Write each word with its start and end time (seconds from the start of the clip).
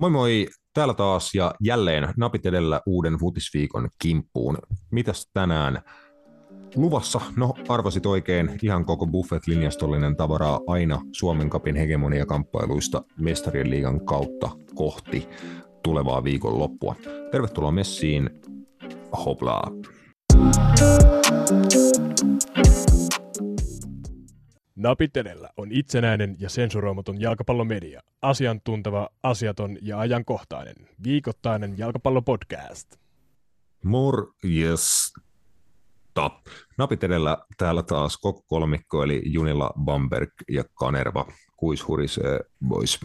Moi 0.00 0.10
moi, 0.10 0.48
täällä 0.74 0.94
taas 0.94 1.34
ja 1.34 1.54
jälleen 1.60 2.08
napit 2.16 2.46
edellä 2.46 2.80
uuden 2.86 3.14
futisviikon 3.14 3.88
kimppuun. 4.02 4.58
Mitäs 4.90 5.30
tänään 5.32 5.82
luvassa? 6.76 7.20
No 7.36 7.54
arvasit 7.68 8.06
oikein, 8.06 8.58
ihan 8.62 8.84
koko 8.84 9.06
buffet-linjastollinen 9.06 10.16
tavaraa 10.16 10.60
aina 10.66 11.00
Suomen 11.12 11.50
kapin 11.50 11.76
hegemonia-kamppailuista 11.76 13.02
mestarien 13.20 13.70
liigan 13.70 14.04
kautta 14.04 14.50
kohti 14.74 15.28
tulevaa 15.82 16.24
viikon 16.24 16.58
loppua. 16.58 16.94
Tervetuloa 17.30 17.72
messiin, 17.72 18.30
hoplaa! 19.24 19.70
Edellä 25.14 25.50
on 25.56 25.72
itsenäinen 25.72 26.36
ja 26.38 26.48
sensuroimaton 26.50 27.20
jalkapallomedia. 27.20 28.00
Asiantunteva, 28.22 29.08
asiaton 29.22 29.78
ja 29.82 29.98
ajankohtainen. 29.98 30.74
Viikoittainen 31.04 31.78
jalkapallopodcast. 31.78 32.96
Morjes. 33.84 35.12
Tap. 36.14 36.46
Napit 36.78 37.04
edellä 37.04 37.38
täällä 37.56 37.82
taas 37.82 38.16
koko 38.16 38.42
kolmikko, 38.42 39.02
eli 39.02 39.22
Junila, 39.24 39.72
Bamberg 39.84 40.30
ja 40.48 40.64
Kanerva. 40.74 41.26
Kuis 41.56 41.88
hurisee, 41.88 42.40
boys? 42.68 43.00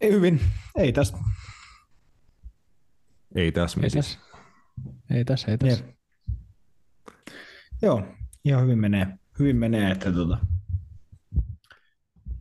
Ei 0.00 0.12
hyvin, 0.12 0.40
ei 0.76 0.92
tässä. 0.92 1.18
Ei 3.34 3.52
tässä 3.52 3.80
Ei 3.82 3.90
tässä. 3.90 4.18
Ei 5.10 5.24
tässä, 5.24 5.50
ei 5.50 5.58
tässä. 5.58 5.84
Joo, 7.82 8.02
ihan 8.44 8.62
hyvin 8.62 8.78
menee. 8.78 9.06
Hyvin 9.38 9.56
menee, 9.56 9.90
että 9.90 10.12
tota, 10.12 10.38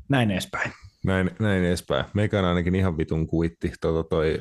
näin 0.09 0.31
edespäin. 0.31 0.71
Näin, 1.05 1.31
näin 1.39 1.63
edespäin. 1.63 2.05
Meikään 2.13 2.45
ainakin 2.45 2.75
ihan 2.75 2.97
vitun 2.97 3.27
kuitti. 3.27 3.73
Tota 3.81 4.09
toi 4.09 4.39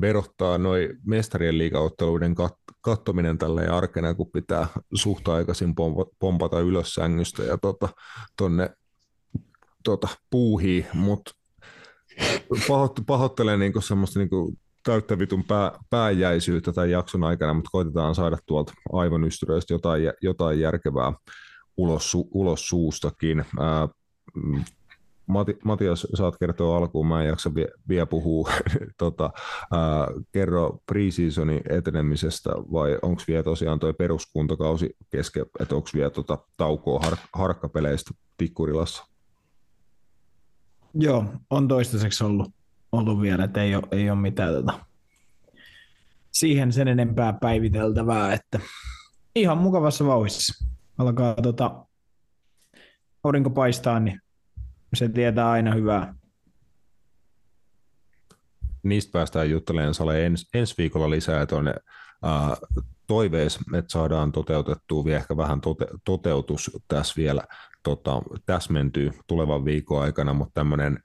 verottaa 0.00 0.58
noin 0.58 0.88
mestarien 1.06 1.58
liigaotteluiden 1.58 2.34
kat- 2.34 2.74
kattominen 2.80 3.38
tälle 3.38 3.68
arkena, 3.68 4.14
kun 4.14 4.30
pitää 4.32 4.66
suht 4.94 5.28
aikaisin 5.28 5.74
pompa- 5.74 6.14
pompata 6.18 6.60
ylös 6.60 6.94
sängystä 6.94 7.42
ja 7.42 7.58
tota, 7.58 7.88
tonne 8.36 8.70
tota, 9.84 10.08
puuhii, 10.30 10.86
mutta 10.94 11.30
pahoitt- 12.54 13.04
pahoittelen 13.06 13.60
niinku 13.60 13.80
semmoista 13.80 14.18
niinku 14.18 14.58
täyttä 14.82 15.18
vitun 15.18 15.44
pää, 15.44 15.72
pääjäisyyttä 15.90 16.72
tämän 16.72 16.90
jakson 16.90 17.24
aikana, 17.24 17.54
mutta 17.54 17.70
koitetaan 17.72 18.14
saada 18.14 18.38
tuolta 18.46 18.72
aivonystyröistä 18.92 19.74
jotain, 19.74 20.02
jotain 20.22 20.60
järkevää 20.60 21.12
ulos, 21.76 22.16
ulos 22.30 22.68
suustakin. 22.68 23.44
Ää, 23.60 23.88
mm, 24.34 24.64
Mati, 25.26 25.58
Matias, 25.64 26.06
saat 26.14 26.36
kertoa 26.40 26.76
alkuun, 26.76 27.06
mä 27.06 27.22
en 27.22 27.28
jaksa 27.28 27.54
vie, 27.54 27.68
vielä 27.88 28.06
puhua. 28.06 28.50
tota, 28.98 29.30
ää, 29.72 30.08
kerro 30.32 30.78
preseasonin 30.86 31.60
etenemisestä 31.68 32.50
vai 32.50 32.98
onko 33.02 33.22
vielä 33.28 33.42
tosiaan 33.42 33.78
toi 33.78 33.92
peruskuntokausi 33.94 34.96
kesken, 35.10 35.46
että 35.60 35.74
onko 35.74 35.88
vielä 35.94 36.10
tota 36.10 36.38
taukoa 36.56 37.00
har, 37.00 37.16
harkkapeleistä 37.34 38.10
Tikkurilassa? 38.36 39.06
Joo, 40.94 41.24
on 41.50 41.68
toistaiseksi 41.68 42.24
ollut, 42.24 42.48
ollut 42.92 43.20
vielä, 43.20 43.44
että 43.44 43.62
ei 43.62 43.74
ole, 43.76 43.88
ei 43.90 44.10
ole 44.10 44.18
mitään 44.18 44.54
tota, 44.54 44.80
siihen 46.30 46.72
sen 46.72 46.88
enempää 46.88 47.32
päiviteltävää, 47.32 48.32
että 48.32 48.60
ihan 49.34 49.58
mukavassa 49.58 50.06
vauhdissa. 50.06 50.64
Alkaa 50.98 51.34
tota, 51.34 51.86
aurinko 53.24 53.50
paistaa, 53.50 54.00
niin 54.00 54.20
se 54.94 55.08
tietää 55.08 55.50
aina 55.50 55.74
hyvää. 55.74 56.14
niistä 58.82 59.12
päästään 59.12 59.50
juttelemaan 59.50 59.94
Sale 59.94 60.26
ens, 60.26 60.48
ensi 60.54 60.74
viikolla 60.78 61.10
lisää 61.10 61.46
tuonne 61.46 61.74
äh, 62.24 62.58
toivees, 63.06 63.58
että 63.74 63.92
saadaan 63.92 64.32
toteutettua 64.32 65.04
vielä 65.04 65.18
ehkä 65.18 65.36
vähän 65.36 65.60
tote, 65.60 65.86
toteutus 66.04 66.70
tässä 66.88 67.14
vielä 67.16 67.42
tota, 67.82 68.22
täsmentyy 68.46 69.10
tulevan 69.26 69.64
viikon 69.64 70.02
aikana, 70.02 70.34
mutta 70.34 70.54
tämmöinen 70.54 70.98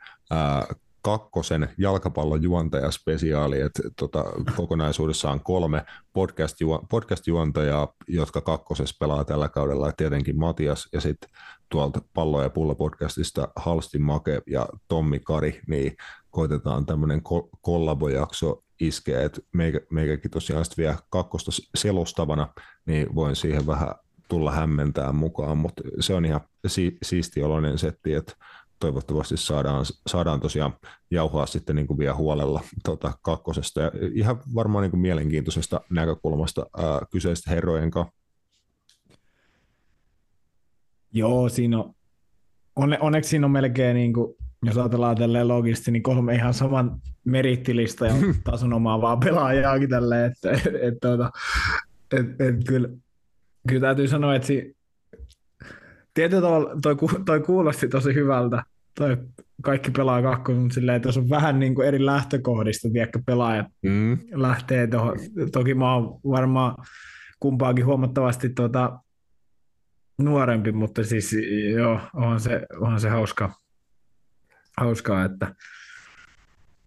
kakkosen 1.08 1.70
jalkapallon 1.78 2.44
juontajaspesiaali, 2.44 3.62
että 3.62 3.84
tota, 4.00 4.24
kokonaisuudessaan 4.56 5.40
kolme 5.40 5.86
podcast, 6.14 6.58
podcast-juontajaa, 6.90 7.94
jotka 8.08 8.42
kakkosessa 8.42 8.96
pelaa 9.00 9.26
tällä 9.26 9.50
kaudella, 9.50 9.92
tietenkin 9.92 10.40
Matias 10.40 10.90
ja 10.94 11.02
sitten 11.02 11.30
tuolta 11.70 12.02
Pallo 12.14 12.44
ja 12.44 12.50
Pulla 12.50 12.76
podcastista 12.76 13.48
Halsti 13.56 14.00
Make 14.00 14.42
ja 14.48 14.68
Tommi 14.88 15.20
Kari, 15.20 15.60
niin 15.68 15.98
koitetaan 16.30 16.86
tämmöinen 16.86 17.20
ko- 17.20 17.50
kollabojakso 17.62 18.64
iskeä, 18.80 19.22
että 19.22 19.42
meikä, 19.54 19.80
meikäkin 19.92 20.32
tosiaan 20.32 20.66
sitten 20.66 20.84
vielä 20.84 20.98
kakkosta 21.10 21.52
selostavana, 21.76 22.48
niin 22.86 23.16
voin 23.16 23.36
siihen 23.36 23.68
vähän 23.68 23.96
tulla 24.28 24.52
hämmentää 24.52 25.12
mukaan, 25.12 25.58
mutta 25.58 25.84
se 26.00 26.14
on 26.14 26.26
ihan 26.26 26.42
si- 26.68 26.98
siisti 27.04 27.44
oloinen 27.44 27.78
setti, 27.78 28.14
että 28.14 28.34
toivottavasti 28.80 29.38
saadaan, 29.38 29.86
saadaan 30.08 30.40
tosiaan 30.40 30.74
jauhaa 31.12 31.46
sitten 31.46 31.76
niin 31.76 31.88
kuin 31.88 31.98
vielä 31.98 32.16
huolella 32.16 32.62
tota, 32.84 33.14
kakkosesta 33.22 33.82
ja 33.82 33.92
ihan 34.14 34.40
varmaan 34.56 34.82
niin 34.82 34.92
kuin 34.92 35.02
mielenkiintoisesta 35.02 35.82
näkökulmasta 35.90 36.66
ää, 36.78 37.02
kyseistä 37.12 37.52
herrojen 37.52 37.92
kanssa. 37.92 38.14
Joo, 41.12 41.50
siinä 41.50 41.80
on, 41.80 41.94
onne, 42.76 42.98
onneksi 43.02 43.30
siinä 43.30 43.46
on 43.46 43.52
melkein, 43.52 43.96
niin 43.96 44.14
kuin, 44.14 44.36
jos 44.64 44.78
ajatellaan 44.78 45.18
tälleen 45.18 45.48
logisti, 45.48 45.92
niin 45.92 46.04
kolme 46.04 46.36
ihan 46.36 46.54
saman 46.54 47.02
merittilista 47.24 48.06
ja 48.06 48.14
tason 48.44 48.74
omaavaa 48.74 49.18
pelaajaakin 49.18 49.90
tälleen, 49.90 50.32
että 50.32 50.52
et, 50.52 50.76
et, 50.82 50.94
tota, 51.02 51.32
et, 52.12 52.42
et, 52.42 52.56
kyllä, 52.68 52.90
kyllä 53.68 53.82
täytyy 53.82 54.08
sanoa, 54.08 54.36
että 54.36 54.48
si, 54.48 54.77
tietyllä 56.18 56.42
tavalla 56.42 56.70
toi, 56.82 56.96
toi 57.26 57.40
kuulosti 57.40 57.88
tosi 57.88 58.14
hyvältä, 58.14 58.64
toi 58.96 59.18
kaikki 59.62 59.92
pelaa 59.92 60.22
kakkosen, 60.22 60.62
mutta 60.62 60.74
silleen, 60.74 60.96
että 60.96 61.08
jos 61.08 61.18
on 61.18 61.30
vähän 61.30 61.60
niin 61.60 61.76
kuin 61.76 61.88
eri 61.88 62.06
lähtökohdista, 62.06 62.90
tiedätkö, 62.94 63.20
pelaajat 63.26 63.68
Mm. 63.82 64.18
lähtee 64.32 64.88
tuohon. 64.88 65.18
Toki 65.52 65.74
mä 65.74 65.94
oon 65.96 66.20
varmaan 66.24 66.76
kumpaakin 67.40 67.86
huomattavasti 67.86 68.50
tuota, 68.50 69.00
nuorempi, 70.18 70.72
mutta 70.72 71.04
siis 71.04 71.36
joo, 71.76 72.00
onhan 72.14 72.40
se, 72.40 72.66
onhan 72.80 73.00
se 73.00 73.10
hauska, 73.10 73.54
hauskaa, 74.78 75.26
että, 75.26 75.56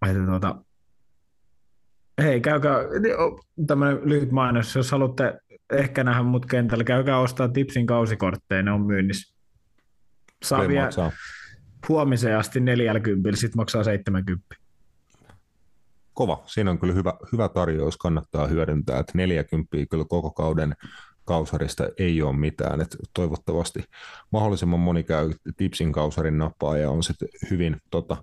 että 0.07 0.27
tuota, 0.27 0.57
hei, 2.23 2.41
käykää, 2.41 2.79
tämmöinen 3.67 4.01
lyhyt 4.05 4.31
mainos, 4.31 4.75
jos 4.75 4.91
haluatte 4.93 5.41
ehkä 5.73 6.05
nähdä 6.05 6.23
mut 6.23 6.47
kentällä, 6.47 6.85
käykää 6.85 7.19
ostaa 7.19 7.49
Tipsin 7.49 7.87
kausikortteja, 7.87 8.63
ne 8.63 8.73
on 8.73 8.87
myynnissä. 8.87 9.35
Saa 10.43 10.69
vielä 10.69 10.83
maksaa. 10.83 11.13
huomiseen 11.89 12.39
asti 12.39 12.61
40, 12.61 13.37
sitten 13.37 13.57
maksaa 13.57 13.85
70. 13.85 14.55
Kova. 16.15 16.43
Siinä 16.47 16.71
on 16.71 16.79
kyllä 16.79 16.95
hyvä, 16.95 17.15
hyvä 17.33 17.49
tarjous, 17.49 17.97
kannattaa 17.97 18.47
hyödyntää, 18.47 18.99
että 18.99 19.13
40 19.15 19.77
kyllä 19.91 20.05
koko 20.05 20.31
kauden 20.31 20.75
kausarista 21.25 21.89
ei 21.99 22.23
ole 22.23 22.37
mitään, 22.37 22.81
että 22.81 22.97
toivottavasti 23.15 23.85
mahdollisimman 24.31 24.81
moni 24.81 25.03
käy 25.03 25.31
tipsin 25.57 25.93
kausarin 25.93 26.39
nappaa 26.39 26.77
ja 26.77 26.91
on 26.91 27.03
sitten 27.03 27.29
hyvin 27.51 27.77
tota, 27.91 28.17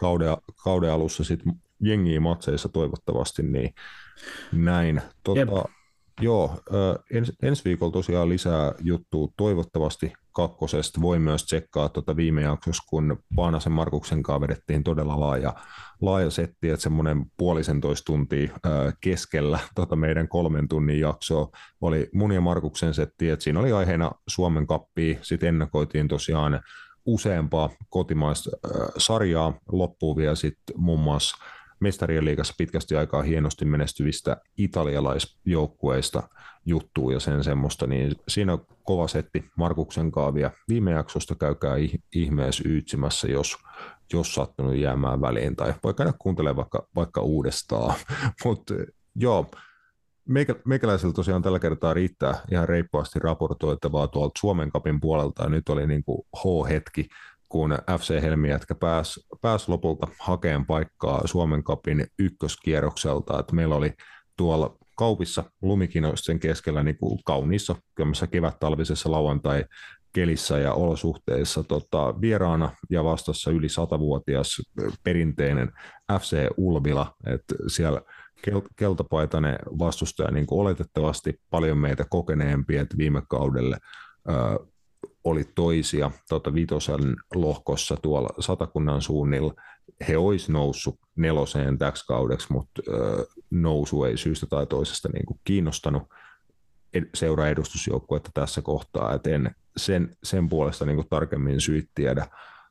kauden, 0.00 0.36
kauden 0.64 0.92
alussa 0.92 1.24
sitten 1.24 1.52
jengiä 1.80 2.20
matseissa 2.20 2.68
toivottavasti, 2.68 3.42
niin 3.42 3.74
näin. 4.52 5.02
Tota, 5.24 5.40
Jep. 5.40 5.48
Joo, 6.20 6.60
ens, 7.10 7.32
ensi 7.42 7.64
viikolla 7.64 7.92
tosiaan 7.92 8.28
lisää 8.28 8.72
juttua 8.80 9.28
toivottavasti 9.36 10.12
kakkosesta. 10.32 11.00
Voi 11.00 11.18
myös 11.18 11.44
tsekkaa 11.44 11.88
tuota 11.88 12.16
viime 12.16 12.42
jaksossa, 12.42 12.82
kun 12.90 13.16
Paanasen 13.36 13.72
Markuksen 13.72 14.22
kanssa 14.22 14.40
vedettiin 14.40 14.84
todella 14.84 15.20
laaja, 15.20 15.54
laaja 16.00 16.30
setti, 16.30 16.68
että 16.70 16.82
semmoinen 16.82 17.24
puolisentoista 17.36 18.04
tuntia 18.04 18.52
keskellä 19.00 19.58
tota 19.74 19.96
meidän 19.96 20.28
kolmen 20.28 20.68
tunnin 20.68 21.00
jaksoa 21.00 21.48
oli 21.80 22.10
mun 22.14 22.32
ja 22.32 22.40
Markuksen 22.40 22.94
setti, 22.94 23.30
että 23.30 23.42
siinä 23.42 23.60
oli 23.60 23.72
aiheena 23.72 24.10
Suomen 24.28 24.66
kappia, 24.66 25.18
sitten 25.22 25.48
ennakoitiin 25.48 26.08
tosiaan 26.08 26.60
useampaa 27.06 27.70
kotimaista 27.88 28.50
sarjaa, 28.98 29.54
loppuu 29.72 30.16
vielä 30.16 30.34
sitten 30.34 30.76
muun 30.76 31.00
muassa 31.00 31.36
mestarien 31.82 32.24
liigassa 32.24 32.54
pitkästi 32.58 32.96
aikaa 32.96 33.22
hienosti 33.22 33.64
menestyvistä 33.64 34.36
italialaisjoukkueista 34.58 36.22
juttuu 36.66 37.10
ja 37.10 37.20
sen 37.20 37.44
semmoista, 37.44 37.86
niin 37.86 38.12
siinä 38.28 38.52
on 38.52 38.66
kova 38.82 39.08
setti 39.08 39.44
Markuksen 39.56 40.10
kaavia. 40.12 40.50
Viime 40.68 40.90
jaksosta 40.90 41.34
käykää 41.34 41.76
ih- 41.76 42.00
ihmeessä 42.14 42.64
yytsimässä, 42.66 43.28
jos, 43.28 43.56
jos 44.12 44.34
sattunut 44.34 44.76
jäämään 44.76 45.20
väliin, 45.20 45.56
tai 45.56 45.74
voi 45.84 45.94
käydä 45.94 46.12
kuuntelemaan 46.18 46.56
vaikka, 46.56 46.88
vaikka 46.94 47.20
uudestaan. 47.20 47.94
Mutta 48.44 48.74
joo, 49.14 49.50
Meikä, 50.28 50.54
meikäläisellä 50.66 51.12
tosiaan 51.12 51.42
tällä 51.42 51.58
kertaa 51.58 51.94
riittää 51.94 52.34
ihan 52.50 52.68
reippaasti 52.68 53.18
raportoitavaa 53.18 54.08
tuolta 54.08 54.40
Suomen 54.40 54.70
kapin 54.70 55.00
puolelta. 55.00 55.42
Ja 55.42 55.48
nyt 55.48 55.68
oli 55.68 55.86
niin 55.86 56.04
kuin 56.04 56.22
H-hetki, 56.36 57.08
kun 57.52 57.78
FC 58.00 58.22
Helmi 58.22 58.48
jätkä 58.48 58.74
pääsi 58.74 59.20
pääsi 59.40 59.64
lopulta 59.68 60.08
hakemaan 60.18 60.66
paikkaa 60.66 61.26
Suomen 61.26 61.64
kapin 61.64 62.06
ykköskierrokselta. 62.18 63.38
Et 63.38 63.52
meillä 63.52 63.74
oli 63.74 63.92
tuolla 64.36 64.76
kaupissa 64.96 65.44
lumikinoisten 65.62 66.40
keskellä 66.40 66.82
niin 66.82 66.96
kuin 66.96 67.18
kauniissa 67.24 67.76
kevät-talvisessa 68.30 69.10
lauantai 69.10 69.64
kelissä 70.12 70.58
ja 70.58 70.72
olosuhteissa 70.72 71.62
tota, 71.62 72.20
vieraana 72.20 72.70
ja 72.90 73.04
vastassa 73.04 73.50
yli 73.50 73.68
satavuotias 73.68 74.48
perinteinen 75.04 75.72
FC 76.20 76.46
Ulvila, 76.56 77.14
että 77.26 77.54
siellä 77.66 78.00
kel- 78.50 78.68
keltapaitainen 78.76 79.58
vastustaja 79.78 80.30
niin 80.30 80.46
kuin 80.46 80.60
oletettavasti 80.60 81.40
paljon 81.50 81.78
meitä 81.78 82.04
kokeneempi, 82.10 82.76
että 82.76 82.98
viime 82.98 83.22
kaudelle 83.28 83.78
oli 85.24 85.44
toisia. 85.54 86.10
Tota, 86.28 86.54
vitosen 86.54 87.16
lohkossa 87.34 87.96
tuolla 88.02 88.28
satakunnan 88.40 89.02
suunnilla. 89.02 89.54
He 90.08 90.16
olisi 90.16 90.52
noussut 90.52 90.98
neloseen 91.16 91.78
täksi 91.78 92.06
kaudeksi, 92.06 92.52
mutta 92.52 92.82
nousu 93.50 94.04
ei 94.04 94.16
syystä 94.16 94.46
tai 94.46 94.66
toisesta 94.66 95.08
niin 95.12 95.26
kuin 95.26 95.40
kiinnostanut 95.44 96.02
seuraa 97.14 97.48
edustusjoukkuetta 97.48 98.30
tässä 98.34 98.62
kohtaa, 98.62 99.14
että 99.14 99.30
en 99.30 99.54
sen, 99.76 100.16
sen 100.22 100.48
puolesta 100.48 100.86
niin 100.86 100.96
kuin 100.96 101.08
tarkemmin 101.08 101.60
syyt 101.60 101.90
tiedä, 101.94 102.26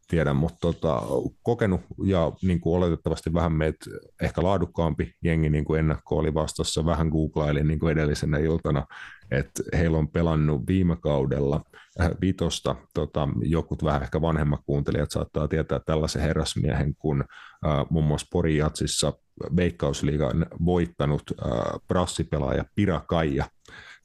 tiedä 0.07 0.33
mutta 0.33 0.57
tota, 0.61 1.01
kokenut 1.43 1.81
ja 2.05 2.31
niin 2.41 2.61
kuin 2.61 2.77
oletettavasti 2.77 3.33
vähän 3.33 3.51
meitä 3.51 3.85
ehkä 4.21 4.43
laadukkaampi 4.43 5.15
jengi 5.23 5.49
niin 5.49 5.65
kuin 5.65 5.79
ennakko 5.79 6.17
oli 6.17 6.33
vastassa, 6.33 6.85
vähän 6.85 7.07
googlailin 7.07 7.67
niin 7.67 7.79
kuin 7.79 7.91
edellisenä 7.91 8.37
iltana, 8.37 8.85
että 9.31 9.63
heillä 9.77 9.97
on 9.97 10.07
pelannut 10.07 10.67
viime 10.67 10.95
kaudella 10.95 11.61
äh, 12.01 12.09
vitosta, 12.21 12.75
tota, 12.93 13.27
jokut 13.41 13.83
vähän 13.83 14.03
ehkä 14.03 14.21
vanhemmat 14.21 14.61
kuuntelijat 14.65 15.11
saattaa 15.11 15.47
tietää 15.47 15.79
tällaisen 15.79 16.21
herrasmiehen 16.21 16.95
kuin 16.95 17.21
äh, 17.21 17.85
muun 17.89 18.05
muassa 18.05 18.27
Pori 18.31 18.57
Jatsissa 18.57 19.13
Veikkausliigan 19.55 20.45
voittanut 20.65 21.23
äh, 21.31 21.51
brassipelaaja 21.87 22.65
Pira 22.75 23.01
Kaija, 23.07 23.45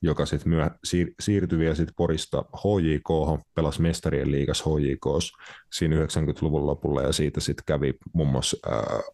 joka 0.02 0.26
sitten 0.26 0.48
myö, 0.48 0.70
siir, 0.84 1.14
siirtyi 1.20 1.58
vielä 1.58 1.74
sit 1.74 1.88
Porista 1.96 2.44
HJK, 2.56 3.40
pelasi 3.54 3.82
mestarien 3.82 4.30
liigas 4.30 4.64
HJK 4.66 5.06
siinä 5.72 5.96
90-luvun 5.96 6.66
lopulla 6.66 7.02
ja 7.02 7.12
siitä 7.12 7.40
sitten 7.40 7.64
kävi 7.66 7.94
muun 8.12 8.28
muassa 8.28 8.56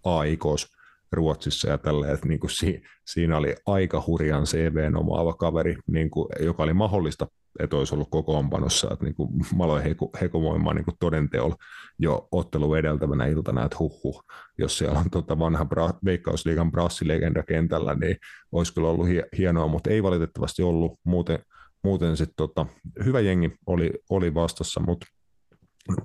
AIKs 0.04 0.81
Ruotsissa 1.12 1.68
ja 1.68 1.78
tällä, 1.78 2.12
että 2.12 2.28
niin 2.28 2.40
kuin 2.40 2.50
si, 2.50 2.82
siinä 3.06 3.36
oli 3.36 3.56
aika 3.66 4.04
hurjan 4.06 4.44
CVn 4.44 4.96
omaava 4.96 5.32
kaveri, 5.32 5.76
niin 5.86 6.10
kuin, 6.10 6.28
joka 6.40 6.62
oli 6.62 6.74
mahdollista 6.74 7.26
että 7.60 7.76
olisi 7.76 7.94
ollut 7.94 8.10
kokoonpanossa, 8.10 8.88
että 8.92 9.04
niin 9.04 9.14
kuin 9.14 9.30
mä 9.56 9.64
aloin 9.64 9.82
heko, 9.82 10.10
hekomoimaan 10.20 10.76
niin 10.76 10.96
todenteolla 11.00 11.56
jo 11.98 12.28
ottelu 12.32 12.74
edeltävänä 12.74 13.26
iltana, 13.26 13.64
että 13.64 13.76
huh, 13.78 14.24
jos 14.58 14.78
siellä 14.78 14.98
on 14.98 15.10
tota 15.10 15.38
vanha 15.38 15.64
bra, 15.64 15.90
Veikkausliigan 16.04 16.72
brassilegenda 16.72 17.42
kentällä, 17.42 17.94
niin 17.94 18.16
olisi 18.52 18.74
kyllä 18.74 18.88
ollut 18.88 19.06
hienoa, 19.38 19.68
mutta 19.68 19.90
ei 19.90 20.02
valitettavasti 20.02 20.62
ollut. 20.62 20.98
Muuten, 21.04 21.38
muuten 21.84 22.16
sitten 22.16 22.36
tota, 22.36 22.66
hyvä 23.04 23.20
jengi 23.20 23.52
oli, 23.66 23.90
oli 24.10 24.34
vastassa, 24.34 24.80
mutta 24.80 25.06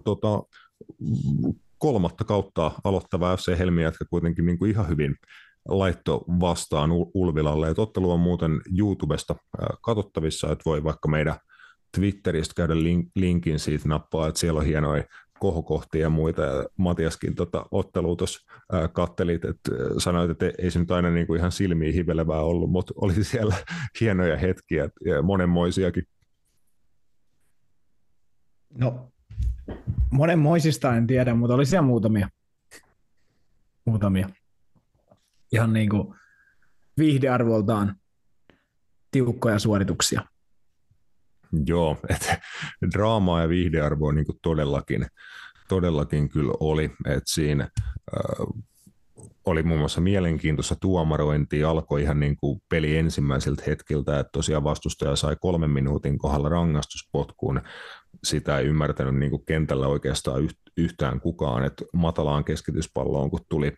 tota, 0.04 0.44
kolmatta 1.78 2.24
kautta 2.24 2.72
aloittava 2.84 3.38
FC 3.38 3.58
Helmi 3.58 3.84
jätkä 3.84 4.06
kuitenkin 4.10 4.46
niin 4.46 4.58
kuin 4.58 4.72
ihan 4.72 4.90
hyvin 4.90 5.16
laitto 5.68 6.26
vastaan 6.40 6.90
Ulvilalle. 7.14 7.70
Et 7.70 7.80
ottelu 7.80 8.12
on 8.12 8.20
muuten 8.20 8.62
YouTubesta 8.78 9.36
katsottavissa, 9.82 10.52
että 10.52 10.64
voi 10.66 10.84
vaikka 10.84 11.10
meidän 11.10 11.36
Twitteristä 11.98 12.54
käydä 12.56 12.76
link, 12.84 13.10
linkin 13.16 13.60
siitä 13.60 13.88
nappaa, 13.90 14.28
että 14.28 14.40
siellä 14.40 14.60
on 14.60 14.66
hienoja 14.66 15.04
kohokohtia 15.40 16.02
ja 16.02 16.10
muita, 16.10 16.42
ja 16.42 16.66
Matiaskin 16.78 17.36
tota, 17.36 17.66
ottelua 17.72 18.16
tuossa 18.16 18.54
kattelit, 18.94 19.46
että 19.46 19.72
sanoit, 19.98 20.32
että 20.32 20.52
ei 20.58 20.72
se 20.72 20.80
nyt 20.80 20.92
aina 20.92 21.10
niin 21.10 21.28
kuin 21.28 21.40
ihan 21.40 21.52
silmiin 21.52 21.94
hivelevää 21.94 22.42
ollut, 22.42 22.72
mutta 22.72 22.94
oli 22.96 23.24
siellä 23.24 23.56
hienoja 24.02 24.38
hetkiä 24.38 24.90
ja 25.06 25.22
monenmoisiakin. 25.22 26.04
No, 28.74 29.12
monenmoisista 30.12 30.96
en 30.96 31.08
tiedä, 31.08 31.34
mutta 31.34 31.56
oli 31.56 31.66
siellä 31.66 31.88
muutamia. 31.88 32.30
Muutamia 33.86 34.30
ihan 35.52 35.74
niin 35.74 35.90
kuin 35.90 36.16
viihdearvoltaan 36.98 37.96
tiukkoja 39.12 39.60
suorituksia. 39.60 40.22
Joo, 41.66 41.98
että 42.10 42.42
draamaa 42.94 43.42
ja 43.42 43.50
viihdearvoa 43.50 44.14
niin 44.14 44.26
todellakin, 44.42 45.08
todellakin 45.70 46.30
kyllä 46.30 46.54
oli, 46.60 46.92
että 47.06 47.22
siinä 47.26 47.64
äh, 47.64 48.64
oli 49.48 49.64
muun 49.64 49.80
muassa 49.80 50.02
mielenkiintoista. 50.02 50.76
Tuomarointi, 50.76 51.64
alkoi 51.64 52.02
ihan 52.02 52.20
niin 52.20 52.38
kuin 52.38 52.62
peli 52.70 52.98
ensimmäiseltä 52.98 53.64
hetkiltä, 53.68 54.20
että 54.20 54.32
tosiaan 54.32 54.64
vastustaja 54.64 55.16
sai 55.16 55.36
kolmen 55.42 55.70
minuutin 55.70 56.18
kohdalla 56.18 56.50
rangaistuspotkuun, 56.50 57.62
sitä 58.24 58.58
ei 58.58 58.66
ymmärtänyt 58.66 59.16
niin 59.16 59.32
kuin 59.32 59.46
kentällä 59.46 59.88
oikeastaan 59.88 60.50
yhtään 60.78 61.20
kukaan, 61.20 61.66
että 61.66 61.86
matalaan 61.94 62.44
keskityspalloon, 62.44 63.30
kun 63.30 63.40
tuli 63.50 63.74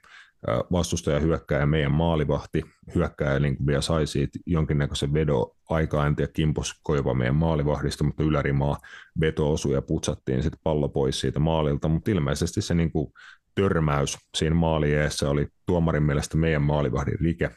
vastustaja 0.71 1.19
hyökkää 1.19 1.60
ja 1.60 1.66
meidän 1.66 1.92
maalivahti. 1.92 2.63
Hyökkää 2.95 3.39
niin 3.39 3.57
kuin 3.57 3.68
vielä 3.68 3.81
sai 3.81 4.07
siitä 4.07 4.39
jonkinnäköisen 4.45 5.13
vedo 5.13 5.56
aikaa, 5.69 6.07
en 6.07 6.16
tiedä 6.16 6.31
kimpos 6.33 6.74
koiva 6.83 7.13
meidän 7.13 7.36
maalivahdista, 7.36 8.04
mutta 8.04 8.24
ylärimaa 8.24 8.77
veto 9.19 9.51
osui 9.51 9.74
ja 9.74 9.81
putsattiin 9.81 10.44
sitten 10.44 10.60
pallo 10.63 10.89
pois 10.89 11.19
siitä 11.19 11.39
maalilta, 11.39 11.88
mutta 11.88 12.12
ilmeisesti 12.12 12.62
se 12.62 12.74
niin 12.74 12.92
kuin 12.92 13.12
törmäys 13.62 14.18
siinä 14.38 14.56
maalieessä 14.56 15.30
oli 15.30 15.48
tuomarin 15.66 16.04
mielestä 16.04 16.38
meidän 16.38 16.62
maalivahdin 16.62 17.20
rike 17.20 17.50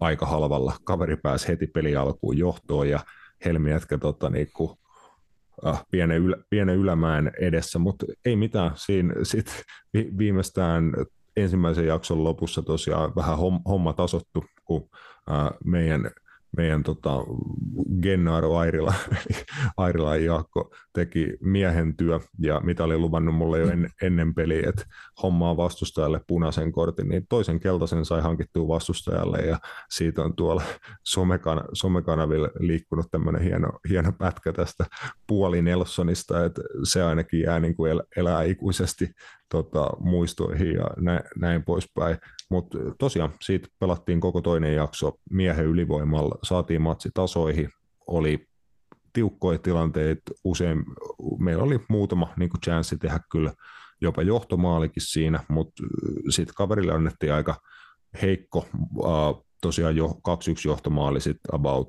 aika 0.00 0.26
halvalla. 0.26 0.76
Kaveri 0.84 1.16
pääsi 1.16 1.48
heti 1.48 1.66
peli 1.66 1.96
alkuun 1.96 2.38
johtoon 2.38 2.88
ja 2.88 3.00
Helmi 3.44 3.70
jätkä 3.70 3.98
tota, 3.98 4.30
niin 4.30 4.48
kuin, 4.56 4.78
äh, 5.66 5.84
pienen, 5.90 6.18
ylä, 6.18 6.36
pienen 6.50 6.76
ylämään 6.76 7.30
edessä, 7.40 7.78
mutta 7.78 8.06
ei 8.24 8.36
mitään. 8.36 8.70
Siinä 8.74 9.14
sit 9.22 9.62
viimeistään 10.18 10.92
ensimmäisen 11.36 11.86
jakson 11.86 12.24
lopussa 12.24 12.62
tosiaan 12.62 13.12
vähän 13.16 13.38
homma 13.68 13.92
tasottu, 13.92 14.44
kun 14.64 14.88
meidän 15.64 16.10
meidän 16.56 16.82
tota, 16.82 17.10
Gennaro 18.02 18.56
Airila, 18.56 18.94
Airila 19.76 20.16
ja 20.16 20.24
Jaakko 20.24 20.74
teki 20.92 21.32
miehen 21.40 21.96
työ, 21.96 22.20
ja 22.38 22.60
mitä 22.60 22.84
oli 22.84 22.98
luvannut 22.98 23.34
mulle 23.34 23.58
jo 23.58 23.70
en, 23.70 23.90
ennen 24.02 24.34
peliä, 24.34 24.68
että 24.68 24.84
hommaa 25.22 25.56
vastustajalle 25.56 26.20
punaisen 26.26 26.72
kortin, 26.72 27.08
niin 27.08 27.26
toisen 27.28 27.60
keltaisen 27.60 28.04
sai 28.04 28.20
hankittua 28.20 28.68
vastustajalle, 28.68 29.38
ja 29.38 29.58
siitä 29.90 30.22
on 30.22 30.36
tuolla 30.36 30.62
somekan, 31.04 31.64
somekanavilla 31.72 32.48
liikkunut 32.58 33.06
tämmöinen 33.10 33.42
hieno, 33.42 33.68
hieno 33.88 34.12
pätkä 34.12 34.52
tästä 34.52 34.84
puoli 35.26 35.62
Nelsonista, 35.62 36.44
että 36.44 36.62
se 36.84 37.02
ainakin 37.02 37.40
jää 37.40 37.60
niin 37.60 37.76
kuin 37.76 37.92
el, 37.92 38.02
elää 38.16 38.42
ikuisesti 38.42 39.10
tota, 39.48 39.90
muistoihin 40.00 40.74
ja 40.74 40.86
näin, 40.96 41.20
näin 41.36 41.64
poispäin. 41.64 42.18
Mutta 42.50 42.78
tosiaan 42.98 43.30
siitä 43.40 43.68
pelattiin 43.78 44.20
koko 44.20 44.40
toinen 44.40 44.74
jakso 44.74 45.12
miehen 45.30 45.66
ylivoimalla, 45.66 46.38
saatiin 46.42 46.82
matsi 46.82 47.10
tasoihin, 47.14 47.68
oli 48.06 48.48
tiukkoja 49.12 49.58
tilanteita, 49.58 50.22
usein 50.44 50.84
meillä 51.38 51.62
oli 51.62 51.80
muutama 51.88 52.32
niin 52.36 52.50
chanssi 52.64 52.98
tehdä 52.98 53.20
kyllä 53.30 53.52
jopa 54.00 54.22
johtomaalikin 54.22 55.02
siinä, 55.02 55.44
mutta 55.48 55.82
sitten 56.30 56.54
kaverille 56.54 56.92
annettiin 56.92 57.32
aika 57.32 57.60
heikko, 58.22 58.66
uh, 58.96 59.46
tosiaan 59.60 59.96
jo 59.96 60.06
2-1 60.06 60.10
johtomaali 60.64 61.20
sitten 61.20 61.54
about 61.54 61.88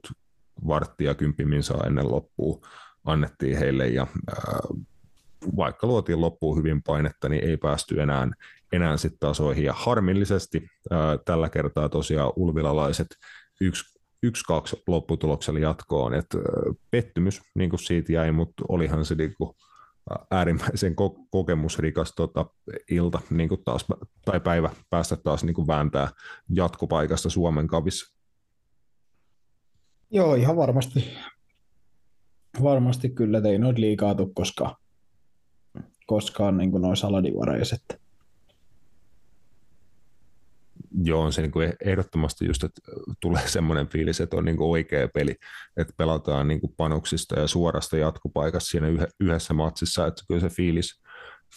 varttia 0.68 1.16
kymppimin 1.16 1.64
saa 1.64 1.84
ennen 1.88 2.12
loppua 2.12 2.68
annettiin 3.06 3.58
heille 3.58 3.88
ja 3.88 4.08
uh, 4.14 4.80
vaikka 5.58 5.88
luotiin 5.88 6.22
loppuun 6.22 6.58
hyvin 6.58 6.84
painetta, 6.84 7.30
niin 7.30 7.44
ei 7.44 7.58
päästy 7.58 8.02
enää, 8.02 8.28
enää 8.74 8.98
sit 8.98 9.14
tasoihin. 9.20 9.64
Ja 9.64 9.74
harmillisesti 9.74 10.68
ää, 10.92 11.18
tällä 11.26 11.50
kertaa 11.50 11.90
tosiaan 11.90 12.34
ulvilalaiset 12.36 13.08
yksi, 13.62 14.00
yksi 14.24 14.44
kaksi 14.44 14.84
lopputuloksella 14.88 15.60
jatkoon. 15.60 16.14
Et, 16.14 16.26
ää, 16.36 16.42
pettymys 16.92 17.42
niin 17.56 17.70
kuin 17.70 17.80
siitä 17.80 18.14
jäi, 18.14 18.32
mutta 18.32 18.64
olihan 18.70 19.06
se 19.06 19.16
niin 19.16 19.34
kuin, 19.38 19.56
äärimmäisen 20.32 20.92
ko- 20.92 21.28
kokemusrikas 21.32 22.14
tota, 22.16 22.46
ilta 22.92 23.22
niin 23.30 23.50
kuin 23.50 23.64
taas, 23.64 23.86
tai 24.26 24.40
päivä 24.40 24.70
päästä 24.90 25.18
taas 25.18 25.44
niin 25.44 25.54
kuin 25.54 25.68
vääntää 25.68 26.12
jatkopaikasta 26.50 27.30
Suomen 27.30 27.68
kavissa. 27.68 28.16
Joo, 30.12 30.36
ihan 30.36 30.56
varmasti. 30.56 31.14
Varmasti 32.64 33.10
kyllä, 33.10 33.42
ei 33.50 33.58
noita 33.58 33.80
liikaa 33.80 34.16
tule 34.16 34.30
koskaan 34.34 34.76
koskaan 36.10 36.58
niin 36.58 36.72
noin 36.72 36.98
saladivaraiset. 36.98 38.02
Joo, 41.04 41.22
on 41.22 41.34
se 41.34 41.42
niin 41.42 41.52
kuin 41.52 41.74
ehdottomasti 41.86 42.46
just, 42.46 42.64
että 42.64 42.82
tulee 43.22 43.48
semmoinen 43.48 43.88
fiilis, 43.88 44.22
että 44.22 44.38
on 44.38 44.46
niin 44.46 44.58
kuin 44.58 44.70
oikea 44.70 45.08
peli, 45.08 45.36
että 45.78 45.94
pelataan 45.98 46.48
niin 46.48 46.62
kuin 46.62 46.74
panoksista 46.78 47.40
ja 47.40 47.48
suorasta 47.48 47.98
jatkopaikasta 47.98 48.70
siinä 48.70 48.88
yhdessä 49.20 49.54
matsissa, 49.54 50.08
että 50.08 50.24
kyllä 50.28 50.42
se 50.42 50.50
fiilis, 50.50 51.02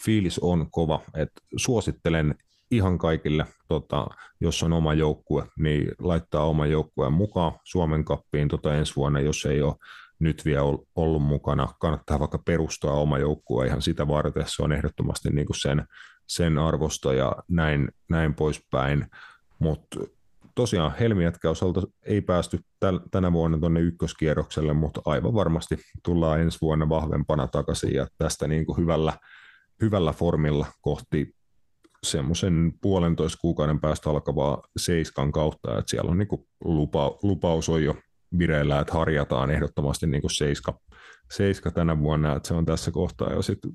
fiilis 0.05 0.39
on 0.39 0.71
kova. 0.71 1.01
Et 1.15 1.31
suosittelen 1.57 2.35
ihan 2.71 2.99
kaikille, 2.99 3.47
tota, 3.69 4.07
jos 4.41 4.63
on 4.63 4.73
oma 4.73 4.95
joukkue, 4.95 5.47
niin 5.59 5.93
laittaa 5.99 6.45
oma 6.45 6.67
joukkueen 6.67 7.13
mukaan 7.13 7.53
Suomen 7.65 8.05
kappiin 8.05 8.49
tota 8.49 8.75
ensi 8.75 8.97
vuonna, 8.97 9.21
jos 9.21 9.47
ei 9.47 9.63
ole 9.63 9.75
nyt 10.19 10.45
vielä 10.45 10.63
ollut 10.95 11.23
mukana. 11.23 11.69
Kannattaa 11.81 12.21
vaikka 12.21 12.39
perustaa 12.39 12.95
oma 12.95 13.19
joukkue 13.19 13.67
ihan 13.67 13.83
sitä 13.83 14.09
varten, 14.09 14.45
se 14.47 14.63
on 14.63 14.73
ehdottomasti 14.73 15.31
niin 15.31 15.47
kuin 15.47 15.61
sen, 15.61 15.87
sen 16.27 16.59
arvosta 16.59 17.15
ja 17.15 17.37
näin, 17.49 17.89
näin 18.11 18.35
poispäin. 18.35 19.07
Mutta 19.63 20.01
tosiaan 20.55 20.95
Helmiätkä 21.01 21.51
osalta 21.51 21.83
ei 22.03 22.21
päästy 22.21 22.59
täl, 22.81 23.01
tänä 23.11 23.33
vuonna 23.33 23.59
tuonne 23.59 23.81
ykköskierrokselle, 23.81 24.73
mutta 24.73 25.01
aivan 25.05 25.35
varmasti 25.35 25.79
tullaan 26.05 26.41
ensi 26.41 26.59
vuonna 26.63 26.89
vahvempana 26.89 27.47
takaisin 27.47 27.95
ja 27.95 28.07
tästä 28.19 28.49
niin 28.49 28.67
kuin 28.67 28.79
hyvällä, 28.79 29.13
hyvällä 29.81 30.13
formilla 30.13 30.67
kohti 30.81 31.35
semmoisen 32.03 32.73
puolentoista 32.81 33.39
kuukauden 33.41 33.81
päästä 33.81 34.11
alkavaa 34.11 34.63
seiskan 34.77 35.33
kautta, 35.33 35.79
että 35.79 35.91
siellä 35.91 36.11
on 36.11 36.19
niin 36.19 36.29
kuin 36.29 36.47
lupa, 36.65 37.19
lupaus 37.23 37.69
on 37.69 37.85
jo 37.85 37.97
vireillä, 38.39 38.81
että 38.81 38.93
harjataan 38.93 39.51
ehdottomasti 39.51 40.07
niin 40.07 40.21
kuin 40.21 40.31
seiska, 40.31 40.81
seiska 41.33 41.71
tänä 41.71 41.99
vuonna, 41.99 42.37
että 42.37 42.49
se 42.49 42.55
on 42.55 42.65
tässä 42.65 42.91
kohtaa 42.91 43.33
jo 43.33 43.43
sitten 43.43 43.71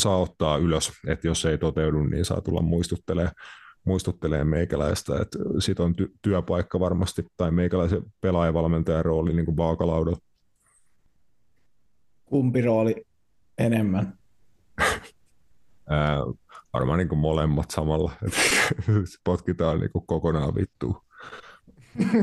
saa 0.00 0.16
ottaa 0.16 0.56
ylös, 0.56 0.92
että 1.06 1.26
jos 1.26 1.44
ei 1.44 1.58
toteudu, 1.58 2.02
niin 2.02 2.24
saa 2.24 2.40
tulla 2.40 2.62
muistuttelee, 2.62 3.30
muistuttelee 3.84 4.44
meikäläistä, 4.44 5.20
että 5.20 5.38
sit 5.58 5.80
on 5.80 5.94
ty- 6.02 6.18
työpaikka 6.22 6.80
varmasti, 6.80 7.26
tai 7.36 7.50
meikäläisen 7.50 8.02
pelaajavalmentajan 8.20 9.04
rooli 9.04 9.32
niin 9.32 9.44
kuin 9.44 9.56
vaakalaudalla. 9.56 10.18
Kumpi 12.24 12.62
rooli 12.62 13.06
enemmän? 13.58 14.18
Ää, 15.90 16.18
varmaan 16.72 16.98
niin 16.98 17.08
kuin 17.08 17.18
molemmat 17.18 17.70
samalla, 17.70 18.12
potkitaan 19.24 19.80
niin 19.80 19.90
kuin 19.92 20.06
kokonaan 20.06 20.54
vittuun. 20.54 20.96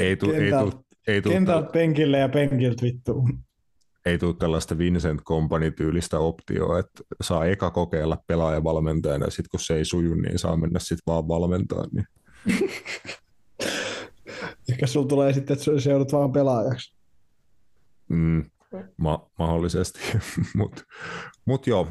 ei 0.00 0.16
tule 0.16 0.36
ei 0.36 0.50
tuu, 0.50 0.84
ei 1.06 1.22
tuu, 1.22 1.32
kentältä 1.32 1.70
penkille 1.72 2.18
ja 2.18 2.28
penkiltä 2.28 2.82
vittuun. 2.82 3.38
Ei 4.04 4.18
tule 4.18 4.34
tällaista 4.38 4.78
Vincent 4.78 5.22
Company-tyylistä 5.22 6.18
optioa, 6.18 6.78
että 6.78 7.02
saa 7.22 7.44
eka 7.46 7.70
kokeilla 7.70 8.18
pelaajavalmentajana 8.26 9.24
ja 9.24 9.30
sitten 9.30 9.50
kun 9.50 9.60
se 9.60 9.76
ei 9.76 9.84
suju, 9.84 10.14
niin 10.14 10.38
saa 10.38 10.56
mennä 10.56 10.78
sitten 10.78 11.02
vaan 11.06 11.28
valmentaa. 11.28 11.84
Niin. 11.92 12.06
Ehkä 14.70 14.86
sulla 14.86 15.06
tulee 15.06 15.32
sitten, 15.32 15.56
että 15.56 15.80
se 15.80 15.90
joudut 15.90 16.12
vaan 16.12 16.32
pelaajaksi. 16.32 16.96
Mm, 18.08 18.44
ma- 18.96 19.30
mahdollisesti, 19.38 20.00
mutta 20.56 20.82
mut 21.44 21.66
joo, 21.66 21.88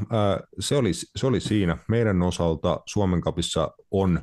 se, 0.60 0.76
oli, 0.76 0.92
se 0.94 1.28
oli 1.28 1.40
siinä. 1.40 1.78
Meidän 1.90 2.22
osalta 2.22 2.82
Suomen 2.86 3.22
kapissa 3.22 3.72
on 3.92 4.22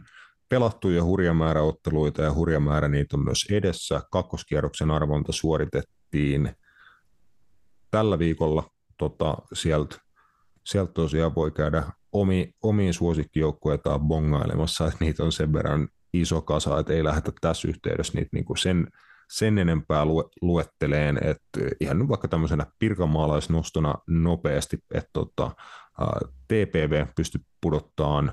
pelattuja 0.49 1.04
hurja 1.04 1.35
määrä 1.35 1.62
otteluita 1.62 2.23
ja 2.23 2.35
hurja 2.35 2.61
määrä 2.61 2.88
niitä 2.88 3.16
on 3.16 3.25
myös 3.25 3.47
edessä. 3.50 4.02
Kakkoskierroksen 4.12 4.90
arvonta 4.90 5.32
suoritettiin 5.32 6.50
tällä 7.90 8.18
viikolla 8.18 8.70
tota, 8.99 9.37
sieltä 9.52 9.97
sieltä 10.66 10.92
tosiaan 10.92 11.35
voi 11.35 11.50
käydä 11.50 11.85
omi, 12.12 12.54
omiin 12.62 12.94
suosikkijoukkujeitaan 12.94 14.00
bongailemassa, 14.00 14.87
että 14.87 15.04
niitä 15.04 15.25
on 15.25 15.32
sen 15.32 15.52
verran 15.52 15.88
iso 16.12 16.42
kasa, 16.42 16.78
että 16.78 16.92
ei 16.92 17.04
lähdetä 17.04 17.32
tässä 17.40 17.68
yhteydessä 17.68 18.12
niitä 18.18 18.28
niin 18.32 18.44
kuin 18.44 18.59
sen, 18.59 18.87
sen 19.30 19.59
enempää 19.59 20.04
luetteleen, 20.42 21.18
että 21.25 21.61
ihan 21.80 21.99
nyt 21.99 22.09
vaikka 22.09 22.28
tämmöisenä 22.28 22.66
pirkanmaalaisnostona 22.78 23.94
nopeasti, 24.09 24.78
että 24.94 25.11
tota, 25.12 25.50
TPV 26.49 27.06
pystyy 27.16 27.40
pudottamaan 27.61 28.32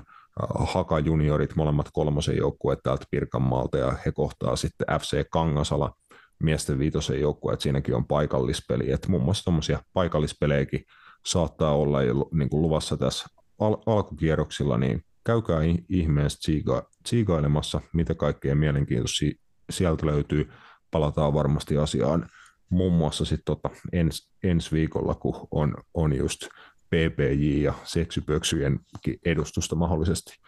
Haka 0.58 0.98
juniorit, 0.98 1.56
molemmat 1.56 1.86
kolmosen 1.92 2.36
joukkueet 2.36 2.78
täältä 2.82 3.04
Pirkanmaalta, 3.10 3.78
ja 3.78 3.94
he 4.06 4.12
kohtaa 4.12 4.56
sitten 4.56 4.86
FC 5.00 5.24
Kangasala, 5.30 5.92
miesten 6.42 6.78
viitosen 6.78 7.20
joukkue, 7.20 7.52
että 7.52 7.62
siinäkin 7.62 7.94
on 7.94 8.06
paikallispeli, 8.06 8.90
että 8.90 9.08
muun 9.08 9.22
muassa 9.22 9.44
tuommoisia 9.44 9.82
paikallispelejäkin 9.92 10.84
saattaa 11.26 11.76
olla 11.76 11.98
niin 12.32 12.50
kuin 12.50 12.62
luvassa 12.62 12.96
tässä 12.96 13.26
al- 13.58 13.82
alkukierroksilla, 13.86 14.78
niin 14.78 15.04
käykää 15.24 15.60
ihmeessä 15.88 16.38
tsiiga- 16.38 16.88
tsiigailemassa, 17.02 17.80
mitä 17.92 18.14
kaikkea 18.14 18.54
mielenkiintoisia 18.54 19.32
sieltä 19.70 20.06
löytyy. 20.06 20.50
Palataan 20.90 21.34
varmasti 21.34 21.76
asiaan 21.76 22.28
muun 22.70 22.92
muassa 22.92 23.24
sitten 23.24 23.44
tota 23.44 23.70
ens, 23.92 24.30
ensi 24.42 24.72
viikolla, 24.72 25.14
kun 25.14 25.48
on, 25.50 25.74
on 25.94 26.16
just 26.16 26.48
PPJ 26.86 27.62
ja 27.62 27.74
seksypöksyjen 27.84 28.80
edustusta 29.24 29.76
mahdollisesti 29.76 30.38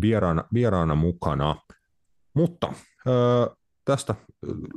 vieraana, 0.00 0.44
vieraana 0.54 0.94
mukana. 0.94 1.56
Mutta 2.34 2.72
ö, 3.06 3.56
tästä 3.84 4.14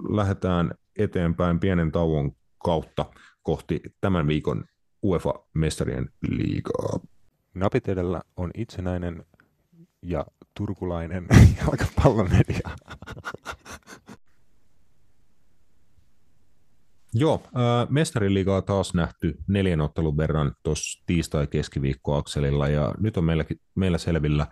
lähdetään 0.09 0.71
eteenpäin 0.97 1.59
pienen 1.59 1.91
tauon 1.91 2.31
kautta 2.63 3.05
kohti 3.43 3.81
tämän 4.01 4.27
viikon 4.27 4.65
UEFA-mestarien 5.03 6.09
liigaa. 6.29 7.00
Napit 7.53 7.88
edellä 7.88 8.21
on 8.38 8.51
itsenäinen 8.53 9.25
ja 10.01 10.25
turkulainen 10.57 11.27
jalkapallomedia. 11.59 12.69
Joo, 17.17 17.43
äh, 17.45 17.89
mestariliigaa 17.89 18.62
taas 18.62 18.93
nähty 18.93 19.38
neljän 19.47 19.81
ottelun 19.81 20.17
verran 20.17 20.55
tuossa 20.63 21.03
tiistai-keskiviikkoakselilla 21.05 22.67
ja 22.67 22.93
nyt 23.00 23.17
on 23.17 23.24
meilläkin, 23.24 23.62
meillä 23.75 23.97
selvillä 23.97 24.47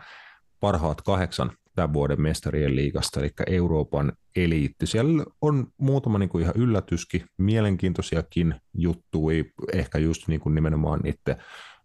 parhaat 0.59 1.01
kahdeksan 1.01 1.51
tämän 1.75 1.93
vuoden 1.93 2.21
mestarien 2.21 2.75
liigasta, 2.75 3.19
eli 3.19 3.29
Euroopan 3.47 4.13
eliitti. 4.35 4.87
Siellä 4.87 5.25
on 5.41 5.67
muutama 5.77 6.17
niin 6.17 6.29
kuin 6.29 6.41
ihan 6.41 6.55
yllätyskin, 6.57 7.25
mielenkiintoisiakin 7.37 8.55
juttuja, 8.73 9.43
ehkä 9.73 9.97
just 9.97 10.27
niin 10.27 10.39
kuin 10.39 10.55
nimenomaan 10.55 10.99
niiden 11.03 11.43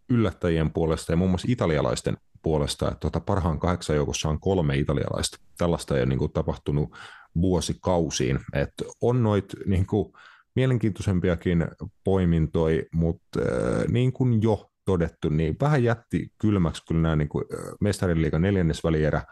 yllättäjien 0.08 0.70
puolesta 0.70 1.12
ja 1.12 1.16
muun 1.16 1.30
muassa 1.30 1.48
italialaisten 1.50 2.16
puolesta, 2.42 2.88
että 2.88 3.00
tuota 3.00 3.20
parhaan 3.20 3.58
kahdeksan 3.58 3.96
joukossa 3.96 4.28
on 4.28 4.40
kolme 4.40 4.76
italialaista. 4.76 5.38
Tällaista 5.58 5.94
ei 5.94 6.00
ole 6.00 6.08
niin 6.08 6.18
kuin 6.18 6.32
tapahtunut 6.32 6.96
vuosikausiin, 7.40 8.38
että 8.52 8.84
on 9.00 9.22
noit 9.22 9.44
niin 9.66 9.86
kuin 9.86 10.12
mielenkiintoisempiakin 10.56 11.66
poimintoi, 12.04 12.86
mutta 12.92 13.40
äh, 13.40 13.86
niin 13.88 14.12
kuin 14.12 14.42
jo 14.42 14.70
todettu, 14.84 15.28
niin 15.28 15.56
vähän 15.60 15.84
jätti 15.84 16.32
kylmäksi 16.38 16.82
kyllä 16.88 17.00
nämä 17.00 17.16
niin 17.16 17.28
kuin 17.28 17.44
mestarin 17.80 18.22
liigan 18.22 18.42
neljännesvälierä 18.42 19.22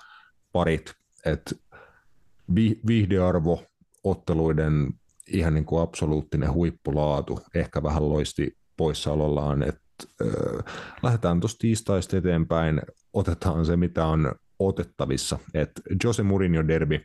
parit, 0.57 0.95
että 1.27 1.55
viihdearvo 2.87 3.63
otteluiden 4.05 4.93
ihan 5.29 5.55
niin 5.55 5.65
kuin 5.65 5.83
absoluuttinen 5.83 6.53
huippulaatu 6.53 7.41
ehkä 7.55 7.83
vähän 7.83 8.09
loisti 8.09 8.57
poissaolollaan, 8.77 9.63
että 9.63 9.83
äh, 10.23 10.75
lähdetään 11.03 11.41
tuosta 11.41 11.59
tiistaista 11.59 12.17
eteenpäin, 12.17 12.83
otetaan 13.13 13.67
se 13.67 13.77
mitä 13.77 14.07
on 14.07 14.35
otettavissa, 14.59 15.39
että 15.55 15.83
Jose 16.05 16.23
Mourinho 16.23 16.69
derby 16.69 17.01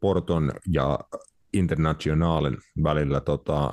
Porton 0.00 0.52
ja 0.72 0.98
Internationalen 1.52 2.56
välillä 2.82 3.20
tota, 3.20 3.72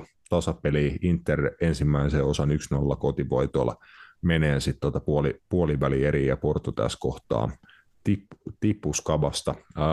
0-0 0.00 0.06
tasapeli 0.28 0.98
Inter 1.02 1.50
ensimmäisen 1.60 2.24
osan 2.24 2.50
1-0 2.50 2.96
kotivoitolla 2.98 3.76
menee 4.22 4.60
sitten 4.60 4.80
tota 4.80 5.00
puoli, 5.00 5.40
puoliväli 5.48 6.04
eri 6.04 6.26
ja 6.26 6.36
Porto 6.36 6.72
tässä 6.72 6.98
kohtaa 7.00 7.50
tip, 8.04 8.24
tippuskavasta. 8.60 9.54
Ää, 9.76 9.86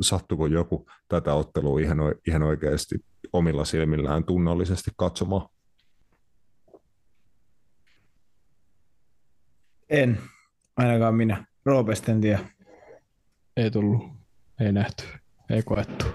sattuko 0.00 0.46
joku 0.46 0.86
tätä 1.08 1.34
ottelua 1.34 1.80
ihan, 1.80 1.98
ihan 2.28 2.42
oikeasti 2.42 3.04
omilla 3.32 3.64
silmillään 3.64 4.24
tunnollisesti 4.24 4.90
katsomaan? 4.96 5.48
En, 9.88 10.20
ainakaan 10.76 11.14
minä. 11.14 11.46
Roopesta 11.64 12.12
en 12.12 12.20
tiedä. 12.20 12.38
Ei 13.56 13.70
tullut, 13.70 14.02
ei 14.60 14.72
nähty, 14.72 15.04
ei 15.50 15.62
koettu. 15.62 16.06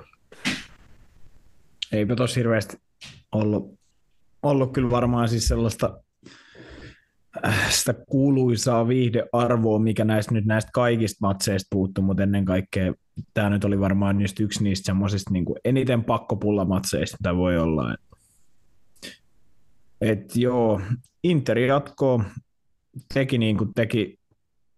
Eipä 1.92 2.16
tosi 2.16 2.36
hirveästi 2.36 2.78
ollut, 3.32 3.80
ollut 4.44 4.74
kyllä 4.74 4.90
varmaan 4.90 5.30
siis 5.30 5.48
sellaista 5.48 6.04
sitä 7.70 7.94
kuuluisaa 7.94 8.88
viihdearvoa, 8.88 9.80
mikä 9.80 10.06
näistä 10.06 10.34
nyt 10.34 10.46
näistä 10.46 10.72
kaikista 10.74 11.28
matseista 11.28 11.68
puuttuu, 11.72 12.04
mutta 12.04 12.24
ennen 12.24 12.46
kaikkea 12.46 12.94
tämä 13.34 13.50
nyt 13.50 13.64
oli 13.64 13.80
varmaan 13.80 14.22
just 14.22 14.40
yksi 14.40 14.64
niistä 14.64 14.86
semmoisista 14.86 15.32
niin 15.32 15.46
eniten 15.66 16.04
pakkopullamatseista, 16.04 17.18
mitä 17.20 17.36
voi 17.36 17.58
olla. 17.58 17.94
Et, 17.94 18.00
et 20.02 20.36
joo, 20.36 20.82
Inter 21.24 21.60
jatkoo, 21.60 22.24
teki 23.14 23.38
niin 23.38 23.58
kuin 23.58 23.74
teki 23.74 24.20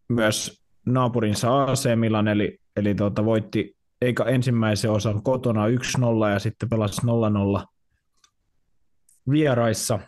myös 0.10 0.64
naapurinsa 0.86 1.64
AC 1.64 1.96
Milan, 1.96 2.28
eli, 2.28 2.60
eli 2.76 2.96
tuota, 2.96 3.26
voitti 3.26 3.76
eikä 4.02 4.24
ensimmäisen 4.24 4.92
osan 4.92 5.24
kotona 5.24 5.68
1-0 5.68 5.72
ja 6.34 6.40
sitten 6.40 6.70
pelasi 6.70 7.02
0-0 7.62 7.66
vieraissa. 9.32 10.00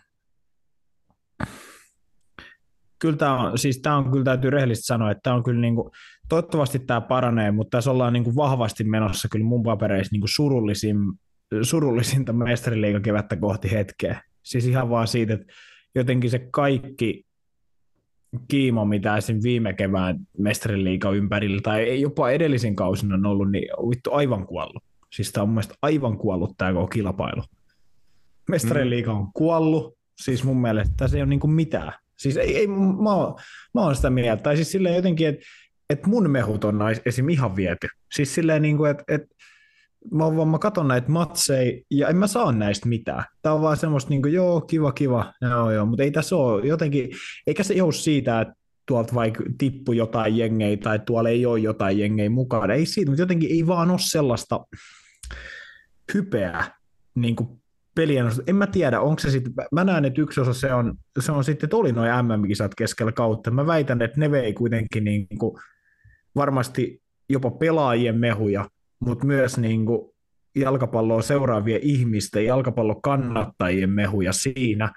Kyllä 2.98 3.16
tämä 3.16 3.40
on, 3.40 3.58
siis 3.58 3.78
tämä 3.78 3.96
on 3.96 4.10
kyllä 4.10 4.24
täytyy 4.24 4.50
rehellisesti 4.50 4.86
sanoa, 4.86 5.10
että 5.10 5.22
tämä 5.22 5.36
on 5.36 5.42
kyllä 5.42 5.60
niin 5.60 5.74
kuin, 5.74 5.90
toivottavasti 6.28 6.78
tämä 6.78 7.00
paranee, 7.00 7.50
mutta 7.50 7.78
tässä 7.78 7.90
ollaan 7.90 8.12
niin 8.12 8.24
kuin 8.24 8.36
vahvasti 8.36 8.84
menossa 8.84 9.28
kyllä 9.28 9.44
mun 9.44 9.62
papereissa 9.62 10.12
niin 10.12 10.20
kuin 10.20 10.34
surullisin, 10.34 10.96
surullisinta 11.62 12.32
mestariliigakevättä 12.32 13.36
kohti 13.36 13.70
hetkeä. 13.70 14.22
Siis 14.42 14.66
ihan 14.66 14.90
vaan 14.90 15.08
siitä, 15.08 15.34
että 15.34 15.52
jotenkin 15.94 16.30
se 16.30 16.38
kaikki 16.38 17.26
kiimo, 18.48 18.84
mitä 18.84 19.16
esim. 19.16 19.38
viime 19.42 19.72
kevään 19.72 20.18
mestariliiga 20.38 21.10
ympärillä 21.10 21.60
tai 21.60 22.00
jopa 22.00 22.30
edellisen 22.30 22.76
kausin 22.76 23.12
on 23.12 23.26
ollut, 23.26 23.50
niin 23.50 23.68
on 23.76 23.90
vittu 23.90 24.12
aivan 24.12 24.46
kuollut. 24.46 24.84
Siis 25.12 25.32
tämä 25.32 25.42
on 25.42 25.48
mun 25.48 25.62
aivan 25.82 26.18
kuollut 26.18 26.54
tämä 26.58 26.72
koko 26.72 26.86
kilpailu. 26.86 27.42
Mestariliiga 28.48 29.12
on 29.12 29.32
kuollut, 29.32 29.98
siis 30.16 30.44
mun 30.44 30.60
mielestä 30.60 30.94
tässä 30.96 31.16
ei 31.16 31.22
ole 31.22 31.28
niinku 31.28 31.46
mitään. 31.46 31.92
Siis 32.18 32.36
ei, 32.36 32.56
ei 32.56 32.66
mä, 32.66 33.14
oon, 33.14 33.34
mä 33.74 33.80
oon 33.80 33.96
sitä 33.96 34.10
mieltä. 34.10 34.42
Tai 34.42 34.56
siis 34.56 34.72
silleen 34.72 34.96
jotenkin, 34.96 35.28
että 35.28 35.44
et 35.90 36.06
mun 36.06 36.30
mehut 36.30 36.64
on 36.64 36.78
esim. 37.06 37.28
ihan 37.28 37.56
viety. 37.56 37.88
Siis 38.14 38.34
silleen, 38.34 38.62
niinku, 38.62 38.84
että 38.84 39.04
et, 39.08 39.22
mä, 40.12 40.36
vaan, 40.36 40.48
mä 40.48 40.58
katon 40.58 40.88
näitä 40.88 41.10
matseja 41.10 41.82
ja 41.90 42.08
en 42.08 42.16
mä 42.16 42.26
saa 42.26 42.52
näistä 42.52 42.88
mitään. 42.88 43.24
Tää 43.42 43.52
on 43.52 43.62
vaan 43.62 43.76
semmoista 43.76 44.10
niinku, 44.10 44.28
joo, 44.28 44.60
kiva, 44.60 44.92
kiva, 44.92 45.32
joo, 45.40 45.70
joo, 45.70 45.86
mutta 45.86 46.02
ei 46.02 46.10
tässä 46.10 46.36
ole 46.36 46.66
jotenkin, 46.66 47.10
eikä 47.46 47.62
se 47.62 47.74
johdu 47.74 47.92
siitä, 47.92 48.40
että 48.40 48.54
tuolta 48.86 49.14
vaikka 49.14 49.44
tippu 49.58 49.92
jotain 49.92 50.36
jengejä 50.36 50.76
tai 50.76 50.98
tuolla 50.98 51.28
ei 51.28 51.46
ole 51.46 51.58
jotain 51.58 51.98
jengejä 51.98 52.30
mukaan. 52.30 52.70
Ei 52.70 52.86
siitä, 52.86 53.10
mutta 53.10 53.22
jotenkin 53.22 53.50
ei 53.50 53.66
vaan 53.66 53.90
ole 53.90 53.98
sellaista 53.98 54.66
hypeä 56.14 56.64
niin 57.14 57.36
kuin 57.36 57.62
pelien 57.96 58.26
En 58.46 58.56
mä 58.56 58.66
tiedä, 58.66 59.00
onko 59.00 59.18
se 59.18 59.30
sitten, 59.30 59.52
mä 59.72 59.84
näen, 59.84 60.04
että 60.04 60.20
yksi 60.20 60.40
osa 60.40 60.52
se 60.52 60.74
on, 60.74 60.94
se 61.20 61.32
on 61.32 61.44
sitten, 61.44 61.66
että 61.66 61.76
oli 61.76 61.92
noin 61.92 62.10
MM-kisat 62.26 62.74
keskellä 62.74 63.12
kautta. 63.12 63.50
Mä 63.50 63.66
väitän, 63.66 64.02
että 64.02 64.20
ne 64.20 64.30
vei 64.30 64.52
kuitenkin 64.52 65.04
niin 65.04 65.26
kuin 65.38 65.58
varmasti 66.36 67.02
jopa 67.28 67.50
pelaajien 67.50 68.18
mehuja, 68.18 68.70
mutta 69.00 69.26
myös 69.26 69.58
niin 69.58 69.86
kuin 69.86 70.10
jalkapalloa 70.56 71.22
seuraavien 71.22 71.80
ihmisten, 71.82 72.44
jalkapallon 72.44 73.02
kannattajien 73.02 73.90
mehuja 73.90 74.32
siinä, 74.32 74.92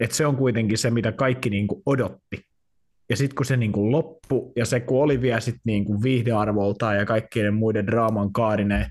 että 0.00 0.16
se 0.16 0.26
on 0.26 0.36
kuitenkin 0.36 0.78
se, 0.78 0.90
mitä 0.90 1.12
kaikki 1.12 1.50
niin 1.50 1.66
kuin 1.66 1.82
odotti. 1.86 2.46
Ja 3.10 3.16
sitten 3.16 3.36
kun 3.36 3.46
se 3.46 3.56
niin 3.56 3.72
kuin 3.72 3.92
loppui, 3.92 4.52
ja 4.56 4.64
se 4.66 4.80
kun 4.80 5.02
oli 5.02 5.20
vielä 5.20 5.40
sit 5.40 5.56
niin 5.64 5.84
kuin 5.84 6.02
viihdearvoltaan 6.02 6.96
ja 6.96 7.06
kaikkien 7.06 7.54
muiden 7.54 7.86
draaman 7.86 8.32
kaarinen 8.32 8.86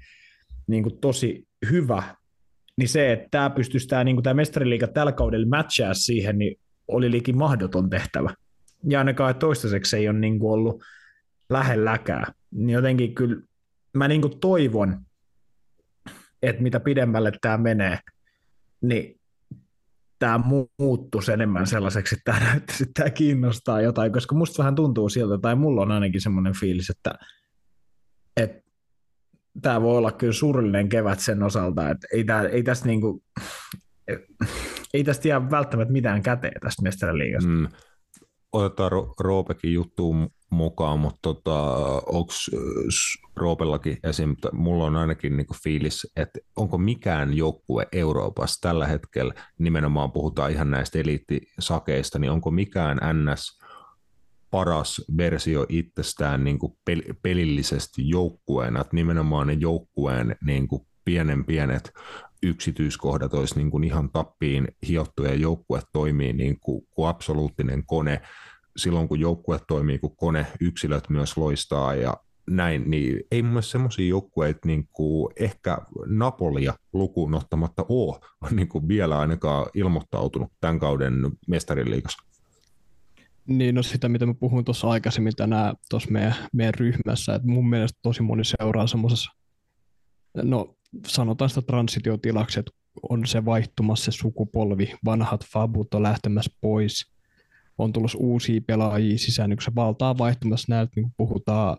niin 0.68 0.84
kuin 0.84 1.00
tosi 1.02 1.48
hyvä, 1.72 2.04
niin 2.77 2.89
se, 2.89 3.12
että 3.12 3.27
tämä 3.32 3.50
pystyisi 3.50 3.88
tämä, 3.88 4.03
niin 4.03 4.24
tämä 4.24 4.34
mestariliiga 4.34 4.88
tällä 4.88 5.12
kaudella 5.12 5.48
matchaa 5.48 5.94
siihen, 5.94 6.38
niin 6.38 6.60
oli 6.88 7.12
liikin 7.12 7.38
mahdoton 7.38 7.89
tehtävä. 7.89 8.34
Ja 8.89 9.00
ainakaan 9.00 9.36
toistaiseksi 9.36 9.98
ei 9.98 10.10
ole 10.10 10.20
niin 10.20 10.39
kuin 10.39 10.53
ollut 10.53 10.84
lähelläkään. 11.50 12.34
Niin 12.51 12.70
jotenkin 12.70 13.15
kyllä 13.15 13.42
mä 13.94 14.08
niin 14.08 14.22
kuin 14.22 14.39
toivon, 14.39 15.06
että 16.42 16.63
mitä 16.63 16.80
pidemmälle 16.80 17.32
tämä 17.42 17.58
menee, 17.58 18.00
niin 18.82 19.20
tämä 20.20 20.39
muuttuisi 20.80 21.32
enemmän 21.32 21.68
sellaiseksi, 21.68 22.15
että 22.15 22.32
tämä 22.32 22.53
että 22.53 22.74
tämä 22.94 23.10
kiinnostaa 23.10 23.82
jotain, 23.82 24.12
koska 24.12 24.36
musta 24.36 24.58
vähän 24.58 24.75
tuntuu 24.75 25.10
siltä, 25.10 25.38
tai 25.38 25.56
mulla 25.56 25.82
on 25.82 25.92
ainakin 25.92 26.22
semmoinen 26.22 26.53
fiilis, 26.60 26.89
että, 26.89 27.13
että 28.38 28.62
tämä 29.62 29.82
voi 29.82 29.98
olla 29.98 30.12
kyllä 30.12 30.34
surullinen 30.34 30.90
kevät 30.90 31.20
sen 31.20 31.44
osalta, 31.44 31.90
että 31.90 32.08
ei, 32.14 32.24
tää, 32.24 32.48
ei 32.48 32.64
tästä 32.64 32.86
niinku, 32.86 33.24
ei 34.94 35.04
tästä 35.04 35.28
jää 35.28 35.52
välttämättä 35.52 35.92
mitään 35.92 36.22
käteen 36.22 36.62
tästä 36.62 36.84
mestariliigasta. 36.84 37.50
Mm. 37.50 37.68
Otetaan 38.54 38.92
Ro- 38.92 39.14
Roopekin 39.20 39.74
juttuun 39.74 40.30
mukaan, 40.50 41.00
mutta 41.00 41.20
tota, 41.22 41.62
onko 42.06 42.34
Roopellakin 43.36 43.98
esim. 44.04 44.36
mulla 44.52 44.86
on 44.86 44.96
ainakin 44.96 45.38
niinku 45.38 45.56
fiilis, 45.63 46.08
että 46.16 46.39
onko 46.56 46.78
mikään 46.78 47.34
joukkue 47.34 47.88
Euroopassa 47.92 48.62
tällä 48.62 48.88
hetkellä, 48.88 49.34
nimenomaan 49.60 50.12
puhutaan 50.12 50.52
ihan 50.52 50.72
näistä 50.72 51.00
eliittisakeista, 51.00 52.20
niin 52.20 52.32
onko 52.32 52.52
mikään 52.52 52.98
NS 52.98 53.62
paras 54.54 55.02
versio 55.18 55.66
itsestään 55.70 56.44
niin 56.44 56.60
kuin 56.60 56.74
pel- 56.92 57.13
pelillisesti 57.22 58.10
joukkueena, 58.10 58.82
että 58.82 58.96
nimenomaan 58.96 59.48
ne 59.48 59.54
joukkueen 59.54 60.36
niin 60.46 60.68
kuin 60.68 60.82
pienen 61.06 61.46
pienet 61.46 61.92
yksityiskohdat 62.44 63.34
olisi 63.34 63.56
niin 63.56 63.72
kuin 63.72 63.84
ihan 63.84 64.10
tappiin 64.12 64.68
hiottu 64.88 65.24
ja 65.24 65.34
joukkue 65.34 65.82
toimii 65.94 66.34
niin 66.34 66.60
kuin, 66.60 66.88
kuin 66.92 67.10
absoluuttinen 67.10 67.86
kone. 67.86 68.22
Silloin 68.78 69.08
kun 69.08 69.20
joukkue 69.20 69.60
toimii 69.68 70.00
kuin 70.00 70.16
kone, 70.16 70.48
yksilöt 70.60 71.10
myös 71.10 71.38
loistaa 71.38 71.96
ja 71.96 72.18
näin, 72.50 72.84
niin 72.89 73.24
ei 73.32 73.42
mun 73.42 73.52
mielestä 73.52 73.72
semmoisia 73.72 74.08
joukkueita 74.08 74.60
niin 74.66 74.88
kuin 74.92 75.34
ehkä 75.39 75.78
Napolia 76.06 76.74
lukuun 76.94 77.34
ottamatta 77.34 77.86
ole 77.89 78.20
niin 78.52 78.68
kuin 78.68 78.88
vielä 78.88 79.20
ainakaan 79.20 79.66
ilmoittautunut 79.74 80.52
tämän 80.62 80.80
kauden 80.80 81.13
mestariliigassa. 81.48 82.33
Niin, 83.47 83.75
no 83.75 83.84
sitä, 83.84 84.10
mitä 84.10 84.25
mä 84.25 84.34
puhuin 84.34 84.65
tuossa 84.65 84.89
aikaisemmin 84.89 85.36
tänään 85.36 85.75
tuossa 85.89 86.12
meidän, 86.12 86.36
meidän 86.53 86.73
ryhmässä, 86.73 87.36
että 87.36 87.47
mun 87.47 87.69
mielestä 87.69 87.99
tosi 88.01 88.21
moni 88.21 88.43
seuraa 88.43 88.88
semmoisessa, 88.88 89.32
no 90.43 90.75
sanotaan 91.08 91.49
sitä 91.49 91.62
transitiotilaksi, 91.62 92.60
että 92.60 92.71
on 93.10 93.25
se 93.25 93.45
vaihtumassa 93.45 94.12
se 94.12 94.17
sukupolvi, 94.17 94.93
vanhat 95.06 95.45
fabut 95.45 95.93
on 95.93 96.03
lähtemässä 96.03 96.58
pois, 96.62 97.13
on 97.77 97.93
tulossa 97.93 98.17
uusia 98.17 98.62
pelaajia 98.67 99.17
sisään, 99.17 99.49
niin 99.49 99.58
kun 99.58 99.63
se 99.63 99.75
valtaa 99.75 100.17
vaihtumassa 100.17 100.65
näiltä, 100.69 100.91
niin 100.95 101.03
kun 101.03 101.13
puhutaan, 101.17 101.77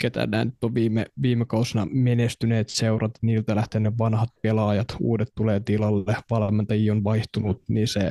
ketä 0.00 0.26
näin 0.26 0.52
on 0.62 0.74
viime, 0.74 1.06
viime 1.22 1.44
kausina 1.44 1.86
menestyneet 1.90 2.68
seurat, 2.68 3.12
niiltä 3.22 3.56
lähtee 3.56 3.80
ne 3.80 3.92
vanhat 3.98 4.28
pelaajat, 4.42 4.96
uudet 5.00 5.28
tulee 5.34 5.60
tilalle, 5.60 6.16
valmentajia 6.30 6.92
on 6.92 7.04
vaihtunut, 7.04 7.62
niin 7.68 7.88
se 7.88 8.10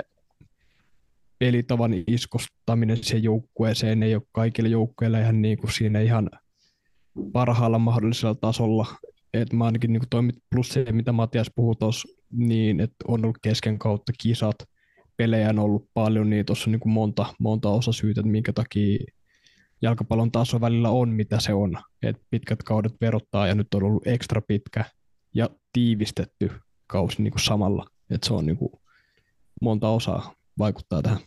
pelitavan 1.44 1.92
iskostaminen 2.08 3.04
siihen 3.04 3.24
joukkueeseen 3.24 4.04
ei 4.04 4.16
ole 4.16 4.24
kaikille 4.32 4.70
joukkueille 4.70 5.22
ihan 5.22 5.42
niin 5.42 5.58
kuin 5.58 5.72
siinä 5.72 6.00
ihan 6.00 6.30
parhaalla 7.34 7.80
mahdollisella 7.80 8.36
tasolla. 8.36 8.86
Et 9.34 9.54
mä 9.54 9.66
ainakin 9.66 9.94
niin 9.94 10.10
toimit 10.10 10.36
plus 10.52 10.70
se, 10.70 10.86
mitä 10.92 11.12
Matias 11.12 11.52
puhui 11.56 11.76
tuossa, 11.76 12.08
niin 12.32 12.80
että 12.80 12.96
on 13.08 13.26
ollut 13.26 13.38
kesken 13.42 13.80
kautta 13.80 14.14
kisat, 14.22 14.56
pelejä 15.18 15.50
on 15.50 15.60
ollut 15.60 15.90
paljon, 15.94 16.30
niin 16.30 16.46
tuossa 16.46 16.70
on 16.70 16.72
niin 16.72 16.94
monta, 16.94 17.26
monta 17.40 17.70
osasyytä, 17.70 18.22
että 18.22 18.32
minkä 18.32 18.54
takia 18.54 18.98
jalkapallon 19.82 20.32
taso 20.32 20.62
välillä 20.62 20.90
on, 20.90 21.10
mitä 21.10 21.40
se 21.40 21.54
on. 21.54 21.78
Et 22.04 22.22
pitkät 22.30 22.64
kaudet 22.64 22.94
verottaa 23.02 23.48
ja 23.48 23.56
nyt 23.56 23.74
on 23.74 23.84
ollut 23.84 24.08
ekstra 24.08 24.42
pitkä 24.42 24.86
ja 25.34 25.50
tiivistetty 25.74 26.52
kausi 26.88 27.22
niin 27.22 27.32
kuin 27.32 27.44
samalla. 27.44 27.86
Et 28.10 28.24
se 28.24 28.34
on 28.34 28.46
niin 28.46 28.58
kuin 28.58 28.72
monta 29.62 29.90
osaa 29.90 30.34
vaikuttaa 30.60 31.02
tähän. 31.02 31.20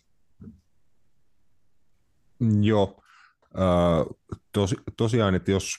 Joo. 2.61 3.03
Tos, 4.53 4.75
tosiaan, 4.97 5.35
että 5.35 5.51
jos 5.51 5.75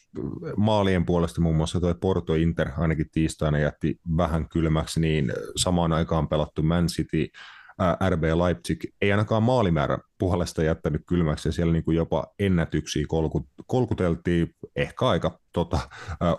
maalien 0.57 1.05
puolesta 1.05 1.41
muun 1.41 1.55
muassa 1.55 1.79
tuo 1.79 1.93
Porto 1.93 2.35
Inter 2.35 2.69
ainakin 2.77 3.09
tiistaina 3.11 3.59
jätti 3.59 3.99
vähän 4.17 4.49
kylmäksi, 4.49 4.99
niin 4.99 5.33
samaan 5.55 5.93
aikaan 5.93 6.27
pelattu 6.27 6.63
Man 6.63 6.87
City, 6.87 7.27
RB 8.09 8.23
Leipzig 8.23 8.83
ei 9.01 9.11
ainakaan 9.11 9.43
maalimäärä 9.43 9.97
puolesta 10.17 10.63
jättänyt 10.63 11.01
kylmäksi 11.07 11.47
ja 11.47 11.53
siellä 11.53 11.73
niin 11.73 11.83
kuin 11.83 11.97
jopa 11.97 12.27
ennätyksiä 12.39 13.05
kolkuteltiin 13.67 14.55
ehkä 14.75 15.07
aika 15.07 15.39
tota, 15.53 15.79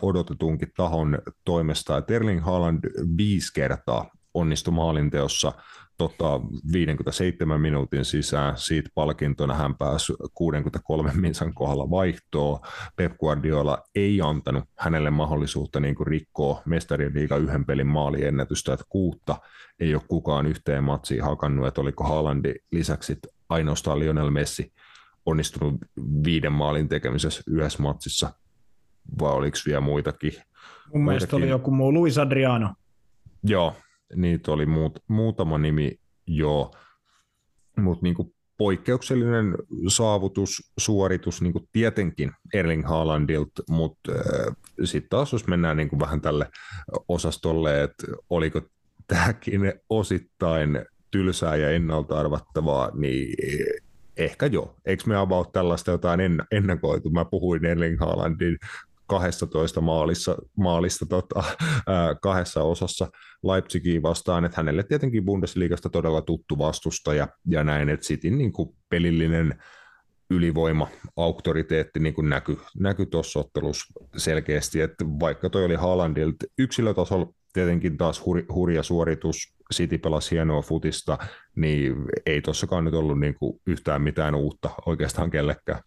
odotetunkin 0.03 0.73
tahon 0.77 1.19
toimesta. 1.45 2.03
Terling 2.03 2.45
Haaland 2.45 2.85
viisi 3.17 3.55
kertaa 3.55 4.11
onnistui 4.35 4.75
maalinteossa 4.75 5.53
tota, 5.99 6.41
57 6.73 7.61
minuutin 7.61 8.05
sisään. 8.05 8.57
Siitä 8.57 8.91
palkintona 8.95 9.55
hän 9.55 9.75
pääsi 9.75 10.13
63 10.35 11.13
minsan 11.15 11.55
kohdalla 11.55 11.91
vaihtoon. 11.91 12.61
Pep 12.97 13.19
Guardiola 13.19 13.79
ei 13.95 14.21
antanut 14.21 14.65
hänelle 14.79 15.11
mahdollisuutta 15.11 15.81
niin 15.81 15.95
kuin 15.95 16.07
rikkoa 16.07 16.63
mestarien 16.65 17.15
liiga 17.15 17.37
yhden 17.37 17.65
pelin 17.65 17.87
maaliennätystä, 17.87 18.73
että 18.73 18.87
kuutta 18.89 19.37
ei 19.81 19.95
ole 19.95 20.03
kukaan 20.09 20.47
yhteen 20.47 20.85
matsiin 20.85 21.23
hakannut, 21.23 21.67
että 21.67 21.81
oliko 21.81 22.05
Haalandi 22.05 22.55
lisäksi 22.73 23.19
ainoastaan 23.49 23.99
Lionel 23.99 24.31
Messi 24.31 24.73
onnistunut 25.27 25.75
viiden 26.25 26.53
maalin 26.53 26.89
tekemisessä 26.89 27.43
yhdessä 27.47 27.83
matsissa, 27.83 28.31
vai 29.21 29.33
oliko 29.33 29.57
vielä 29.67 29.81
muitakin? 29.81 30.33
Mun 30.95 31.05
mielestä 31.05 31.37
oli 31.37 31.49
joku 31.49 31.71
muu, 31.71 31.93
Luis 31.93 32.19
Adriano. 32.19 32.75
Joo, 33.43 33.77
niitä 34.15 34.53
oli 34.53 34.67
muut, 34.67 34.99
muutama 35.09 35.59
nimi 35.59 36.01
jo, 36.27 36.71
mutta 37.77 38.03
niin 38.03 38.35
poikkeuksellinen 38.59 39.55
saavutus, 39.89 40.73
suoritus 40.79 41.43
niin 41.43 41.69
tietenkin 41.73 42.33
Erling 42.55 42.89
Haalandilta, 42.89 43.63
mutta 43.71 44.13
äh, 44.13 44.57
sitten 44.85 45.11
taas 45.11 45.33
jos 45.33 45.47
mennään 45.47 45.77
niin 45.77 46.01
vähän 46.01 46.21
tälle 46.21 46.51
osastolle, 47.09 47.83
että 47.83 48.07
oliko 48.31 48.61
tämäkin 49.07 49.73
osittain 49.91 50.85
tylsää 51.11 51.57
ja 51.57 51.71
ennalta 51.71 52.21
arvattavaa, 52.21 52.91
niin 52.95 53.35
Ehkä 54.19 54.47
joo. 54.47 54.75
Eikö 54.87 55.03
me 55.07 55.17
about 55.17 55.53
tällaista 55.53 55.91
jotain 55.91 56.21
ennakoitu? 56.53 57.11
Mä 57.11 57.25
puhuin 57.25 57.65
Erling 57.65 58.01
Haalandin 58.01 58.59
12 59.09 59.81
maalissa, 59.81 60.37
maalista 60.57 61.07
tota, 61.07 61.43
ää, 61.87 62.15
kahdessa 62.15 62.63
osassa 62.63 63.09
Leipzigiin 63.43 64.03
vastaan, 64.03 64.45
että 64.45 64.57
hänelle 64.57 64.83
tietenkin 64.83 65.25
Bundesliigasta 65.25 65.89
todella 65.89 66.23
tuttu 66.23 66.59
vastustaja 66.59 67.29
ja 67.47 67.65
näin, 67.65 67.89
että 67.89 68.07
Cityn 68.07 68.39
niin 68.39 68.53
kuin 68.53 68.77
pelillinen 68.89 69.63
ylivoima, 70.31 70.89
auktoriteetti 71.17 72.01
niin 72.01 72.15
kuin 72.15 72.29
näky, 72.29 72.57
näky 72.79 73.07
tuossa 73.07 73.41
ottelussa 73.41 73.93
selkeästi, 74.17 74.81
että 74.81 75.05
vaikka 75.21 75.51
toi 75.51 75.65
oli 75.65 75.75
Haalandilta 75.75 76.47
yksilötasolla 76.59 77.33
tietenkin 77.53 77.97
taas 77.97 78.27
hur, 78.27 78.43
hurja 78.53 78.83
suoritus, 78.83 79.55
City 79.75 79.99
pelasi 79.99 80.31
hienoa 80.31 80.63
futista, 80.63 81.19
niin 81.57 81.95
ei 82.27 82.43
tuossakaan 82.43 82.85
nyt 82.85 82.95
ollut 82.95 83.21
niin 83.21 83.35
kuin 83.35 83.61
yhtään 83.67 84.03
mitään 84.03 84.35
uutta 84.35 84.71
oikeastaan 84.87 85.31
kellekään. 85.31 85.81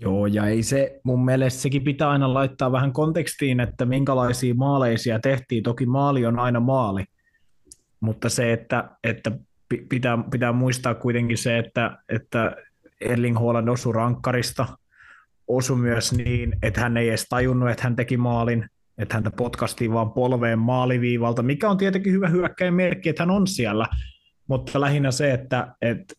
Joo, 0.00 0.26
ja 0.26 0.46
ei 0.46 0.62
se, 0.62 1.00
mun 1.04 1.24
mielestä 1.24 1.60
sekin 1.60 1.84
pitää 1.84 2.10
aina 2.10 2.34
laittaa 2.34 2.72
vähän 2.72 2.92
kontekstiin, 2.92 3.60
että 3.60 3.84
minkälaisia 3.84 4.54
maaleisia 4.54 5.20
tehtiin. 5.20 5.62
Toki 5.62 5.86
maali 5.86 6.26
on 6.26 6.38
aina 6.38 6.60
maali, 6.60 7.04
mutta 8.00 8.28
se, 8.28 8.52
että, 8.52 8.90
että 9.04 9.30
pitää, 9.88 10.18
pitää 10.30 10.52
muistaa 10.52 10.94
kuitenkin 10.94 11.38
se, 11.38 11.58
että, 11.58 11.98
että 12.08 12.56
Erling 13.00 13.38
Haaland 13.38 13.68
osui 13.68 13.92
rankkarista, 13.92 14.66
osui 15.48 15.76
myös 15.76 16.12
niin, 16.12 16.56
että 16.62 16.80
hän 16.80 16.96
ei 16.96 17.08
edes 17.08 17.26
tajunnut, 17.28 17.70
että 17.70 17.84
hän 17.84 17.96
teki 17.96 18.16
maalin, 18.16 18.68
että 18.98 19.14
häntä 19.14 19.30
potkastiin 19.30 19.92
vaan 19.92 20.12
polveen 20.12 20.58
maaliviivalta, 20.58 21.42
mikä 21.42 21.70
on 21.70 21.78
tietenkin 21.78 22.12
hyvä 22.12 22.28
hyökkäin 22.28 22.74
merkki, 22.74 23.08
että 23.08 23.22
hän 23.22 23.30
on 23.30 23.46
siellä, 23.46 23.86
mutta 24.46 24.80
lähinnä 24.80 25.10
se, 25.10 25.32
että, 25.32 25.74
että 25.82 26.14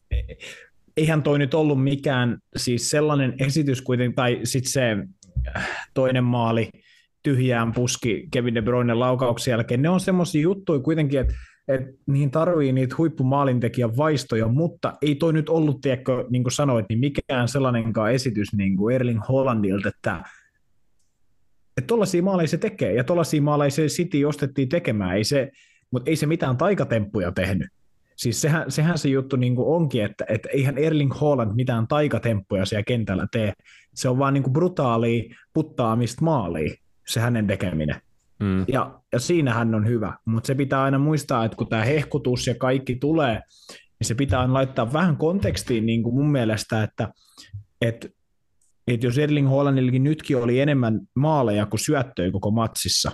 eihän 1.00 1.24
toi 1.24 1.40
nyt 1.40 1.54
ollut 1.54 1.84
mikään 1.84 2.38
siis 2.56 2.90
sellainen 2.90 3.34
esitys 3.40 3.82
kuitenkin, 3.82 4.16
tai 4.16 4.40
sitten 4.44 4.72
se 4.72 4.98
äh, 5.58 5.88
toinen 5.94 6.24
maali 6.24 6.70
tyhjään 7.24 7.74
puski 7.74 8.28
Kevin 8.32 8.56
De 8.56 8.62
Bruyne 8.62 8.94
laukauksen 8.94 9.52
jälkeen, 9.52 9.82
ne 9.82 9.90
on 9.90 10.00
semmoisia 10.00 10.42
juttuja 10.42 10.80
kuitenkin, 10.80 11.20
että 11.20 11.34
että 11.70 11.92
niihin 12.08 12.32
tarvii 12.32 12.74
niitä 12.74 12.96
huippumaalintekijän 12.98 13.98
vaistoja, 13.98 14.48
mutta 14.48 14.94
ei 15.02 15.16
toi 15.16 15.34
nyt 15.34 15.50
ollut, 15.50 15.82
tiedätkö, 15.82 16.26
niin 16.30 16.44
kuin 16.44 16.52
sanoit, 16.52 16.86
niin 16.90 17.00
mikään 17.00 17.48
sellainenkaan 17.48 18.12
esitys 18.12 18.54
niin 18.54 18.78
kuin 18.78 18.96
Erling 18.96 19.22
Hollandilta, 19.30 19.90
että 19.90 20.24
tuollaisia 21.88 22.24
maaleja 22.24 22.48
se 22.48 22.58
tekee, 22.58 22.94
ja 22.94 23.04
tuollaisia 23.04 23.42
maaleja 23.42 23.72
se 23.72 23.86
City 23.86 24.24
ostettiin 24.24 24.70
tekemään, 24.70 25.18
ei 25.18 25.24
se, 25.24 25.52
mutta 25.92 26.10
ei 26.10 26.16
se 26.16 26.26
mitään 26.26 26.58
taikatemppuja 26.58 27.32
tehnyt. 27.32 27.68
Siis 28.20 28.42
sehän, 28.42 28.72
sehän 28.72 28.98
se 28.98 29.10
juttu 29.10 29.36
niin 29.36 29.56
kuin 29.56 29.68
onkin, 29.68 30.06
että, 30.06 30.26
että 30.28 30.50
eihän 30.50 30.78
Erling 30.78 31.14
Haaland 31.14 31.56
mitään 31.56 31.88
taikatemppuja 31.88 32.66
siellä 32.66 32.84
kentällä 32.84 33.28
tee. 33.32 33.54
Se 33.94 34.10
on 34.10 34.20
vaan 34.20 34.34
niin 34.34 34.44
kuin 34.44 34.54
brutaalia 34.54 35.36
puttaamista 35.54 36.26
maaliin, 36.26 36.76
se 37.08 37.20
hänen 37.20 37.48
tekeminen. 37.48 38.02
Mm. 38.40 38.66
Ja, 38.68 39.02
ja 39.12 39.20
siinä 39.20 39.54
hän 39.54 39.76
on 39.76 39.88
hyvä, 39.88 40.14
mutta 40.26 40.48
se 40.48 40.56
pitää 40.56 40.84
aina 40.84 40.98
muistaa, 40.98 41.46
että 41.46 41.58
kun 41.58 41.68
tämä 41.68 41.84
hehkutus 41.84 42.48
ja 42.48 42.56
kaikki 42.56 42.96
tulee, 42.96 43.42
niin 43.70 44.08
se 44.08 44.16
pitää 44.16 44.40
aina 44.40 44.54
laittaa 44.54 44.94
vähän 44.94 45.18
kontekstiin 45.18 45.86
niin 45.86 46.04
kuin 46.04 46.16
mun 46.16 46.32
mielestä, 46.32 46.84
että, 46.84 47.10
että, 47.82 48.10
että 48.88 49.06
jos 49.06 49.18
Erling 49.18 49.50
Haalandillakin 49.50 50.04
nytkin 50.04 50.38
oli 50.38 50.60
enemmän 50.60 51.00
maaleja 51.16 51.66
kuin 51.66 51.80
syöttöjä 51.80 52.32
koko 52.32 52.52
matsissa, 52.52 53.12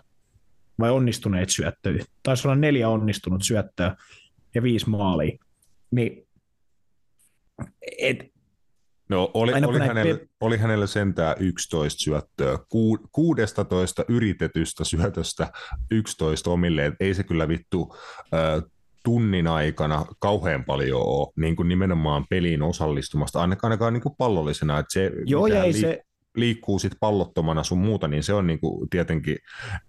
vai 0.79 0.91
onnistuneet 0.91 1.49
syöttöjä, 1.49 2.05
taisi 2.23 2.47
olla 2.47 2.55
neljä 2.55 2.89
onnistunut 2.89 3.43
syöttöä 3.43 3.95
ja 4.55 4.63
viisi 4.63 4.89
maalia, 4.89 5.37
niin 5.91 6.27
et, 7.97 8.17
No 9.09 9.31
oli, 9.33 9.51
oli, 9.65 9.79
hänellä, 9.79 10.15
pe- 10.17 10.27
oli 10.41 10.57
hänellä 10.57 10.87
sentään 10.87 11.35
11 11.39 11.99
syöttöä, 12.03 12.59
Ku, 12.69 12.97
16 13.11 14.05
yritetystä 14.07 14.83
syötöstä 14.83 15.51
11 15.91 16.49
omille, 16.51 16.91
ei 16.99 17.13
se 17.13 17.23
kyllä 17.23 17.47
vittu 17.47 17.95
äh, 18.33 18.63
tunnin 19.03 19.47
aikana 19.47 20.05
kauhean 20.19 20.65
paljon 20.65 21.01
ole 21.01 21.33
niin 21.35 21.55
kuin 21.55 21.67
nimenomaan 21.67 22.25
peliin 22.29 22.61
osallistumasta, 22.61 23.41
ainakaan, 23.41 23.71
ainakaan 23.71 23.93
niin 23.93 24.01
kuin 24.03 24.15
pallollisena, 24.17 24.79
että 24.79 24.93
se, 24.93 25.11
Joo, 25.25 25.47
ja 25.47 25.63
ei 25.63 25.71
liik- 25.71 25.81
se, 25.81 26.04
liikkuu 26.35 26.79
sit 26.79 26.93
pallottomana 26.99 27.63
sun 27.63 27.77
muuta, 27.77 28.07
niin 28.07 28.23
se 28.23 28.33
on 28.33 28.47
niin 28.47 28.59
kuin 28.59 28.89
tietenkin 28.89 29.37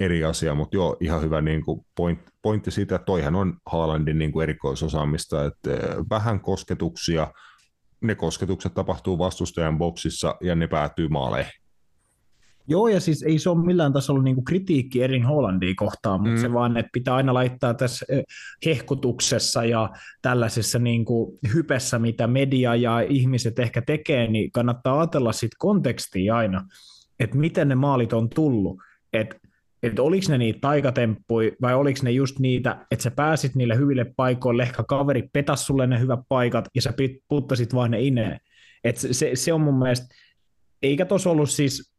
eri 0.00 0.24
asia, 0.24 0.54
mutta 0.54 0.76
joo, 0.76 0.96
ihan 1.00 1.22
hyvä 1.22 1.40
niin 1.40 1.64
kuin 1.64 1.86
point, 1.96 2.20
pointti 2.42 2.70
siitä, 2.70 2.94
että 2.94 3.04
toihan 3.06 3.34
on 3.34 3.56
Haalandin 3.66 4.18
niin 4.18 4.32
kuin 4.32 4.42
erikoisosaamista, 4.42 5.44
että 5.44 5.70
vähän 6.10 6.40
kosketuksia, 6.40 7.32
ne 8.00 8.14
kosketukset 8.14 8.74
tapahtuu 8.74 9.18
vastustajan 9.18 9.78
boksissa 9.78 10.36
ja 10.40 10.54
ne 10.54 10.66
päätyy 10.66 11.08
maaleihin. 11.08 11.65
Joo, 12.68 12.88
ja 12.88 13.00
siis 13.00 13.22
ei 13.22 13.38
se 13.38 13.50
ole 13.50 13.64
millään 13.66 13.92
tasolla 13.92 14.22
niin 14.22 14.34
kuin 14.34 14.44
kritiikki 14.44 15.02
Erin 15.02 15.26
Hollandia 15.26 15.74
kohtaan, 15.76 16.20
mutta 16.20 16.36
mm. 16.36 16.40
se 16.40 16.52
vaan, 16.52 16.76
että 16.76 16.90
pitää 16.92 17.14
aina 17.14 17.34
laittaa 17.34 17.74
tässä 17.74 18.06
hehkutuksessa 18.66 19.64
ja 19.64 19.90
tällaisessa 20.22 20.78
niin 20.78 21.04
kuin 21.04 21.38
hypessä, 21.54 21.98
mitä 21.98 22.26
media 22.26 22.74
ja 22.74 23.00
ihmiset 23.00 23.58
ehkä 23.58 23.82
tekee, 23.82 24.26
niin 24.26 24.52
kannattaa 24.52 24.98
ajatella 24.98 25.32
sitten 25.32 25.56
kontekstia 25.58 26.36
aina, 26.36 26.64
että 27.20 27.36
miten 27.36 27.68
ne 27.68 27.74
maalit 27.74 28.12
on 28.12 28.28
tullut. 28.28 28.78
Että 29.12 29.36
että 29.82 30.02
oliko 30.02 30.26
ne 30.28 30.38
niitä 30.38 30.58
taikatemppuja 30.60 31.50
vai 31.62 31.74
oliko 31.74 32.00
ne 32.02 32.10
just 32.10 32.38
niitä, 32.38 32.86
että 32.90 33.02
sä 33.02 33.10
pääsit 33.10 33.54
niille 33.54 33.76
hyville 33.76 34.04
paikoille, 34.16 34.62
ehkä 34.62 34.84
kaveri 34.88 35.28
petas 35.32 35.66
sulle 35.66 35.86
ne 35.86 36.00
hyvät 36.00 36.20
paikat 36.28 36.68
ja 36.74 36.82
sä 36.82 36.92
puttasit 37.28 37.74
vaan 37.74 37.90
ne 37.90 38.00
ineen. 38.00 38.40
Et 38.84 38.96
se, 38.96 39.30
se, 39.34 39.52
on 39.52 39.60
mun 39.60 39.78
mielestä, 39.78 40.06
eikä 40.82 41.04
tos 41.04 41.26
ollut 41.26 41.50
siis, 41.50 41.95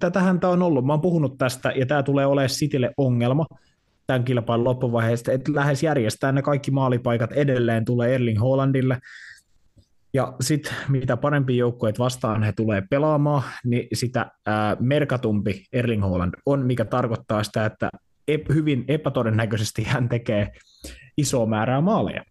tätähän 0.00 0.40
tämä 0.40 0.52
on 0.52 0.62
ollut, 0.62 0.86
mä 0.86 0.92
oon 0.92 1.00
puhunut 1.00 1.38
tästä 1.38 1.72
ja 1.76 1.86
tämä 1.86 2.02
tulee 2.02 2.26
olemaan 2.26 2.48
Citylle 2.48 2.90
ongelma 2.96 3.46
tämän 4.06 4.24
kilpailun 4.24 4.64
loppuvaiheesta, 4.64 5.32
että 5.32 5.54
lähes 5.54 5.82
järjestää 5.82 6.32
ne 6.32 6.42
kaikki 6.42 6.70
maalipaikat 6.70 7.32
edelleen 7.32 7.84
tulee 7.84 8.14
Erling 8.14 8.40
Haalandille, 8.40 8.98
ja 10.14 10.32
sitten 10.40 10.72
mitä 10.88 11.16
parempi 11.16 11.56
joukkueet 11.56 11.98
vastaan 11.98 12.42
he 12.42 12.52
tulee 12.52 12.82
pelaamaan, 12.90 13.42
niin 13.64 13.88
sitä 13.94 14.30
ää, 14.46 14.76
merkatumpi 14.80 15.64
Erling 15.72 16.02
Haaland 16.02 16.34
on, 16.46 16.66
mikä 16.66 16.84
tarkoittaa 16.84 17.42
sitä, 17.42 17.66
että 17.66 17.90
ep- 18.30 18.54
hyvin 18.54 18.84
epätodennäköisesti 18.88 19.84
hän 19.84 20.08
tekee 20.08 20.52
isoa 21.16 21.46
määrää 21.46 21.80
maaleja. 21.80 22.24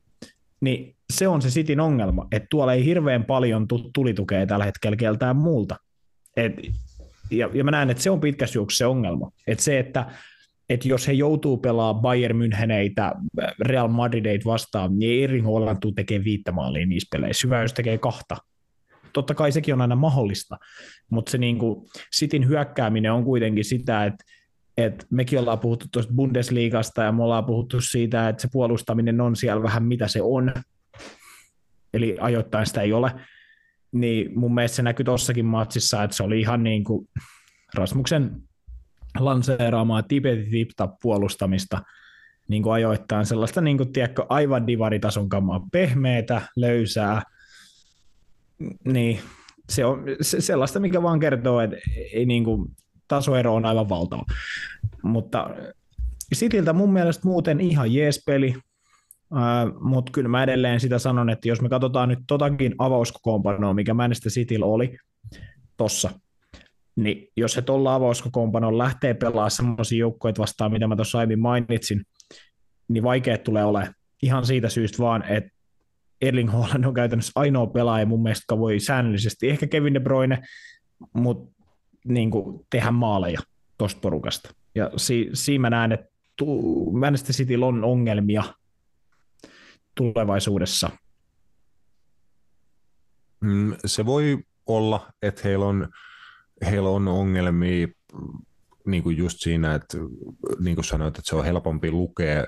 Niin 0.62 0.96
se 1.14 1.28
on 1.28 1.42
se 1.42 1.50
Sitin 1.50 1.80
ongelma, 1.80 2.28
että 2.32 2.48
tuolla 2.50 2.74
ei 2.74 2.86
hirveän 2.86 3.26
paljon 3.26 3.68
tulitukea 3.94 4.46
tällä 4.46 4.66
hetkellä 4.66 4.98
keltään 4.98 5.36
muulta. 5.36 5.76
Et, 6.38 6.54
ja, 7.32 7.50
ja 7.54 7.64
mä 7.64 7.72
näen, 7.72 7.90
että 7.90 8.04
se 8.04 8.10
on 8.10 8.20
pitkässä 8.20 8.58
juoksussa 8.58 8.84
se 8.84 8.86
ongelma. 8.86 9.32
Että 9.48 9.64
se, 9.64 9.80
että 9.80 10.06
että 10.70 10.88
jos 10.88 11.08
he 11.08 11.14
joutuu 11.14 11.58
pelaamaan 11.58 12.02
Bayern 12.02 12.38
Müncheneitä, 12.38 13.12
Real 13.62 13.88
Madrideita 13.88 14.46
vastaan, 14.46 15.00
niin 15.00 15.24
Erling 15.24 15.46
Haaland 15.46 15.78
tuu 15.82 15.92
tekee 15.92 16.24
viittä 16.24 16.52
maalia 16.52 16.86
niissä 16.86 17.08
peleissä. 17.12 17.48
Hyvä, 17.48 17.62
jos 17.62 17.74
tekee 17.74 17.98
kahta. 17.98 18.38
Totta 19.14 19.36
kai 19.36 19.52
sekin 19.52 19.74
on 19.74 19.82
aina 19.82 19.96
mahdollista, 19.96 20.58
mutta 21.10 21.32
se 21.32 21.38
niin 21.38 21.58
kuin, 21.58 21.86
Sitin 22.12 22.48
hyökkääminen 22.48 23.12
on 23.12 23.24
kuitenkin 23.24 23.66
sitä, 23.66 24.06
että 24.06 24.26
et 24.78 25.06
mekin 25.12 25.40
ollaan 25.40 25.60
puhuttu 25.60 25.86
tuosta 25.92 26.14
Bundesliigasta 26.14 27.04
ja 27.04 27.12
me 27.12 27.24
ollaan 27.24 27.46
puhuttu 27.46 27.82
siitä, 27.82 28.30
että 28.30 28.42
se 28.42 28.48
puolustaminen 28.52 29.22
on 29.22 29.36
siellä 29.36 29.64
vähän 29.64 29.84
mitä 29.84 30.08
se 30.08 30.22
on, 30.22 30.54
eli 31.94 32.18
ajoittain 32.20 32.66
sitä 32.66 32.82
ei 32.82 32.94
ole, 32.94 33.12
niin 33.96 34.40
mun 34.40 34.54
mielestä 34.54 34.76
se 34.76 34.82
näkyy 34.82 35.04
tuossakin 35.04 35.46
matsissa, 35.46 36.04
että 36.04 36.18
se 36.18 36.24
oli 36.24 36.40
ihan 36.40 36.64
niin 36.64 36.84
kuin 36.84 37.10
Rasmuksen 37.74 38.42
lanseeraamaan 39.20 40.04
tipetit 40.08 40.70
puolustamista 41.02 41.82
niin 42.48 42.64
kuin 42.64 42.74
ajoittain 42.74 43.26
sellaista, 43.26 43.62
niin 43.62 43.78
kuin, 43.78 43.94
tiedätkö, 43.94 44.26
aivan 44.30 44.68
divaritason 44.68 45.30
kammaa, 45.30 45.68
pehmeätä, 45.72 46.42
löysää, 46.56 47.22
niin 48.86 49.20
se 49.70 49.86
on 49.86 50.04
se, 50.22 50.42
sellaista, 50.42 50.80
mikä 50.80 51.04
vaan 51.04 51.20
kertoo, 51.20 51.60
että 51.62 51.78
ei, 52.14 52.26
niin 52.26 52.44
kuin, 52.44 52.66
tasoero 53.08 53.56
on 53.56 53.66
aivan 53.66 53.90
valtava. 53.90 54.24
Mutta 55.04 55.50
Sitiltä 56.34 56.74
mun 56.74 56.94
mielestä 56.94 57.28
muuten 57.28 57.62
ihan 57.62 57.94
jees 57.94 58.24
peli, 58.26 58.56
mutta 59.80 60.12
kyllä 60.12 60.30
mä 60.30 60.44
edelleen 60.44 60.80
sitä 60.80 61.00
sanon, 61.00 61.30
että 61.30 61.48
jos 61.48 61.62
me 61.62 61.70
katsotaan 61.70 62.10
nyt 62.10 62.20
totakin 62.28 62.76
avauskokoonpanoa, 62.78 63.74
mikä 63.74 63.94
Manchester 63.94 64.32
Cityllä 64.32 64.66
oli 64.66 64.98
tossa, 65.78 66.10
niin 66.96 67.28
jos 67.38 67.56
he 67.56 67.62
tuolla 67.62 67.96
avauskokoonpanon 67.96 68.78
lähtee 68.78 69.14
pelaamaan 69.14 69.52
sellaisia 69.52 70.00
joukkoja 70.00 70.34
vastaan, 70.38 70.72
mitä 70.72 70.88
mä 70.88 70.96
tuossa 70.96 71.18
aiemmin 71.18 71.40
mainitsin, 71.40 72.04
niin 72.88 73.04
vaikeat 73.04 73.44
tulee 73.44 73.66
olemaan 73.66 73.94
ihan 74.24 74.46
siitä 74.46 74.70
syystä 74.70 74.98
vaan, 74.98 75.24
että 75.24 75.50
Erling 76.22 76.52
Haaland 76.52 76.84
on 76.84 76.94
käytännössä 76.94 77.32
ainoa 77.36 77.68
pelaaja 77.68 78.06
mun 78.06 78.24
mielestä, 78.24 78.44
joka 78.44 78.60
voi 78.60 78.80
säännöllisesti, 78.80 79.50
ehkä 79.50 79.68
Kevin 79.68 79.94
De 79.94 80.00
Bruyne, 80.00 80.42
mutta 81.14 81.64
niin 82.06 82.32
kuin, 82.32 82.66
tehdä 82.70 82.92
maaleja 82.92 83.40
tuosta 83.78 84.00
porukasta. 84.02 84.50
Ja 84.76 84.92
si- 84.98 85.30
siinä 85.34 85.62
mä 85.62 85.70
näen, 85.70 85.92
että 85.92 86.08
tu- 86.36 86.92
Manchester 86.92 87.36
City 87.36 87.56
on 87.56 87.84
ongelmia 87.84 88.44
tulevaisuudessa. 89.96 90.90
Mm, 93.42 93.76
se 93.86 94.06
voi 94.06 94.38
olla, 94.66 95.10
että 95.22 95.42
heillä 95.44 95.66
on, 95.66 95.88
heillä 96.66 96.90
on 96.90 97.08
ongelmia 97.08 97.88
niin 98.86 99.04
kuin 99.04 99.18
just 99.18 99.38
siinä, 99.40 99.76
että 99.76 99.98
niin 100.60 100.76
kuin 100.76 100.86
sanoit, 100.86 101.18
että 101.18 101.30
se 101.30 101.36
on 101.36 101.46
helpompi 101.46 101.92
lukea, 101.92 102.46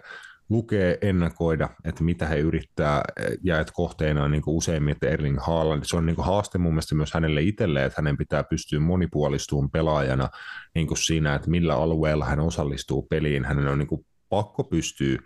lukea 0.49 0.95
ennakoida, 1.01 1.69
että 1.86 2.03
mitä 2.03 2.27
he 2.27 2.39
yrittää, 2.39 3.03
ja 3.43 3.60
että 3.60 3.73
kohteena 3.75 4.23
on 4.23 4.31
niin 4.31 4.41
kuin 4.41 4.55
useimmiten 4.55 5.12
Erling 5.12 5.39
Haaland. 5.39 5.83
Se 5.86 5.97
on 5.97 6.05
niin 6.05 6.15
kuin 6.15 6.25
haaste 6.25 6.57
mun 6.57 6.73
mielestä 6.73 6.95
myös 6.95 7.13
hänelle 7.13 7.41
itselleen, 7.41 7.86
että 7.86 8.01
hänen 8.01 8.17
pitää 8.17 8.43
pystyä 8.43 8.79
monipuolistumaan 8.79 9.71
pelaajana 9.71 10.29
niin 10.75 10.88
kuin 10.88 10.97
siinä, 10.97 11.36
että 11.36 11.49
millä 11.49 11.75
alueella 11.75 12.25
hän 12.25 12.39
osallistuu 12.39 13.07
peliin. 13.10 13.45
Hänen 13.45 13.67
on 13.67 13.79
niin 13.79 13.88
kuin 13.88 14.05
pakko 14.29 14.63
pystyä 14.63 15.17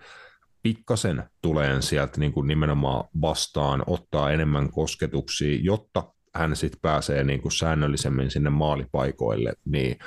pikkasen 0.63 1.23
tuleen 1.41 1.81
sieltä 1.81 2.19
niin 2.19 2.31
kuin 2.31 2.47
nimenomaan 2.47 3.03
vastaan, 3.21 3.83
ottaa 3.87 4.31
enemmän 4.31 4.71
kosketuksia, 4.71 5.59
jotta 5.61 6.03
hän 6.35 6.55
sitten 6.55 6.81
pääsee 6.81 7.23
niin 7.23 7.41
kuin 7.41 7.51
säännöllisemmin 7.51 8.31
sinne 8.31 8.49
maalipaikoille, 8.49 9.53
niin 9.65 9.99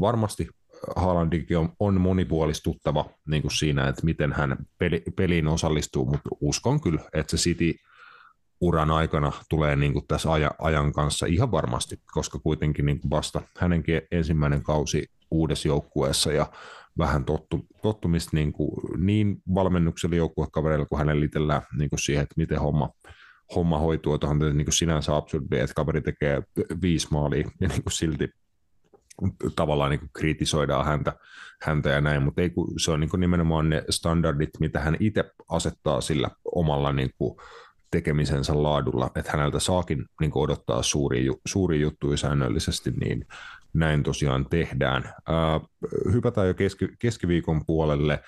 varmasti 0.00 0.48
Haalandikin 0.96 1.58
on, 1.58 1.72
on 1.80 2.00
monipuolistuttava 2.00 3.04
niin 3.26 3.42
kuin 3.42 3.52
siinä, 3.52 3.88
että 3.88 4.04
miten 4.04 4.32
hän 4.32 4.56
peli, 4.78 5.02
peliin 5.16 5.48
osallistuu, 5.48 6.04
mutta 6.04 6.30
uskon 6.40 6.80
kyllä, 6.80 7.02
että 7.12 7.36
se 7.36 7.42
City 7.42 7.74
uran 8.60 8.90
aikana 8.90 9.32
tulee 9.48 9.76
niin 9.76 9.92
kuin 9.92 10.06
tässä 10.06 10.32
ajan, 10.32 10.50
ajan 10.58 10.92
kanssa 10.92 11.26
ihan 11.26 11.52
varmasti, 11.52 12.00
koska 12.12 12.38
kuitenkin 12.38 12.86
niin 12.86 13.00
kuin 13.00 13.10
vasta 13.10 13.42
hänenkin 13.58 14.02
ensimmäinen 14.10 14.62
kausi 14.62 15.10
uudessa 15.30 15.68
joukkueessa 15.68 16.32
ja 16.32 16.46
vähän 16.98 17.24
tottu, 17.24 17.66
tottumista 17.82 18.30
niin, 18.36 18.52
kuin, 18.52 18.70
niin 18.96 19.42
valmennuksella 19.54 20.16
joukkuekavereilla 20.16 20.86
kuin 20.86 20.98
hänellä 20.98 21.24
itsellään 21.24 21.62
niin 21.78 21.90
kuin 21.90 22.00
siihen, 22.00 22.22
että 22.22 22.34
miten 22.36 22.60
homma, 22.60 22.90
homma 23.54 23.78
hoituu. 23.78 24.18
Tuohon 24.18 24.38
niin 24.38 24.64
kuin 24.64 24.72
sinänsä 24.72 25.16
absurdi, 25.16 25.58
että 25.58 25.74
kaveri 25.74 26.00
tekee 26.00 26.42
viisi 26.82 27.08
maalia 27.10 27.50
ja 27.60 27.68
niin 27.68 27.82
kuin 27.82 27.92
silti 27.92 28.28
tavallaan 29.56 29.90
niin 29.90 30.00
kuin 30.00 30.10
kritisoidaan 30.12 30.86
häntä, 30.86 31.12
häntä 31.62 31.88
ja 31.88 32.00
näin, 32.00 32.22
mutta 32.22 32.42
ei, 32.42 32.50
kun 32.50 32.80
se 32.80 32.90
on 32.90 33.00
niin 33.00 33.10
kuin 33.10 33.20
nimenomaan 33.20 33.68
ne 33.68 33.84
standardit, 33.90 34.50
mitä 34.60 34.80
hän 34.80 34.96
itse 35.00 35.24
asettaa 35.48 36.00
sillä 36.00 36.30
omalla 36.54 36.92
niin 36.92 37.10
kuin 37.18 37.36
tekemisensä 37.90 38.62
laadulla, 38.62 39.10
että 39.14 39.32
häneltä 39.32 39.60
saakin 39.60 40.04
niin 40.20 40.30
kuin 40.30 40.42
odottaa 40.42 40.82
suuria, 40.82 41.32
suuria 41.46 41.80
juttuja 41.80 42.16
säännöllisesti, 42.16 42.90
niin 42.90 43.26
näin 43.76 44.02
tosiaan 44.02 44.46
tehdään. 44.50 45.04
Äh, 45.04 45.60
hypätään 46.12 46.48
jo 46.48 46.54
keski, 46.54 46.88
keskiviikon 46.98 47.66
puolelle 47.66 48.22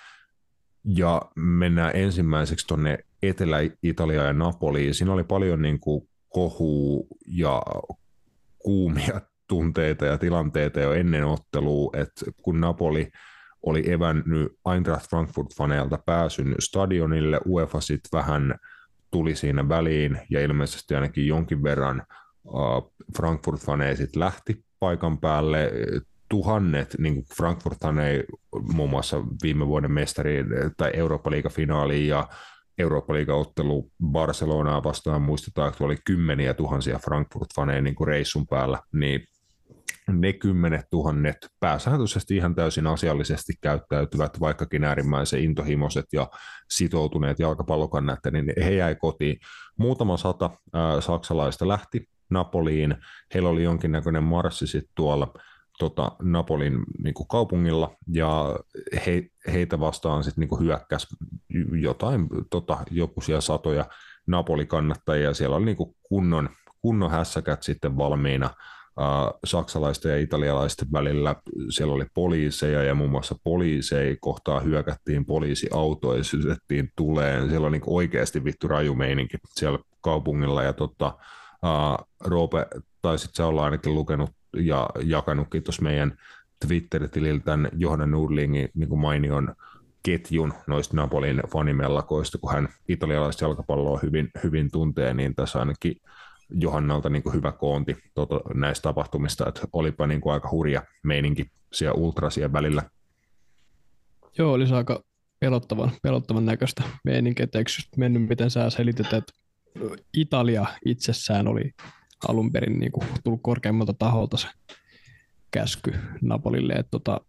ja 0.85 1.23
mennään 1.37 1.93
ensimmäiseksi 1.95 2.67
tuonne 2.67 2.99
Etelä-Italiaan 3.23 4.27
ja 4.27 4.33
Napoliin. 4.33 4.95
Siinä 4.95 5.13
oli 5.13 5.25
paljon 5.25 5.63
niin 5.63 5.81
kuin 5.81 6.09
kohua 6.29 7.07
ja 7.27 7.63
kuumia 8.59 9.21
tunteita 9.49 10.07
ja 10.07 10.19
tilanteita 10.19 10.81
jo 10.81 10.93
ennen 10.93 11.25
ottelua, 11.25 11.91
että 11.97 12.25
kun 12.43 12.61
Napoli 12.61 13.11
oli 13.63 13.91
evännyt 13.93 14.53
Eintracht 14.73 15.07
Frankfurt-faneilta 15.11 15.99
pääsyn 16.07 16.55
stadionille, 16.59 17.41
UEFA 17.47 17.81
sitten 17.81 18.19
vähän 18.19 18.55
tuli 19.11 19.37
siinä 19.37 19.69
väliin 19.69 20.21
ja 20.31 20.41
ilmeisesti 20.41 20.95
ainakin 20.95 21.27
jonkin 21.27 21.63
verran 21.63 22.03
Frankfurt-faneja 23.17 23.97
sitten 23.97 24.21
lähti 24.21 24.65
paikan 24.81 25.19
päälle. 25.19 25.73
Tuhannet, 26.31 26.95
niin 26.99 27.15
kuin 27.15 27.27
Frankfurt 27.37 27.79
ei 28.05 28.25
muun 28.73 28.91
muassa 28.91 29.23
viime 29.43 29.67
vuoden 29.67 29.93
mestari 29.93 30.45
tai 30.77 30.91
Eurooppa-liigafinaali 30.95 32.07
ja 32.07 32.29
Eurooppa-liigaottelu 32.79 33.91
Barcelonaa 34.05 34.85
vastaan 34.85 35.23
muistetaan, 35.23 35.69
että 35.69 35.85
oli 35.85 35.97
kymmeniä 36.05 36.55
tuhansia 36.55 36.99
Frankfurt-faneja 36.99 37.83
niin 37.83 38.07
reissun 38.07 38.47
päällä, 38.47 38.79
niin 38.93 39.25
ne 40.13 40.33
kymmenet 40.33 40.87
tuhannet 40.91 41.37
pääsääntöisesti 41.61 42.37
ihan 42.37 42.55
täysin 42.55 42.87
asiallisesti 42.87 43.53
käyttäytyvät, 43.61 44.41
vaikkakin 44.41 44.85
äärimmäisen 44.85 45.43
intohimoiset 45.43 46.07
ja 46.13 46.29
sitoutuneet 46.71 47.39
jalkapallokannat, 47.39 48.19
niin 48.33 48.53
he 48.65 48.71
jäi 48.71 48.95
kotiin. 48.95 49.37
Muutama 49.77 50.17
sata 50.17 50.51
ää, 50.73 51.01
saksalaista 51.01 51.69
lähti 51.69 52.09
Napoliin. 52.31 52.97
Heillä 53.35 53.49
oli 53.49 53.63
jonkinnäköinen 53.63 54.23
marssi 54.23 54.67
sitten 54.67 54.93
tuolla 54.95 55.35
tota, 55.79 56.13
Napolin 56.23 56.79
niin 57.03 57.15
kuin 57.15 57.29
kaupungilla, 57.29 57.97
ja 58.13 58.59
he, 59.07 59.31
heitä 59.53 59.81
vastaan 59.81 60.25
sitten 60.25 60.49
niin 60.49 60.61
hyökkäsi 60.61 61.07
jotain, 61.81 62.29
tota, 62.51 62.79
joku 62.91 63.21
siellä 63.21 63.41
satoja 63.41 63.85
Napoli-kannattajia. 64.27 65.35
Siellä 65.35 65.57
oli 65.57 65.65
niin 65.65 65.77
kuin 65.77 65.97
kunnon, 66.03 66.49
kunnon 66.83 67.11
hässäkät 67.11 67.63
sitten 67.63 67.97
valmiina 67.97 68.51
saksalaisten 69.45 70.13
ja 70.13 70.19
italialaisten 70.19 70.89
välillä. 70.93 71.37
Siellä 71.71 71.95
oli 71.95 72.07
poliiseja 72.15 72.83
ja 72.83 72.95
muun 72.95 73.11
muassa 73.11 73.35
poliiseja 73.45 74.17
kohtaa 74.21 74.61
hyökättiin 74.61 75.25
poliisiautoja, 75.27 76.25
sysettiin 76.25 76.93
tuleen. 76.97 77.49
Siellä 77.49 77.67
on 77.67 77.73
niin 77.73 77.83
oikeasti 77.87 78.45
vittu 78.45 78.69
raju 78.69 78.95
meininki 78.95 79.39
siellä 79.49 79.79
kaupungilla. 80.01 80.63
Ja 80.63 80.73
tota, 80.73 81.19
Roope, 82.21 82.67
taisit 83.03 83.35
sä 83.35 83.47
olla 83.47 83.65
ainakin 83.65 83.95
lukenut 83.95 84.31
ja 84.57 84.89
jakanutkin 85.05 85.63
tuossa 85.63 85.83
meidän 85.83 86.19
Twitter-tililtä 86.67 87.45
tämän 87.45 87.69
Johanna 87.77 88.07
Nurlingin 88.07 88.69
niin 88.75 88.99
mainion 88.99 89.55
ketjun 90.03 90.55
noista 90.67 90.97
Napolin 90.97 91.43
fanimellakoista, 91.53 92.39
kun 92.39 92.53
hän 92.53 92.69
italialaista 92.89 93.45
jalkapalloa 93.45 93.99
hyvin, 94.03 94.31
hyvin 94.43 94.71
tuntee, 94.71 95.15
niin 95.15 95.35
tässä 95.35 95.59
ainakin 95.59 95.97
Johannalta 96.51 97.09
niin 97.09 97.23
kuin 97.23 97.35
hyvä 97.35 97.53
koonti 97.53 97.97
tuota, 98.15 98.41
näistä 98.55 98.83
tapahtumista, 98.83 99.49
että 99.49 99.61
olipa 99.73 100.07
niin 100.07 100.21
kuin 100.21 100.33
aika 100.33 100.51
hurja 100.51 100.83
meininki 101.03 101.51
siellä 101.73 101.95
ultrasien 101.95 102.53
välillä. 102.53 102.83
Joo, 104.39 104.53
olisi 104.53 104.75
aika 104.75 105.03
pelottavan, 105.41 105.91
pelottavan 106.03 106.47
näköistä 106.47 106.83
meininkiä, 107.05 107.45
että 107.45 107.59
eikö 107.59 107.71
mennyt 107.97 108.29
miten 108.29 108.51
sä 108.51 108.71
selitit, 108.71 109.13
että 109.13 109.33
Italia 110.17 110.67
itsessään 110.85 111.49
oli 111.49 111.73
alun 112.29 112.53
perin 112.53 112.79
niin 112.79 112.93
kuin 112.93 113.07
tullut 113.25 113.41
korkeammalta 113.43 113.93
taholta 113.93 114.37
se 114.37 114.49
käsky 115.51 115.95
Napolille, 116.23 116.73
että 116.73 116.91
tota, 116.91 117.21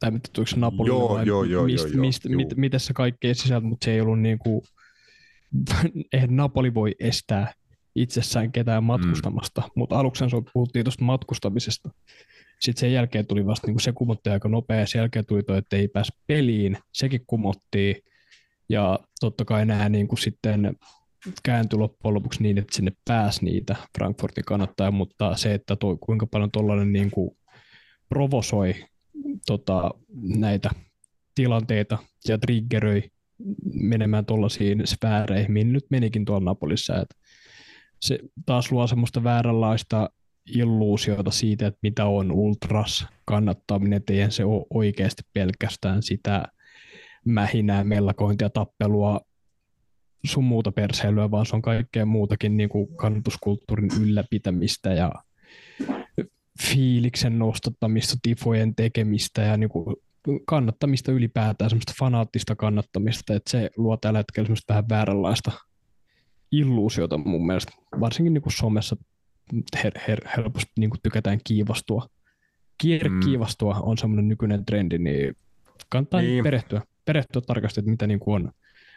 tai 0.00 0.10
mitä 0.10 0.28
tuliko 0.32 0.50
se 0.50 0.56
Napolille 0.56 0.98
joo, 0.98 1.14
vai 1.14 1.26
joo, 1.26 1.44
joo, 1.44 1.64
mist, 1.64 1.88
joo, 1.88 2.00
mist, 2.00 2.24
joo. 2.24 2.36
mit, 2.36 2.56
miten 2.56 2.80
se 2.80 2.92
kaikkea 2.92 3.34
sisältö, 3.34 3.66
mutta 3.66 3.84
se 3.84 3.92
ei 3.92 4.00
ollut 4.00 4.20
niin 4.20 4.38
kuin, 4.38 4.62
eihän 6.12 6.36
Napoli 6.36 6.74
voi 6.74 6.94
estää 7.00 7.52
itsessään 7.94 8.52
ketään 8.52 8.84
matkustamasta, 8.84 9.60
mm. 9.60 9.70
mutta 9.76 9.98
aluksi 9.98 10.24
puhuttiin 10.52 10.84
tuosta 10.84 11.04
matkustamisesta. 11.04 11.90
Sitten 12.60 12.80
sen 12.80 12.92
jälkeen 12.92 13.26
tuli 13.26 13.46
vasta, 13.46 13.66
niin 13.66 13.80
se 13.80 13.92
kumotti 13.92 14.30
aika 14.30 14.48
nopea, 14.48 14.80
ja 14.80 14.86
sen 14.86 14.98
jälkeen 14.98 15.26
tuli 15.26 15.42
toi, 15.42 15.58
että 15.58 15.76
ei 15.76 15.88
pääs 15.88 16.12
peliin, 16.26 16.78
sekin 16.92 17.24
kumottiin, 17.26 17.96
ja 18.68 18.98
totta 19.20 19.44
kai 19.44 19.66
nämä 19.66 19.88
niin 19.88 20.08
kuin 20.08 20.18
sitten 20.18 20.76
kääntyi 21.42 21.78
loppujen 21.78 22.14
lopuksi 22.14 22.42
niin, 22.42 22.58
että 22.58 22.76
sinne 22.76 22.92
pääsi 23.04 23.44
niitä 23.44 23.76
Frankfurtin 23.98 24.44
kannattaa, 24.44 24.90
mutta 24.90 25.36
se, 25.36 25.54
että 25.54 25.76
toi, 25.76 25.96
kuinka 26.00 26.26
paljon 26.26 26.50
tuollainen 26.50 26.92
niin 26.92 27.10
kuin 27.10 27.36
provosoi 28.08 28.74
tota, 29.46 29.90
näitä 30.36 30.70
tilanteita 31.34 31.98
ja 32.28 32.38
triggeröi 32.38 33.02
menemään 33.74 34.26
tuollaisiin 34.26 34.82
sfääreihin, 34.86 35.52
mihin 35.52 35.72
nyt 35.72 35.84
menikin 35.90 36.24
tuolla 36.24 36.44
Napolissa, 36.44 37.00
että 37.00 37.14
se 38.00 38.18
taas 38.46 38.72
luo 38.72 38.86
semmoista 38.86 39.24
vääränlaista 39.24 40.10
illuusiota 40.54 41.30
siitä, 41.30 41.66
että 41.66 41.78
mitä 41.82 42.06
on 42.06 42.32
ultras 42.32 43.06
kannattaminen, 43.24 43.96
että 43.96 44.12
eihän 44.12 44.32
se 44.32 44.44
ole 44.44 44.66
oikeasti 44.70 45.22
pelkästään 45.32 46.02
sitä 46.02 46.44
mähinää, 47.24 47.84
mellakointia, 47.84 48.50
tappelua, 48.50 49.20
sun 50.26 50.44
muuta 50.44 50.72
perseilyä, 50.72 51.30
vaan 51.30 51.46
se 51.46 51.56
on 51.56 51.62
kaikkea 51.62 52.06
muutakin 52.06 52.56
niin 52.56 52.68
kuin 52.68 52.96
kannatuskulttuurin 52.96 53.90
ylläpitämistä 54.00 54.92
ja 54.92 55.12
fiiliksen 56.62 57.38
nostattamista, 57.38 58.16
tifojen 58.22 58.74
tekemistä 58.74 59.42
ja 59.42 59.56
niin 59.56 59.70
kuin 59.70 59.96
kannattamista 60.46 61.12
ylipäätään, 61.12 61.70
semmoista 61.70 61.92
fanaattista 61.98 62.56
kannattamista, 62.56 63.34
että 63.34 63.50
se 63.50 63.70
luo 63.76 63.96
tällä 63.96 64.18
hetkellä 64.18 64.46
semmoista 64.46 64.72
vähän 64.72 64.88
vääränlaista 64.88 65.52
illuusiota 66.52 67.18
mun 67.18 67.46
mielestä, 67.46 67.72
varsinkin 68.00 68.34
niin 68.34 68.42
kuin 68.42 68.52
somessa 68.52 68.96
her, 69.84 69.92
her, 70.08 70.28
helposti 70.36 70.72
niin 70.78 70.90
kuin 70.90 71.00
tykätään 71.02 71.38
kiivastua. 71.44 72.06
Kiire 72.78 73.08
mm. 73.08 73.20
kiivastua 73.20 73.74
on 73.74 73.98
semmoinen 73.98 74.28
nykyinen 74.28 74.64
trendi, 74.64 74.98
niin 74.98 75.36
kannattaa 75.88 76.20
niin. 76.20 76.44
perehtyä, 76.44 76.82
perehtyä 77.04 77.42
tarkasti, 77.46 77.80
että 77.80 77.90
mitä 77.90 78.06
niin 78.06 78.20
kuin 78.20 78.34
on, 78.34 78.52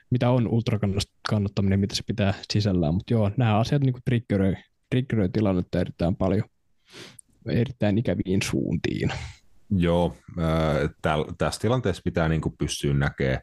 mitä 0.10 0.30
on 0.30 0.48
ultrakannattaminen, 0.48 1.80
mitä 1.80 1.96
se 1.96 2.04
pitää 2.08 2.34
sisällään. 2.54 2.94
Mutta 2.94 3.14
joo, 3.14 3.32
nämä 3.38 3.60
asiat 3.60 3.82
niin 3.82 3.96
triggeröi, 4.06 4.56
triggeröi 4.90 5.30
tilannetta 5.30 5.80
erittäin 5.80 6.16
paljon, 6.16 6.44
erittäin 7.50 7.98
ikäviin 7.98 8.42
suuntiin. 8.42 9.12
Joo, 9.70 10.16
äh, 10.40 11.30
tässä 11.38 11.62
tilanteessa 11.62 12.02
pitää 12.06 12.30
niin 12.30 12.42
pystyä 12.58 12.94
näkemään 12.94 13.42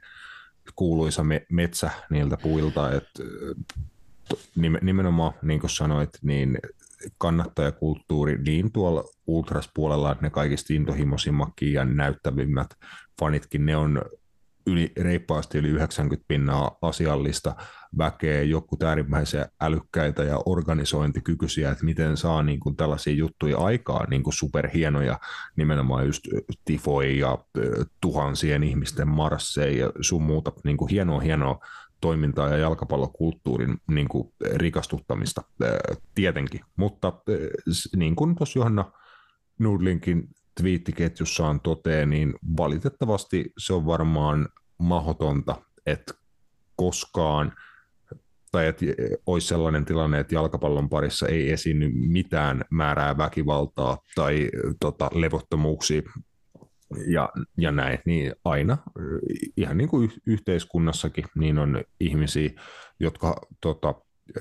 kuuluisa 0.74 1.24
me, 1.24 1.46
metsä 1.50 1.90
niiltä 2.10 2.36
puilta, 2.36 2.92
että 2.92 3.22
nimenomaan, 4.82 5.32
niin 5.42 5.60
kuin 5.60 5.70
sanoit, 5.70 6.10
niin 6.22 6.58
kannattajakulttuuri 7.18 8.38
niin 8.42 8.72
tuolla 8.72 9.04
ultraspuolella, 9.26 10.16
ne 10.20 10.30
kaikista 10.30 10.74
intohimoisimmatkin 10.74 11.72
ja 11.72 11.84
näyttävimmät 11.84 12.74
fanitkin, 13.20 13.66
ne 13.66 13.76
on 13.76 14.02
yli, 14.66 14.92
reippaasti 15.00 15.58
yli 15.58 15.68
90 15.68 16.24
pinnaa 16.28 16.76
asiallista 16.82 17.56
väkeä, 17.98 18.42
joku 18.42 18.76
äärimmäisen 18.84 19.46
älykkäitä 19.60 20.22
ja 20.22 20.38
organisointikykyisiä, 20.46 21.70
että 21.70 21.84
miten 21.84 22.16
saa 22.16 22.42
niin 22.42 22.60
kuin 22.60 22.76
tällaisia 22.76 23.14
juttuja 23.14 23.58
aikaa, 23.58 24.06
niin 24.10 24.22
kuin 24.22 24.34
superhienoja, 24.34 25.20
nimenomaan 25.56 26.06
just 26.06 26.22
tifoi 26.64 27.18
ja 27.18 27.38
tuhansien 28.00 28.62
ihmisten 28.62 29.08
marsseja 29.08 29.86
ja 29.86 29.92
sun 30.00 30.22
muuta, 30.22 30.52
niin 30.64 30.76
kuin 30.76 30.90
hienoa, 30.90 31.20
hienoa 31.20 31.58
toimintaa 32.00 32.48
ja 32.48 32.56
jalkapallokulttuurin 32.56 33.78
niin 33.86 34.08
kuin 34.08 34.32
rikastuttamista 34.54 35.42
tietenkin, 36.14 36.60
mutta 36.76 37.12
niin 37.96 38.16
kuin 38.16 38.34
tuossa 38.34 38.58
Johanna 38.58 38.92
Nudlinkin 39.58 40.28
twiittiketjussaan 40.60 41.60
toteaa, 41.60 42.06
niin 42.06 42.34
valitettavasti 42.56 43.52
se 43.58 43.72
on 43.72 43.86
varmaan 43.86 44.48
mahdotonta, 44.78 45.62
että 45.86 46.14
koskaan 46.76 47.52
tai 48.52 48.66
että 48.66 48.86
olisi 49.26 49.46
sellainen 49.46 49.84
tilanne, 49.84 50.20
että 50.20 50.34
jalkapallon 50.34 50.88
parissa 50.88 51.28
ei 51.28 51.50
esiinny 51.50 51.90
mitään 51.94 52.64
määrää 52.70 53.16
väkivaltaa 53.16 53.98
tai 54.14 54.50
tota, 54.80 55.10
levottomuuksia 55.14 56.02
ja, 57.06 57.28
ja 57.58 57.72
näin, 57.72 57.98
niin 58.06 58.32
aina, 58.44 58.78
ihan 59.56 59.78
niin 59.78 59.88
kuin 59.88 60.12
yhteiskunnassakin, 60.26 61.24
niin 61.34 61.58
on 61.58 61.84
ihmisiä, 62.00 62.50
jotka 63.00 63.36
tota, 63.60 63.94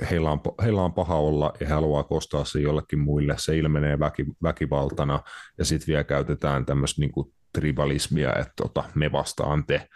heillä, 0.10 0.32
on, 0.32 0.41
heillä 0.63 0.82
on 0.82 0.93
paha 0.93 1.15
olla 1.15 1.54
ja 1.60 1.67
he 1.67 1.73
haluaa 1.73 2.04
kostaa 2.04 2.45
se 2.45 2.60
jollekin 2.60 2.99
muille, 2.99 3.36
se 3.38 3.58
ilmenee 3.58 3.99
väki, 3.99 4.25
väkivaltana 4.43 5.19
ja 5.58 5.65
sitten 5.65 5.88
vielä 5.88 6.04
käytetään 6.04 6.65
tämmöistä 6.65 7.01
niin 7.01 7.12
tribalismia, 7.54 8.36
että 8.36 8.54
tota, 8.56 8.84
me 8.95 9.12
vastaan 9.12 9.65
te, 9.65 9.88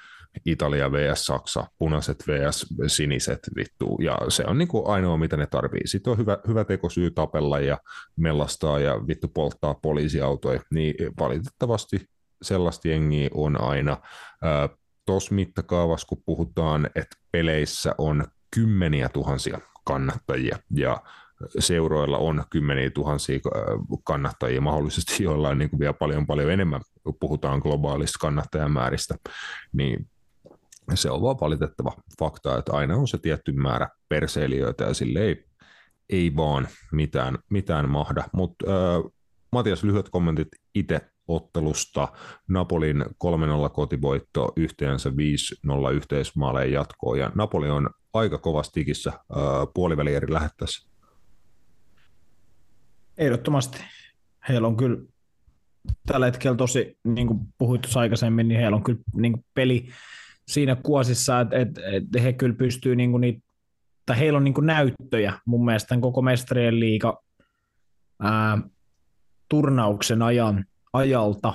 Italia 0.45 0.91
vs. 0.91 1.25
Saksa, 1.25 1.67
punaiset 1.77 2.23
vs. 2.27 2.65
siniset 2.87 3.39
vittu, 3.55 3.97
ja 4.01 4.17
se 4.29 4.43
on 4.47 4.57
niin 4.57 4.67
kuin 4.67 4.87
ainoa, 4.87 5.17
mitä 5.17 5.37
ne 5.37 5.45
tarvii. 5.45 5.81
Sitten 5.85 6.11
on 6.11 6.17
hyvä, 6.17 6.37
hyvä 6.47 6.63
tekosyy 6.63 7.11
tapella 7.11 7.59
ja 7.59 7.77
mellastaa 8.15 8.79
ja 8.79 9.07
vittu 9.07 9.27
polttaa 9.27 9.73
poliisiautoja, 9.73 10.59
niin 10.71 10.95
valitettavasti 11.19 12.09
sellaista 12.41 12.87
jengiä 12.87 13.29
on 13.33 13.61
aina. 13.61 13.97
Tuossa 15.05 15.35
mittakaavassa, 15.35 16.07
kun 16.07 16.23
puhutaan, 16.25 16.85
että 16.85 17.17
peleissä 17.31 17.95
on 17.97 18.23
kymmeniä 18.55 19.09
tuhansia 19.09 19.59
kannattajia. 19.85 20.57
Ja 20.75 21.01
seuroilla 21.59 22.17
on 22.17 22.43
kymmeniä 22.49 22.89
tuhansia 22.89 23.39
kannattajia, 24.03 24.61
mahdollisesti 24.61 25.23
joillain 25.23 25.57
niin 25.57 25.69
kuin 25.69 25.79
vielä 25.79 25.93
paljon 25.93 26.27
paljon 26.27 26.51
enemmän, 26.51 26.81
kun 27.03 27.17
puhutaan 27.19 27.59
globaalista 27.59 28.19
kannattajamääristä, 28.21 29.15
niin 29.73 30.07
se 30.93 31.11
on 31.11 31.21
vaan 31.21 31.37
valitettava 31.41 31.91
fakta, 32.19 32.57
että 32.57 32.73
aina 32.73 32.95
on 32.95 33.07
se 33.07 33.17
tietty 33.17 33.51
määrä 33.51 33.89
perseilijöitä 34.09 34.83
ja 34.83 34.93
sille 34.93 35.19
ei, 35.19 35.45
ei 36.09 36.35
vaan 36.35 36.67
mitään, 36.91 37.37
mitään 37.49 37.89
mahda. 37.89 38.23
Mutta 38.33 38.65
äh, 38.65 39.11
Matias, 39.51 39.83
lyhyet 39.83 40.09
kommentit 40.09 40.47
itse 40.75 41.01
ottelusta. 41.27 42.07
Napolin 42.47 43.01
3-0 43.01 43.07
kotivoitto 43.73 44.53
yhteensä 44.55 45.09
5-0 45.09 45.13
yhteismaaleen 45.93 46.71
jatkoon 46.71 47.19
ja 47.19 47.31
Napoli 47.35 47.69
on 47.69 47.89
aika 48.13 48.37
kovasti 48.37 48.79
tikissä 48.79 49.13
puolivälieri 49.73 50.33
lähettäessä. 50.33 50.89
Ehdottomasti. 53.17 53.77
Heillä 54.49 54.67
on 54.67 54.77
kyllä 54.77 54.97
tällä 56.05 56.25
hetkellä 56.25 56.57
tosi, 56.57 56.97
niin 57.03 57.27
kuin 57.27 57.39
puhuit 57.57 57.81
tuossa 57.81 57.99
aikaisemmin, 57.99 58.47
niin 58.47 58.59
heillä 58.59 58.75
on 58.75 58.83
kyllä 58.83 58.99
niin 59.15 59.33
kuin 59.33 59.45
peli 59.53 59.89
siinä 60.47 60.75
kuosissa, 60.75 61.41
että, 61.41 61.57
että, 61.57 61.81
että 61.85 62.21
he 62.21 62.33
kyllä 62.33 62.55
pystyy 62.55 62.95
niin 62.95 63.11
kuin 63.11 63.21
niitä, 63.21 63.39
tai 64.05 64.19
heillä 64.19 64.37
on 64.37 64.43
niin 64.43 64.53
kuin 64.53 64.67
näyttöjä 64.67 65.33
mun 65.45 65.65
mielestä 65.65 65.97
koko 66.01 66.21
mestarien 66.21 66.79
liiga 66.79 67.23
ää, 68.19 68.57
turnauksen 69.49 70.21
ajan 70.21 70.65
ajalta, 70.95 71.53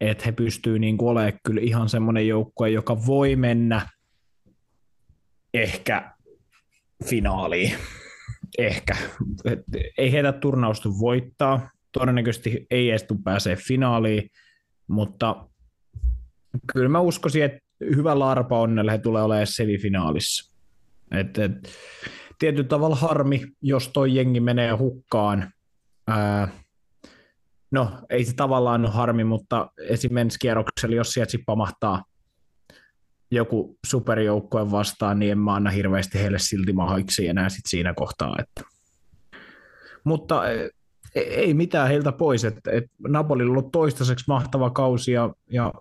että 0.00 0.24
he 0.26 0.32
pystyy 0.32 0.78
niin 0.78 0.96
olemaan 1.00 1.32
kyllä 1.46 1.60
ihan 1.60 1.88
semmoinen 1.88 2.28
joukkue, 2.28 2.70
joka 2.70 3.06
voi 3.06 3.36
mennä 3.36 3.88
ehkä 5.54 6.14
finaaliin. 7.04 7.72
Ehkä. 8.58 8.96
Et 9.44 9.64
ei 9.98 10.12
heitä 10.12 10.32
turnausta 10.32 10.88
voittaa, 10.88 11.70
todennäköisesti 11.92 12.66
ei 12.70 12.90
edes 12.90 13.06
pääsee 13.24 13.56
finaaliin, 13.56 14.30
mutta 14.86 15.46
kyllä 16.72 16.88
mä 16.88 17.00
uskoisin, 17.00 17.44
että 17.44 17.58
hyvällä 17.80 18.28
arpa 18.28 18.60
onnella 18.60 18.92
he 18.92 18.98
tulee 18.98 19.22
olemaan 19.22 19.46
semifinaalissa. 19.46 20.54
Et, 21.10 21.38
et, 21.38 21.52
tietyllä 22.38 22.68
tavalla 22.68 22.96
harmi, 22.96 23.42
jos 23.62 23.88
toi 23.88 24.14
jengi 24.14 24.40
menee 24.40 24.72
hukkaan. 24.72 25.52
Ää, 26.08 26.48
no, 27.70 27.90
ei 28.10 28.24
se 28.24 28.34
tavallaan 28.34 28.84
ole 28.84 28.90
harmi, 28.90 29.24
mutta 29.24 29.70
esimerkiksi 29.88 30.38
kierroksella, 30.38 30.96
jos 30.96 31.12
sieltä 31.12 31.38
pamahtaa 31.46 32.04
joku 33.30 33.78
superjoukkue 33.86 34.70
vastaan, 34.70 35.18
niin 35.18 35.32
en 35.32 35.38
mä 35.38 35.54
anna 35.54 35.70
hirveästi 35.70 36.18
heille 36.18 36.38
silti 36.38 36.72
mahoiksi 36.72 37.28
enää 37.28 37.48
sit 37.48 37.64
siinä 37.68 37.94
kohtaa. 37.94 38.36
Että. 38.38 38.62
Mutta 40.04 40.50
e, 40.50 40.70
e, 41.14 41.20
ei 41.20 41.54
mitään 41.54 41.88
heiltä 41.88 42.12
pois. 42.12 42.44
että 42.44 42.70
et 42.70 42.84
Napolilla 43.08 43.50
on 43.50 43.58
ollut 43.58 43.72
toistaiseksi 43.72 44.24
mahtava 44.28 44.70
kausi 44.70 45.12
ja, 45.12 45.34
ja 45.50 45.72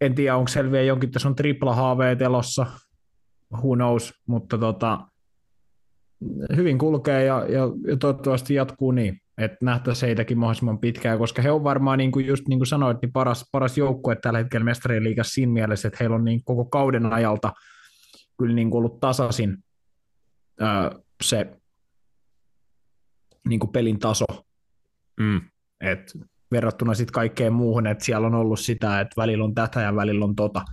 en 0.00 0.14
tiedä, 0.14 0.36
onko 0.36 0.48
selviä 0.48 0.82
jonkin, 0.82 1.10
tässä 1.10 1.28
on 1.28 1.36
tripla 1.36 1.74
HV 1.74 2.18
telossa, 2.18 2.66
who 3.52 3.74
knows, 3.74 4.14
mutta 4.26 4.58
tota, 4.58 5.00
hyvin 6.56 6.78
kulkee 6.78 7.24
ja, 7.24 7.46
ja, 7.48 7.60
ja 7.86 7.96
toivottavasti 7.96 8.54
jatkuu 8.54 8.92
niin 8.92 9.21
että 9.38 9.56
nähtäisiin 9.60 10.06
heitäkin 10.06 10.38
mahdollisimman 10.38 10.78
pitkään, 10.78 11.18
koska 11.18 11.42
he 11.42 11.50
on 11.50 11.64
varmaan, 11.64 11.98
niin 11.98 12.12
kuin 12.12 12.26
just 12.26 12.48
niin 12.48 12.58
kuin 12.58 12.66
sanoit, 12.66 13.02
niin 13.02 13.12
paras, 13.12 13.48
paras 13.52 13.78
joukkue 13.78 14.16
tällä 14.16 14.38
hetkellä 14.38 14.64
mestarien 14.64 15.04
liigassa 15.04 15.32
siinä 15.32 15.52
mielessä, 15.52 15.88
että 15.88 15.98
heillä 16.00 16.16
on 16.16 16.24
niin 16.24 16.44
koko 16.44 16.64
kauden 16.64 17.12
ajalta 17.12 17.52
kyllä 18.38 18.54
niin 18.54 18.70
kuin 18.70 18.78
ollut 18.78 19.00
tasaisin 19.00 19.64
öö, 20.62 21.00
se 21.22 21.56
niin 23.48 23.60
kuin 23.60 23.72
pelin 23.72 23.98
taso. 23.98 24.24
Mm. 25.20 25.40
Et 25.80 26.12
verrattuna 26.50 26.94
sitten 26.94 27.12
kaikkeen 27.12 27.52
muuhun, 27.52 27.86
että 27.86 28.04
siellä 28.04 28.26
on 28.26 28.34
ollut 28.34 28.60
sitä, 28.60 29.00
että 29.00 29.14
välillä 29.16 29.44
on 29.44 29.54
tätä 29.54 29.80
ja 29.80 29.96
välillä 29.96 30.24
on 30.24 30.36
tota. 30.36 30.64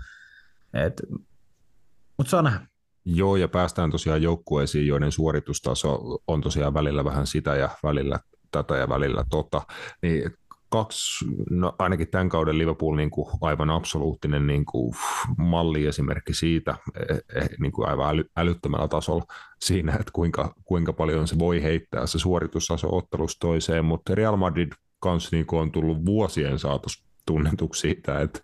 Mutta 2.18 2.30
saa 2.30 2.42
nähdä. 2.42 2.68
Joo, 3.06 3.36
ja 3.36 3.48
päästään 3.48 3.92
tosiaan 3.92 4.22
joukkueisiin, 4.22 4.88
joiden 4.88 5.12
suoritustaso 5.12 6.20
on 6.28 6.42
tosiaan 6.42 6.74
välillä 6.74 7.06
vähän 7.06 7.28
sitä 7.28 7.56
ja 7.56 7.70
välillä 7.84 8.20
tätä 8.52 8.78
ja 8.78 8.90
välillä 8.90 9.24
tota, 9.30 9.62
niin 10.02 10.32
kaksi, 10.70 11.26
no 11.50 11.76
ainakin 11.80 12.08
tämän 12.08 12.30
kauden 12.30 12.58
Liverpool 12.58 12.96
niin 12.96 13.10
kuin 13.10 13.28
aivan 13.42 13.70
absoluuttinen 13.70 14.48
niin 14.48 14.66
kuin 14.66 14.96
malliesimerkki 15.38 16.34
siitä, 16.34 16.76
eh, 17.10 17.18
eh, 17.36 17.50
niin 17.60 17.72
kuin 17.72 17.90
aivan 17.90 18.10
äly, 18.10 18.24
älyttömällä 18.38 18.88
tasolla 18.88 19.24
siinä, 19.60 19.94
että 19.94 20.12
kuinka, 20.14 20.54
kuinka 20.64 20.94
paljon 20.94 21.28
se 21.28 21.40
voi 21.40 21.64
heittää 21.64 22.08
se 22.08 22.20
suoritustaso 22.20 22.96
ottelusta 22.96 23.40
toiseen, 23.40 23.86
mutta 23.86 24.16
Real 24.16 24.36
Madrid 24.36 24.72
kanssa 25.00 25.30
niin 25.32 25.46
on 25.52 25.72
tullut 25.72 26.06
vuosien 26.06 26.60
saatossa 26.60 27.09
tunnetuksi 27.30 27.82
siitä, 27.82 28.22
että 28.22 28.40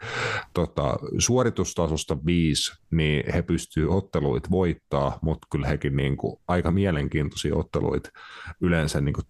tota, 0.54 0.98
suoritustasosta 1.18 2.18
viisi, 2.26 2.72
niin 2.92 3.34
he 3.34 3.42
pystyvät 3.42 3.90
otteluit 3.90 4.52
voittaa, 4.52 5.20
mutta 5.22 5.48
kyllä 5.52 5.68
hekin 5.68 5.96
niin 5.96 6.18
kuin, 6.18 6.40
aika 6.48 6.72
mielenkiintoisia 6.72 7.56
otteluita 7.56 8.10
yleensä 8.62 9.02
niin 9.02 9.14
kuin, 9.14 9.26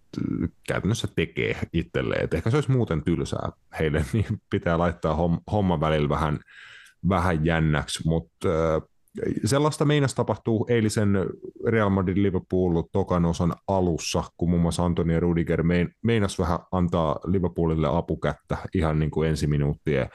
käytännössä 0.68 1.08
tekee 1.16 1.56
itselleen. 1.72 2.24
Et 2.24 2.34
ehkä 2.34 2.50
se 2.50 2.56
olisi 2.56 2.70
muuten 2.70 3.04
tylsää 3.04 3.52
heille, 3.78 4.04
niin 4.12 4.26
pitää 4.50 4.78
laittaa 4.78 5.18
homma 5.52 5.80
välillä 5.80 6.08
vähän, 6.08 6.38
vähän 7.08 7.44
jännäksi, 7.44 8.08
mutta 8.08 8.48
Sellaista 9.44 9.84
meinas 9.84 10.14
tapahtuu 10.14 10.66
eilisen 10.68 11.10
Real 11.66 11.90
Madrid 11.90 12.22
Liverpool 12.22 12.82
tokan 12.92 13.24
osan 13.24 13.54
alussa, 13.68 14.24
kun 14.36 14.50
muun 14.50 14.62
muassa 14.62 14.84
Antoni 14.84 15.14
ja 15.14 15.20
Rudiger 15.20 15.62
meinas 16.02 16.38
vähän 16.38 16.58
antaa 16.72 17.20
Liverpoolille 17.26 17.88
apukättä 17.92 18.56
ihan 18.74 18.98
niin 18.98 19.10
kuin 19.10 19.28
ensiminuuttien 19.28 20.08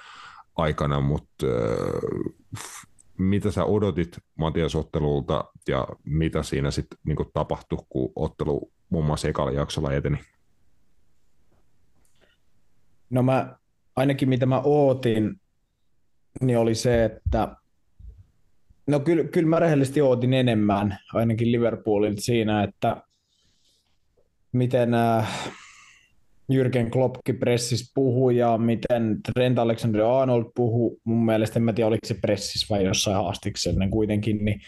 aikana, 0.56 1.02
mutta 1.02 1.46
äh, 1.46 2.88
mitä 3.18 3.52
sä 3.52 3.66
odotit 3.66 4.18
Matias 4.36 4.76
ottelulta 4.76 5.46
ja 5.68 5.88
mitä 6.04 6.44
siinä 6.44 6.72
sitten 6.72 7.00
niin 7.06 7.18
tapahtui, 7.34 7.80
kun 7.90 8.12
ottelu 8.16 8.72
muun 8.90 9.06
muassa 9.06 9.28
ekalla 9.28 9.52
jaksolla 9.52 9.94
eteni? 9.94 10.18
No 13.10 13.24
mä, 13.24 13.56
ainakin 13.96 14.30
mitä 14.30 14.46
mä 14.46 14.62
ootin, 14.64 15.42
niin 16.42 16.58
oli 16.58 16.76
se, 16.76 17.06
että 17.06 17.56
No 18.88 19.00
kyllä, 19.00 19.24
kyllä 19.24 19.50
mä 19.50 19.60
rehellisesti 19.60 20.02
ootin 20.02 20.34
enemmän, 20.34 20.98
ainakin 21.14 21.52
Liverpoolilta 21.52 22.22
siinä, 22.22 22.64
että 22.64 22.98
miten 24.52 24.94
äh, 24.94 25.52
Jürgen 26.54 26.90
Kloppkin 26.92 27.38
pressis 27.38 27.92
puhuu 27.96 28.30
ja 28.30 28.58
miten 28.58 29.20
Trent 29.34 29.58
Alexander-Arnold 29.58 30.52
puhuu. 30.56 31.00
Mun 31.04 31.26
mielestä 31.26 31.60
en 31.60 31.64
mä 31.64 31.74
tiedä, 31.74 31.88
oliko 31.88 32.08
se 32.08 32.14
pressis 32.14 32.70
vai 32.70 32.86
jossain 32.86 33.24
haastiksella 33.24 33.88
kuitenkin, 33.90 34.46
niin 34.46 34.62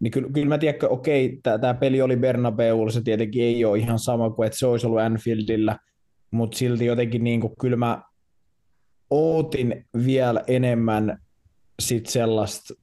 niin 0.00 0.10
kyllä, 0.10 0.28
kyllä 0.32 0.48
mä 0.48 0.58
tiedän, 0.58 0.90
okei, 0.90 1.40
tämä 1.42 1.74
peli 1.74 2.02
oli 2.02 2.16
Bernabeulla, 2.16 2.90
se 2.90 3.02
tietenkin 3.02 3.42
ei 3.42 3.64
ole 3.64 3.78
ihan 3.78 3.98
sama 3.98 4.30
kuin 4.30 4.46
että 4.46 4.58
se 4.58 4.66
olisi 4.66 4.86
ollut 4.86 5.00
Anfieldillä, 5.00 5.78
mutta 6.30 6.58
silti 6.58 6.86
jotenkin 6.86 7.24
niin 7.24 7.40
kuin, 7.40 7.52
kyllä 7.60 7.76
mä 7.76 8.02
ootin 9.10 9.86
vielä 10.04 10.44
enemmän 10.46 11.18
sit 11.80 12.06
sellaista 12.06 12.74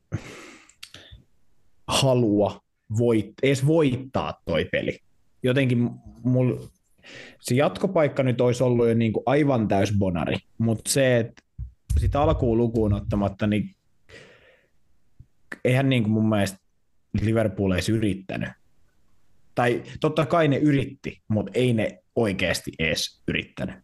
halua 1.87 2.61
voit, 2.97 3.33
edes 3.43 3.67
voittaa 3.67 4.41
toi 4.45 4.65
peli. 4.71 4.99
Jotenkin 5.43 5.89
mul, 6.23 6.57
se 7.41 7.55
jatkopaikka 7.55 8.23
nyt 8.23 8.41
olisi 8.41 8.63
ollut 8.63 8.87
jo 8.87 8.93
niin 8.93 9.13
kuin 9.13 9.23
aivan 9.25 9.67
täys 9.67 9.93
bonari, 9.97 10.37
mutta 10.57 10.91
se, 10.91 11.17
että 11.17 11.43
sitä 11.99 12.21
alkuun 12.21 12.57
lukuun 12.57 12.93
ottamatta, 12.93 13.47
niin 13.47 13.75
eihän 15.65 15.89
niin 15.89 16.03
kuin 16.03 16.13
mun 16.13 16.29
mielestä 16.29 16.57
Liverpool 17.21 17.71
ei 17.71 17.81
yrittänyt. 17.91 18.49
Tai 19.55 19.83
totta 19.99 20.25
kai 20.25 20.47
ne 20.47 20.57
yritti, 20.57 21.21
mutta 21.27 21.51
ei 21.55 21.73
ne 21.73 22.03
oikeasti 22.15 22.71
edes 22.79 23.21
yrittänyt. 23.27 23.75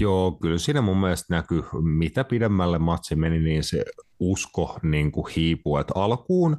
Joo, 0.00 0.38
kyllä 0.42 0.58
siinä 0.58 0.80
mun 0.80 1.00
mielestä 1.00 1.34
näkyy, 1.34 1.62
mitä 1.82 2.24
pidemmälle 2.24 2.78
matsi 2.78 3.16
meni, 3.16 3.38
niin 3.38 3.64
se 3.64 3.84
usko 4.20 4.78
niin 4.82 5.12
kuin 5.12 5.32
hiipuu. 5.36 5.76
Et 5.76 5.86
alkuun 5.94 6.56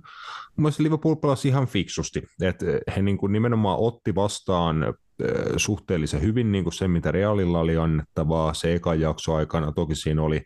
mun 0.58 0.72
Liverpool 0.80 1.16
pelasi 1.16 1.48
ihan 1.48 1.68
fiksusti. 1.68 2.24
Et 2.42 2.56
he 2.96 3.02
niin 3.02 3.18
kuin 3.18 3.32
nimenomaan 3.32 3.78
otti 3.80 4.16
vastaan 4.16 4.94
suhteellisen 5.58 6.22
hyvin 6.22 6.52
niin 6.52 6.64
kuin 6.64 6.74
se, 6.74 6.88
mitä 6.88 7.12
Realilla 7.12 7.60
oli 7.60 7.78
annettavaa 7.78 8.54
se 8.54 8.76
ekan 8.76 9.00
jakso 9.00 9.34
aikana. 9.34 9.72
Toki 9.72 9.96
siinä 9.96 10.22
oli 10.22 10.42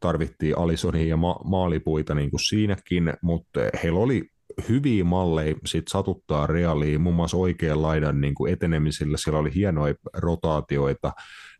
tarvittiin 0.00 0.58
Alisonia 0.58 1.06
ja 1.06 1.16
ma- 1.16 1.40
maalipuita 1.44 2.14
niin 2.14 2.30
kuin 2.30 2.40
siinäkin, 2.40 3.12
mutta 3.22 3.60
heillä 3.82 4.00
oli 4.00 4.24
hyviä 4.68 5.04
malleja 5.04 5.54
sit 5.66 5.88
satuttaa 5.88 6.46
Realiin, 6.46 7.00
muun 7.00 7.16
muassa 7.16 7.36
oikean 7.36 7.82
laidan 7.82 8.20
niin 8.20 8.34
kuin 8.34 8.52
etenemisillä, 8.52 9.16
siellä 9.16 9.38
oli 9.38 9.54
hienoja 9.54 9.94
rotaatioita 10.14 11.12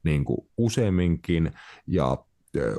niin 0.04 0.24
kuin 0.24 0.38
useamminkin, 0.58 1.52
ja 1.86 2.18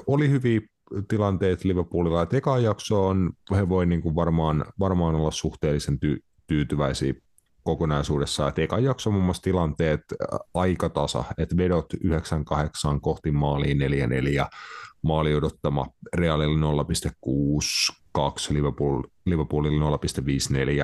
oli 0.08 0.30
hyviä 0.30 0.62
tilanteet 1.08 1.64
Liverpoolilla, 1.64 2.22
että 2.22 2.38
eka 2.38 2.54
on 2.92 3.32
he 3.56 3.70
voi 3.70 3.86
niin 3.86 4.02
kuin 4.02 4.16
varmaan, 4.16 4.66
varmaan 4.80 5.16
olla 5.16 5.32
suhteellisen 5.32 6.00
ty- 6.06 6.24
tyytyväisiä 6.48 7.14
kokonaisuudessaan. 7.64 8.50
Että 8.50 8.62
eka 8.62 8.80
jakso 8.80 9.12
muun 9.12 9.24
muassa 9.24 9.44
tilanteet 9.44 10.02
aikatasa, 10.54 11.24
että 11.38 11.58
vedot 11.58 11.94
98 12.04 13.02
kohti 13.02 13.32
maaliin 13.32 13.78
4-4, 13.78 14.50
maali 15.02 15.36
odottama 15.36 15.88
Realille 16.14 16.60
0,62, 16.60 18.54
Liverpool, 18.54 19.04
Liverpoolille 19.26 19.86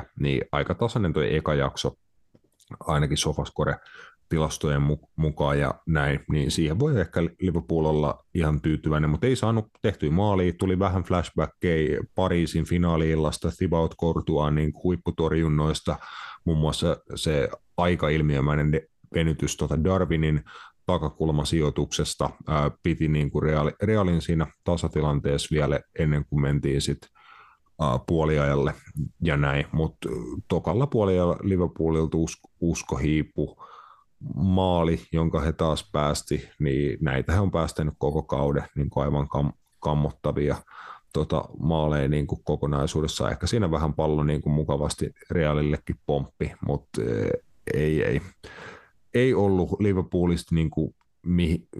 0,54, 0.02 0.06
niin 0.20 0.42
aika 0.52 0.76
tasainen 0.76 1.14
tuo 1.14 1.24
eka 1.24 1.56
jakso, 1.56 1.94
ainakin 2.80 3.18
Sofascore 3.18 3.76
tilastojen 4.30 4.82
mukaan 5.16 5.60
ja 5.60 5.74
näin, 5.88 6.20
niin 6.32 6.52
siihen 6.52 6.80
voi 6.80 7.00
ehkä 7.00 7.24
Liverpool 7.24 7.86
olla 7.86 8.26
ihan 8.34 8.62
tyytyväinen, 8.62 9.10
mutta 9.10 9.28
ei 9.28 9.36
saanut 9.36 9.66
tehtyä 9.82 10.12
maalia, 10.12 10.54
tuli 10.54 10.80
vähän 10.80 11.04
flashbackkei 11.04 12.00
Pariisin 12.16 12.66
finaaliillasta, 12.66 13.52
Thibaut 13.58 13.96
Courtois 14.02 14.54
niin 14.54 14.74
huipputorjunnoista, 14.84 16.00
muun 16.46 16.58
muassa 16.58 16.98
se 17.16 17.50
aika 17.78 18.10
ilmiömäinen 18.10 18.82
venytys 19.16 19.58
tuota 19.58 19.84
Darwinin 19.84 20.44
takakulmasijoituksesta 20.86 22.30
ää, 22.48 22.72
piti 22.84 23.08
niin 23.08 23.32
kuin 23.32 23.44
reaali, 23.44 23.72
Realin 23.82 24.22
siinä 24.22 24.48
tasatilanteessa 24.64 25.56
vielä 25.56 25.80
ennen 26.00 26.26
kuin 26.30 26.42
mentiin 26.42 26.82
sitten 26.82 27.10
puoliajalle 28.08 28.74
ja 29.24 29.38
näin, 29.38 29.66
mutta 29.72 30.10
tokalla 30.48 30.88
puoliajalla 30.88 31.38
Liverpoolilta 31.44 32.18
usko, 32.18 32.50
usko 32.60 32.96
hiipu 32.96 33.64
maali, 34.36 35.00
jonka 35.12 35.40
he 35.40 35.54
taas 35.54 35.90
päästi, 35.92 36.50
niin 36.60 36.98
näitä 37.02 37.34
he 37.34 37.40
on 37.40 37.52
päästänyt 37.52 37.94
koko 37.98 38.24
kauden 38.24 38.64
niin 38.76 38.90
kuin 38.90 39.04
aivan 39.04 39.28
kam, 39.30 39.54
kammottavia 39.80 40.56
tota, 41.14 41.46
maaleja 41.60 42.08
niin 42.08 42.28
kuin 42.28 42.44
kokonaisuudessa. 42.44 43.30
Ehkä 43.30 43.48
siinä 43.48 43.72
vähän 43.72 43.94
pallo 43.94 44.24
niin 44.24 44.42
kuin 44.42 44.54
mukavasti 44.54 45.10
Realillekin 45.32 45.96
pomppi, 46.06 46.52
mutta 46.68 47.02
ei, 47.74 48.04
ei 48.04 48.22
ei 49.14 49.34
ollut 49.34 49.70
Liverpoolista 49.80 50.56
niin 50.56 50.70
kuin 50.70 50.96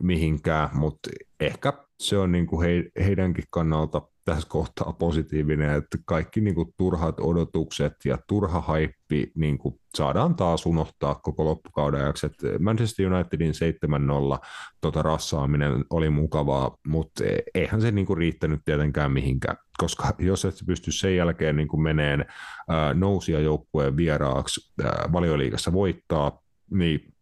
mihinkään, 0.02 0.70
mutta 0.74 1.10
ehkä 1.40 1.74
se 2.00 2.18
on 2.18 2.32
niin 2.32 2.48
kuin 2.48 2.68
he, 2.68 3.04
heidänkin 3.06 3.44
kannalta 3.50 4.02
tässä 4.28 4.50
kohtaa 4.50 4.94
positiivinen, 4.94 5.72
että 5.72 5.98
kaikki 6.06 6.42
niin 6.42 6.56
kuin 6.56 6.74
turhat 6.78 7.20
odotukset 7.20 7.94
ja 8.06 8.18
turha 8.28 8.62
haippi 8.62 9.32
niin 9.36 9.58
kuin 9.58 9.76
saadaan 9.98 10.36
taas 10.36 10.66
unohtaa 10.66 11.16
koko 11.16 11.46
loppukauden 11.46 12.02
ajaksi. 12.02 12.26
Että 12.26 12.48
Manchester 12.60 13.14
Unitedin 13.14 13.54
7-0 14.36 14.48
tota 14.82 15.02
rassaaminen 15.02 15.86
oli 15.90 16.10
mukavaa, 16.10 16.78
mutta 16.88 17.24
eihän 17.54 17.82
se 17.82 17.92
niin 17.92 18.06
kuin 18.06 18.18
riittänyt 18.18 18.62
tietenkään 18.66 19.12
mihinkään, 19.12 19.58
koska 19.78 20.14
jos 20.20 20.46
et 20.46 20.56
pysty 20.66 20.92
sen 20.92 21.16
jälkeen 21.16 21.56
niin 21.56 21.68
kuin 21.68 21.82
meneen 21.82 22.26
nousia 22.94 23.40
joukkueen 23.40 23.98
vieraaksi 23.98 24.74
ää, 24.84 25.10
valioliigassa 25.14 25.74
voittaa, 25.74 26.40
niin 26.72 27.14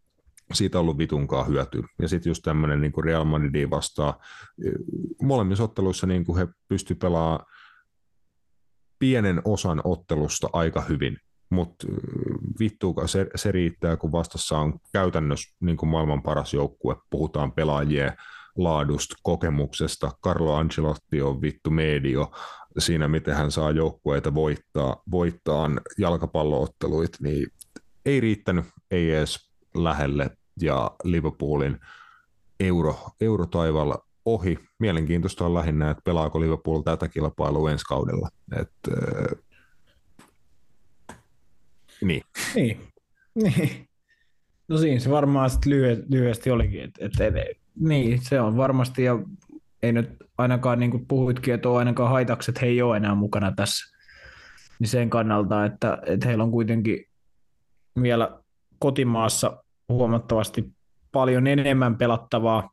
siitä 0.54 0.78
on 0.78 0.82
ollut 0.82 0.98
vitunkaan 0.98 1.48
hyötyä. 1.48 1.88
Ja 2.02 2.08
sitten 2.08 2.30
just 2.30 2.44
tämmöinen 2.44 2.82
niin 2.82 3.04
Real 3.04 3.26
Madridin 3.26 3.70
vastaa 3.70 4.20
molemmissa 5.22 5.64
otteluissa 5.64 6.08
niin 6.08 6.36
he 6.38 6.48
pysty 6.68 6.96
pelaamaan 6.96 7.46
pienen 9.00 9.42
osan 9.46 9.82
ottelusta 9.84 10.50
aika 10.54 10.82
hyvin, 10.82 11.18
mutta 11.50 11.88
vittuuka 12.60 13.08
se, 13.08 13.28
se 13.36 13.52
riittää, 13.52 13.98
kun 13.98 14.12
vastassa 14.12 14.58
on 14.58 14.80
käytännössä 14.94 15.56
niin 15.60 15.78
maailman 15.86 16.22
paras 16.24 16.54
joukkue, 16.54 16.96
puhutaan 17.10 17.52
pelaajien 17.52 18.14
laadusta, 18.58 19.16
kokemuksesta. 19.24 20.12
Carlo 20.24 20.56
Ancelotti 20.56 21.22
on 21.22 21.42
vittu 21.42 21.70
medio 21.70 22.32
siinä, 22.78 23.08
miten 23.08 23.36
hän 23.36 23.52
saa 23.52 23.72
joukkueita 23.72 24.34
voittaa, 24.34 25.04
voittaa 25.12 25.70
jalkapallootteluit, 25.98 27.12
niin 27.20 27.48
ei 28.06 28.20
riittänyt, 28.20 28.66
ei 28.92 29.12
edes 29.12 29.52
lähelle 29.76 30.30
ja 30.62 30.92
Liverpoolin 31.04 31.80
euro, 32.60 32.96
eurotaivalla 33.22 34.06
ohi. 34.26 34.60
Mielenkiintoista 34.80 35.46
on 35.46 35.54
lähinnä, 35.54 35.92
että 35.92 36.02
pelaako 36.06 36.42
Liverpool 36.42 36.82
tätä 36.82 37.08
kilpailua 37.08 37.72
ensi 37.72 37.86
kaudella. 37.86 38.30
Et, 38.62 38.72
äh, 38.90 39.40
niin. 42.02 42.22
niin. 42.56 42.82
Niin. 43.36 43.88
No 44.68 44.78
siinä 44.78 45.00
se 45.00 45.10
varmaan 45.10 45.50
sitten 45.50 45.72
lyhy- 45.72 46.06
lyhyesti 46.10 46.52
olikin. 46.52 46.84
Et, 46.84 46.92
et, 47.00 47.22
et, 47.22 47.58
niin, 47.80 48.20
se 48.24 48.42
on 48.42 48.58
varmasti, 48.58 49.04
ja 49.04 49.20
ei 49.84 49.94
nyt 49.94 50.10
ainakaan, 50.38 50.80
niin 50.80 50.92
kuin 50.92 51.06
puhuitkin, 51.08 51.54
että 51.54 51.70
on 51.70 51.78
ainakaan 51.78 52.10
haitaksi, 52.10 52.52
että 52.52 52.62
he 52.62 52.68
ei 52.68 52.82
ole 52.82 52.98
enää 52.98 53.16
mukana 53.16 53.52
tässä. 53.52 53.96
Niin 54.80 54.88
sen 54.88 55.10
kannalta, 55.10 55.66
että, 55.66 55.98
että 56.06 56.28
heillä 56.28 56.44
on 56.44 56.52
kuitenkin 56.52 57.06
vielä 58.02 58.40
kotimaassa 58.80 59.64
huomattavasti 59.90 60.72
paljon 61.12 61.48
enemmän 61.48 61.98
pelattavaa 61.98 62.70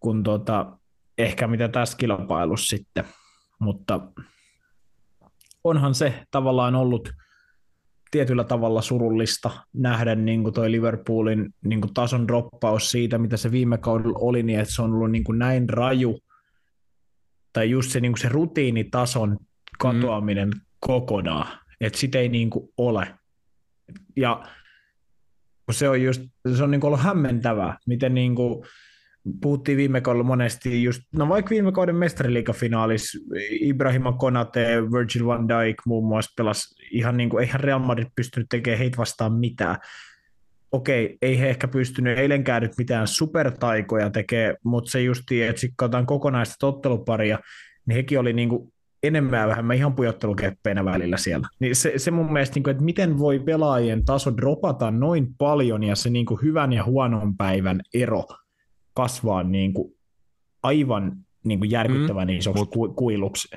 kuin 0.00 0.22
tuota, 0.22 0.78
ehkä 1.18 1.46
mitä 1.46 1.68
tässä 1.68 1.96
kilpailussa 1.96 2.76
sitten. 2.76 3.04
Mutta 3.58 4.00
onhan 5.64 5.94
se 5.94 6.24
tavallaan 6.30 6.74
ollut 6.74 7.12
tietyllä 8.10 8.44
tavalla 8.44 8.82
surullista 8.82 9.50
nähdä 9.72 10.14
niin 10.14 10.42
kuin 10.42 10.54
toi 10.54 10.70
Liverpoolin 10.70 11.54
niin 11.64 11.80
kuin 11.80 11.94
tason 11.94 12.28
droppaus 12.28 12.90
siitä, 12.90 13.18
mitä 13.18 13.36
se 13.36 13.50
viime 13.50 13.78
kaudella 13.78 14.18
oli, 14.18 14.42
niin 14.42 14.60
että 14.60 14.74
se 14.74 14.82
on 14.82 14.92
ollut 14.92 15.10
niin 15.10 15.24
kuin 15.24 15.38
näin 15.38 15.68
raju, 15.68 16.18
tai 17.52 17.70
just 17.70 17.90
se, 17.90 18.00
niin 18.00 18.12
kuin 18.12 18.20
se 18.20 18.28
rutiinitason 18.28 19.38
katoaminen 19.78 20.48
mm. 20.48 20.60
kokonaan, 20.80 21.58
että 21.80 21.98
sitä 21.98 22.18
ei 22.18 22.28
niin 22.28 22.50
kuin 22.50 22.68
ole. 22.76 23.14
Ja 24.16 24.42
se 25.72 25.88
on 25.88 26.02
just, 26.02 26.22
se 26.56 26.62
on 26.62 26.70
niin 26.70 26.84
ollut 26.84 27.00
hämmentävää, 27.00 27.78
miten 27.86 28.14
niin 28.14 28.34
kuin, 28.34 28.64
puhuttiin 29.40 29.78
viime 29.78 30.00
kaudella 30.00 30.24
monesti 30.24 30.82
just, 30.82 31.02
no 31.12 31.28
vaikka 31.28 31.50
viime 31.50 31.72
kauden 31.72 31.96
mestariliigafinaalis 31.96 33.26
Ibrahima 33.60 34.12
Konate, 34.12 34.82
Virgil 34.92 35.26
van 35.26 35.48
Dijk 35.48 35.76
muun 35.86 36.08
muassa 36.08 36.32
pelas 36.36 36.74
ihan 36.90 37.16
niin 37.16 37.28
kuin, 37.28 37.44
eihän 37.44 37.60
Real 37.60 37.78
Madrid 37.78 38.08
pystynyt 38.16 38.48
tekemään 38.48 38.78
heitä 38.78 38.96
vastaan 38.96 39.32
mitään. 39.32 39.76
Okei, 40.72 41.18
ei 41.22 41.38
he 41.38 41.48
ehkä 41.48 41.68
pystynyt 41.68 42.18
eilenkään 42.18 42.62
nyt 42.62 42.72
mitään 42.78 43.08
supertaikoja 43.08 44.10
tekemään, 44.10 44.56
mutta 44.64 44.90
se 44.90 45.00
just, 45.00 45.22
että 45.32 45.60
sitten 45.60 45.76
katsotaan 45.76 46.06
kokonaista 46.06 46.54
totteluparia, 46.58 47.38
niin 47.86 47.96
hekin 47.96 48.18
oli 48.18 48.32
niin 48.32 48.48
kuin 48.48 48.73
enemmän 49.06 49.40
ja 49.40 49.48
vähemmän 49.48 49.76
ihan 49.76 49.94
pujottelukeppeinä 49.94 50.84
välillä 50.84 51.16
siellä. 51.16 51.48
Niin 51.60 51.76
se, 51.76 51.92
se 51.96 52.10
mun 52.10 52.32
mielestä, 52.32 52.54
niin 52.54 52.62
kuin, 52.62 52.72
että 52.72 52.84
miten 52.84 53.18
voi 53.18 53.38
pelaajien 53.38 54.04
taso 54.04 54.36
dropata 54.36 54.90
noin 54.90 55.34
paljon 55.38 55.82
ja 55.82 55.96
se 55.96 56.10
niin 56.10 56.26
kuin 56.26 56.42
hyvän 56.42 56.72
ja 56.72 56.84
huonon 56.84 57.36
päivän 57.36 57.80
ero 57.94 58.24
kasvaa 58.94 59.42
niin 59.42 59.74
kuin 59.74 59.94
aivan 60.62 61.12
niin 61.44 61.58
kuin 61.58 61.70
järkyttävän 61.70 62.28
mm, 62.28 62.34
isoksi 62.34 62.64
mut, 62.76 62.96
kuiluksi. 62.96 63.56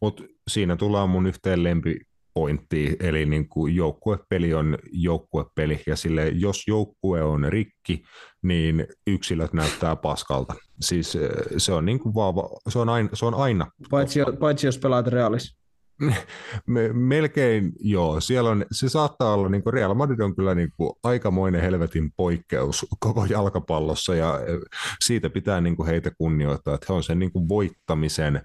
Mutta 0.00 0.22
siinä 0.48 0.76
tullaan 0.76 1.10
mun 1.10 1.26
yhteen 1.26 1.64
lempi 1.64 2.00
pointtiin, 2.38 2.96
eli 3.00 3.26
niin 3.26 3.48
kuin 3.48 3.76
joukkuepeli 3.76 4.54
on 4.54 4.78
joukkuepeli, 4.92 5.82
ja 5.86 5.96
sille 5.96 6.28
jos 6.28 6.62
joukkue 6.66 7.22
on 7.22 7.46
rikki, 7.48 8.02
niin 8.42 8.86
yksilöt 9.06 9.52
näyttää 9.52 9.96
paskalta. 9.96 10.54
Siis 10.80 11.16
eh, 11.16 11.30
se 11.56 11.72
on, 11.72 11.84
niin 11.84 11.98
kuin 11.98 12.14
vaan, 12.14 12.34
se 12.68 12.78
on 12.78 12.88
aina. 12.88 13.08
Se 13.12 13.26
on 13.26 13.34
aina. 13.34 13.66
Paitsi, 13.90 14.20
paitsi 14.40 14.66
jos 14.66 14.78
pelaat 14.78 15.06
realis. 15.06 15.58
Melkein 16.92 17.72
joo. 17.80 18.20
Siellä 18.20 18.50
on, 18.50 18.64
se 18.72 18.88
saattaa 18.88 19.34
olla, 19.34 19.48
niin 19.48 19.62
kuin 19.62 19.74
Real 19.74 19.94
Madrid 19.94 20.20
on 20.20 20.36
kyllä 20.36 20.54
niin 20.54 20.70
kuin 20.76 20.90
aikamoinen 21.02 21.60
helvetin 21.60 22.12
poikkeus 22.16 22.86
koko 22.98 23.24
jalkapallossa 23.24 24.14
ja 24.14 24.40
eh, 24.46 24.58
siitä 25.00 25.30
pitää 25.30 25.60
niin 25.60 25.76
kuin 25.76 25.86
heitä 25.86 26.10
kunnioittaa, 26.18 26.74
että 26.74 26.86
he 26.88 26.94
on 26.94 27.02
sen 27.02 27.18
niin 27.18 27.32
kuin 27.32 27.48
voittamisen 27.48 28.42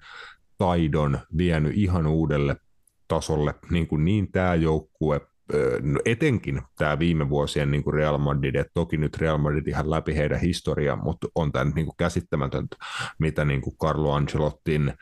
taidon 0.58 1.18
vienyt 1.36 1.72
ihan 1.76 2.06
uudelle 2.06 2.56
tasolle, 3.14 3.54
niin, 3.70 3.86
kuin 3.86 4.04
niin 4.04 4.32
tämä 4.32 4.54
joukkue, 4.54 5.20
no 5.82 6.00
etenkin 6.04 6.62
tämä 6.78 6.98
viime 6.98 7.28
vuosien 7.28 7.70
niin 7.70 7.84
kuin 7.84 7.94
Real 7.94 8.18
Madrid, 8.18 8.54
että 8.54 8.70
toki 8.74 8.96
nyt 8.96 9.16
Real 9.16 9.38
Madrid 9.38 9.66
ihan 9.66 9.90
läpi 9.90 10.16
heidän 10.16 10.40
historiaa, 10.40 10.96
mutta 10.96 11.28
on 11.34 11.52
tämä 11.52 11.64
nyt 11.64 11.74
niin 11.74 11.86
kuin 11.86 11.96
käsittämätöntä, 11.96 12.76
mitä 13.18 13.44
niin 13.44 13.60
kuin 13.60 13.76
Carlo 13.76 14.12
Ancelottin 14.12 14.92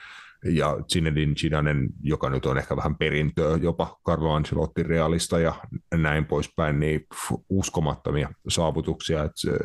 ja 0.44 0.76
Zinedine 0.92 1.34
Zidanen, 1.34 1.88
joka 2.02 2.30
nyt 2.30 2.46
on 2.46 2.58
ehkä 2.58 2.76
vähän 2.76 2.96
perintöä 2.96 3.56
jopa 3.56 3.96
Carlo 4.06 4.32
Ancelotti 4.32 4.82
realista 4.82 5.40
ja 5.40 5.54
näin 5.94 6.24
poispäin, 6.24 6.80
niin 6.80 7.06
uskomattomia 7.48 8.30
saavutuksia. 8.48 9.24
Että 9.24 9.64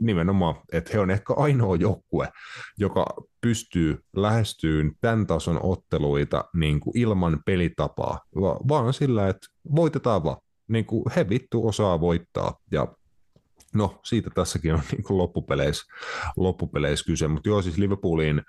nimenomaan, 0.00 0.54
että 0.72 0.90
he 0.94 0.98
on 0.98 1.10
ehkä 1.10 1.34
ainoa 1.34 1.76
joukkue, 1.76 2.28
joka 2.78 3.06
pystyy 3.40 3.98
lähestyyn 4.16 4.92
tämän 5.00 5.26
tason 5.26 5.60
otteluita 5.62 6.44
niin 6.54 6.80
kuin 6.80 6.98
ilman 6.98 7.38
pelitapaa, 7.46 8.20
vaan 8.68 8.94
sillä, 8.94 9.28
että 9.28 9.46
voitetaan 9.76 10.24
vaan. 10.24 10.36
Niin 10.68 10.84
kuin 10.84 11.04
he 11.16 11.28
vittu 11.28 11.68
osaa 11.68 12.00
voittaa 12.00 12.58
ja 12.72 12.88
no 13.74 14.00
siitä 14.04 14.30
tässäkin 14.30 14.74
on 14.74 14.80
niin 14.92 15.02
kuin 15.02 15.18
loppupeleissä, 15.18 15.84
loppupeleissä 16.36 17.04
kyse, 17.06 17.28
mutta 17.28 17.48
joo 17.48 17.62
siis 17.62 17.78
Liverpooliin 17.78 18.42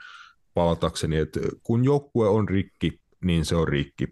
palatakseni, 0.55 1.17
että 1.17 1.39
kun 1.63 1.83
joukkue 1.83 2.29
on 2.29 2.49
rikki, 2.49 2.99
niin 3.23 3.45
se 3.45 3.55
on 3.55 3.67
rikki. 3.67 4.07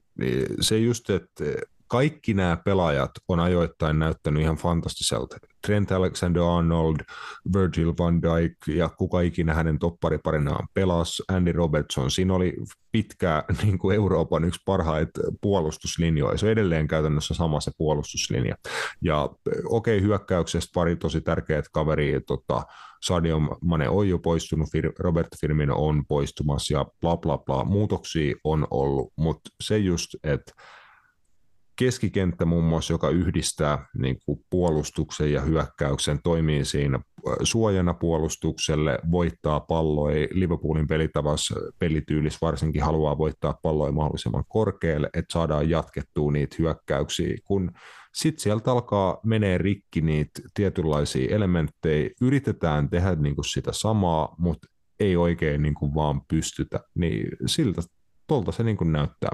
Se 0.62 0.78
just, 0.78 1.10
että 1.10 1.44
kaikki 1.88 2.34
nämä 2.34 2.58
pelaajat 2.66 3.12
on 3.28 3.40
ajoittain 3.40 4.00
näyttänyt 4.00 4.42
ihan 4.42 4.56
fantastiselta. 4.56 5.38
Trent 5.68 5.92
Alexander-Arnold, 5.92 6.98
Virgil 7.54 7.94
van 8.00 8.22
Dijk 8.22 8.58
ja 8.68 8.90
kuka 8.90 9.22
ikinä 9.22 9.54
hänen 9.54 9.80
toppariparinaan 9.80 10.68
pelas, 10.74 11.22
Andy 11.28 11.52
Robertson. 11.52 12.12
Siinä 12.12 12.34
oli 12.34 12.54
pitkä 12.92 13.44
niin 13.64 13.78
kuin 13.78 13.96
Euroopan 13.96 14.44
yksi 14.44 14.62
parhaita 14.66 15.22
puolustuslinjoja. 15.42 16.38
Se 16.38 16.46
on 16.46 16.52
edelleen 16.52 16.88
käytännössä 16.88 17.34
sama 17.34 17.60
se 17.60 17.72
puolustuslinja. 17.78 18.56
Ja 19.02 19.30
okei, 19.66 19.98
okay, 19.98 20.02
hyökkäyksestä 20.08 20.72
pari 20.74 20.96
tosi 20.96 21.22
tärkeät 21.22 21.66
kaveri, 21.72 22.22
tota, 22.28 22.64
Sadio 23.04 23.40
Mane 23.62 23.90
on 23.90 24.10
jo 24.10 24.20
poistunut, 24.20 24.70
Robert 25.00 25.28
Firmino 25.42 25.76
on 25.78 26.06
poistumassa 26.06 26.74
ja 26.74 26.86
bla 27.02 27.18
bla 27.18 27.38
bla. 27.38 27.64
Muutoksia 27.64 28.36
on 28.44 28.68
ollut, 28.72 29.14
mutta 29.16 29.50
se 29.64 29.78
just, 29.78 30.16
että 30.24 30.52
keskikenttä 31.76 32.46
muun 32.46 32.64
muassa, 32.64 32.94
joka 32.94 33.10
yhdistää 33.10 33.86
niin 33.98 34.18
kuin 34.26 34.46
puolustuksen 34.50 35.34
ja 35.34 35.42
hyökkäyksen, 35.42 36.20
toimii 36.24 36.66
siinä 36.66 37.00
suojana 37.44 37.94
puolustukselle, 37.94 39.00
voittaa 39.12 39.60
palloja, 39.60 40.28
Liverpoolin 40.32 40.88
pelitavassa 40.88 41.56
pelityylis 41.80 42.42
varsinkin 42.42 42.84
haluaa 42.84 43.18
voittaa 43.18 43.60
palloja 43.62 43.92
mahdollisimman 43.92 44.44
korkealle, 44.48 45.10
että 45.14 45.34
saadaan 45.34 45.70
jatkettua 45.70 46.32
niitä 46.32 46.56
hyökkäyksiä, 46.60 47.38
kun 47.44 47.72
sitten 48.14 48.44
sieltä 48.44 48.72
alkaa 48.72 49.20
menee 49.26 49.58
rikki 49.58 50.02
niitä 50.02 50.42
tietynlaisia 50.54 51.36
elementtejä, 51.36 52.10
yritetään 52.22 52.90
tehdä 52.90 53.16
niin 53.16 53.36
kuin 53.36 53.46
sitä 53.46 53.72
samaa, 53.72 54.36
mutta 54.38 54.68
ei 55.00 55.16
oikein 55.16 55.62
niin 55.62 55.74
kuin 55.74 55.96
vaan 55.96 56.22
pystytä, 56.28 56.80
niin 56.96 57.28
siltä 57.46 57.82
tuolta 58.28 58.52
se 58.52 58.64
niin 58.64 58.78
kuin 58.78 58.92
näyttää 58.92 59.32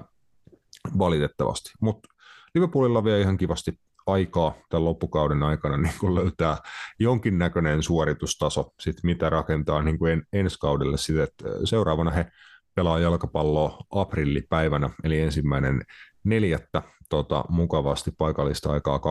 valitettavasti, 0.98 1.72
mutta 1.82 2.10
Liverpoolilla 2.56 3.04
vielä 3.04 3.20
ihan 3.22 3.38
kivasti 3.38 3.80
aikaa 4.08 4.54
tämän 4.70 4.86
loppukauden 4.86 5.44
aikana 5.44 5.78
niin 5.78 5.94
kuin 6.00 6.16
löytää 6.16 6.58
jonkinnäköinen 7.00 7.84
suoritustaso, 7.84 8.74
sit 8.80 8.96
mitä 9.04 9.30
rakentaa 9.30 9.82
niin 9.82 10.00
kuin 10.00 10.14
en, 10.14 10.24
ensi 10.34 10.60
kaudelle. 10.60 10.98
Sit, 10.98 11.18
että 11.18 11.46
seuraavana 11.64 12.12
he 12.12 12.26
pelaa 12.76 13.00
jalkapalloa 13.00 13.78
aprillipäivänä, 13.92 14.90
eli 15.04 15.20
ensimmäinen 15.20 15.82
neljättä 16.24 16.82
tota, 17.10 17.46
mukavasti 17.50 18.12
paikallista 18.18 18.72
aikaa 18.72 18.98
12.30 18.98 19.04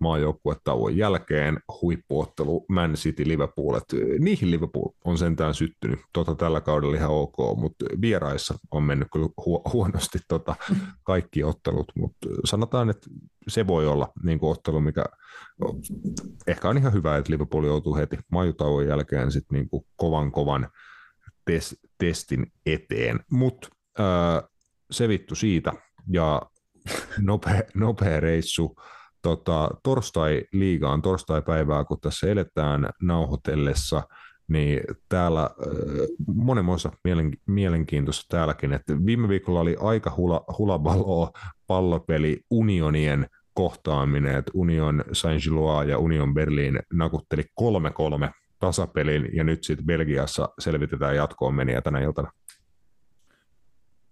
maajoukkuetauon 0.00 0.96
jälkeen. 0.96 1.58
Huippuottelu 1.82 2.64
Man 2.68 2.92
City 2.92 3.28
Liverpool. 3.28 3.74
Et, 3.74 3.84
eh, 3.92 4.18
niihin 4.18 4.50
Liverpool 4.50 4.88
on 5.04 5.18
sentään 5.18 5.54
syttynyt. 5.54 5.98
Tota, 6.12 6.34
tällä 6.34 6.60
kaudella 6.60 6.96
ihan 6.96 7.10
ok, 7.10 7.36
mutta 7.56 7.84
vieraissa 8.00 8.54
on 8.70 8.82
mennyt 8.82 9.08
kyllä 9.12 9.26
hu- 9.26 9.72
huonosti 9.72 10.18
tota, 10.28 10.56
kaikki 11.04 11.44
ottelut, 11.44 11.92
mutta 11.96 12.28
sanotaan, 12.44 12.90
että 12.90 13.10
se 13.48 13.66
voi 13.66 13.86
olla 13.86 14.12
niin 14.22 14.38
kuin 14.38 14.50
ottelu, 14.50 14.80
mikä 14.80 15.04
ehkä 16.46 16.68
on 16.68 16.78
ihan 16.78 16.92
hyvä, 16.92 17.16
että 17.16 17.32
Liverpool 17.32 17.64
joutuu 17.64 17.96
heti 17.96 18.18
maajutauon 18.32 18.86
jälkeen 18.86 19.32
sit 19.32 19.44
niin 19.52 19.68
kuin 19.68 19.86
kovan 19.96 20.32
kovan 20.32 20.68
tes- 21.50 21.88
testin 21.98 22.46
eteen, 22.66 23.20
mutta 23.30 23.68
se 24.90 25.08
vittu 25.08 25.34
siitä, 25.34 25.72
ja 26.12 26.42
nopea, 27.18 27.62
nopea 27.74 28.20
reissu 28.20 28.76
tota, 29.22 29.70
torstai-liigaan, 29.82 31.02
torstai-päivää, 31.02 31.84
kun 31.84 32.00
tässä 32.00 32.26
eletään 32.26 32.88
nauhoitellessa, 33.02 34.02
niin 34.48 34.80
täällä 35.08 35.50
monenmoista 36.34 36.92
mielen, 37.04 37.32
mielenkiintoista 37.46 38.24
täälläkin, 38.28 38.72
että 38.72 39.06
viime 39.06 39.28
viikolla 39.28 39.60
oli 39.60 39.76
aika 39.80 40.14
hula, 40.16 40.44
hulabaloa 40.58 41.30
pallopeli 41.66 42.40
unionien 42.50 43.26
kohtaaminen, 43.54 44.36
että 44.36 44.52
Union 44.54 45.04
Saint-Gillois 45.12 45.88
ja 45.88 45.98
Union 45.98 46.34
Berlin 46.34 46.80
nakutteli 46.92 47.42
3-3 47.42 48.30
tasapelin, 48.58 49.28
ja 49.32 49.44
nyt 49.44 49.64
sitten 49.64 49.86
Belgiassa 49.86 50.48
selvitetään 50.58 51.16
jatkoon 51.16 51.54
meniä 51.54 51.80
tänä 51.80 52.00
iltana. 52.00 52.32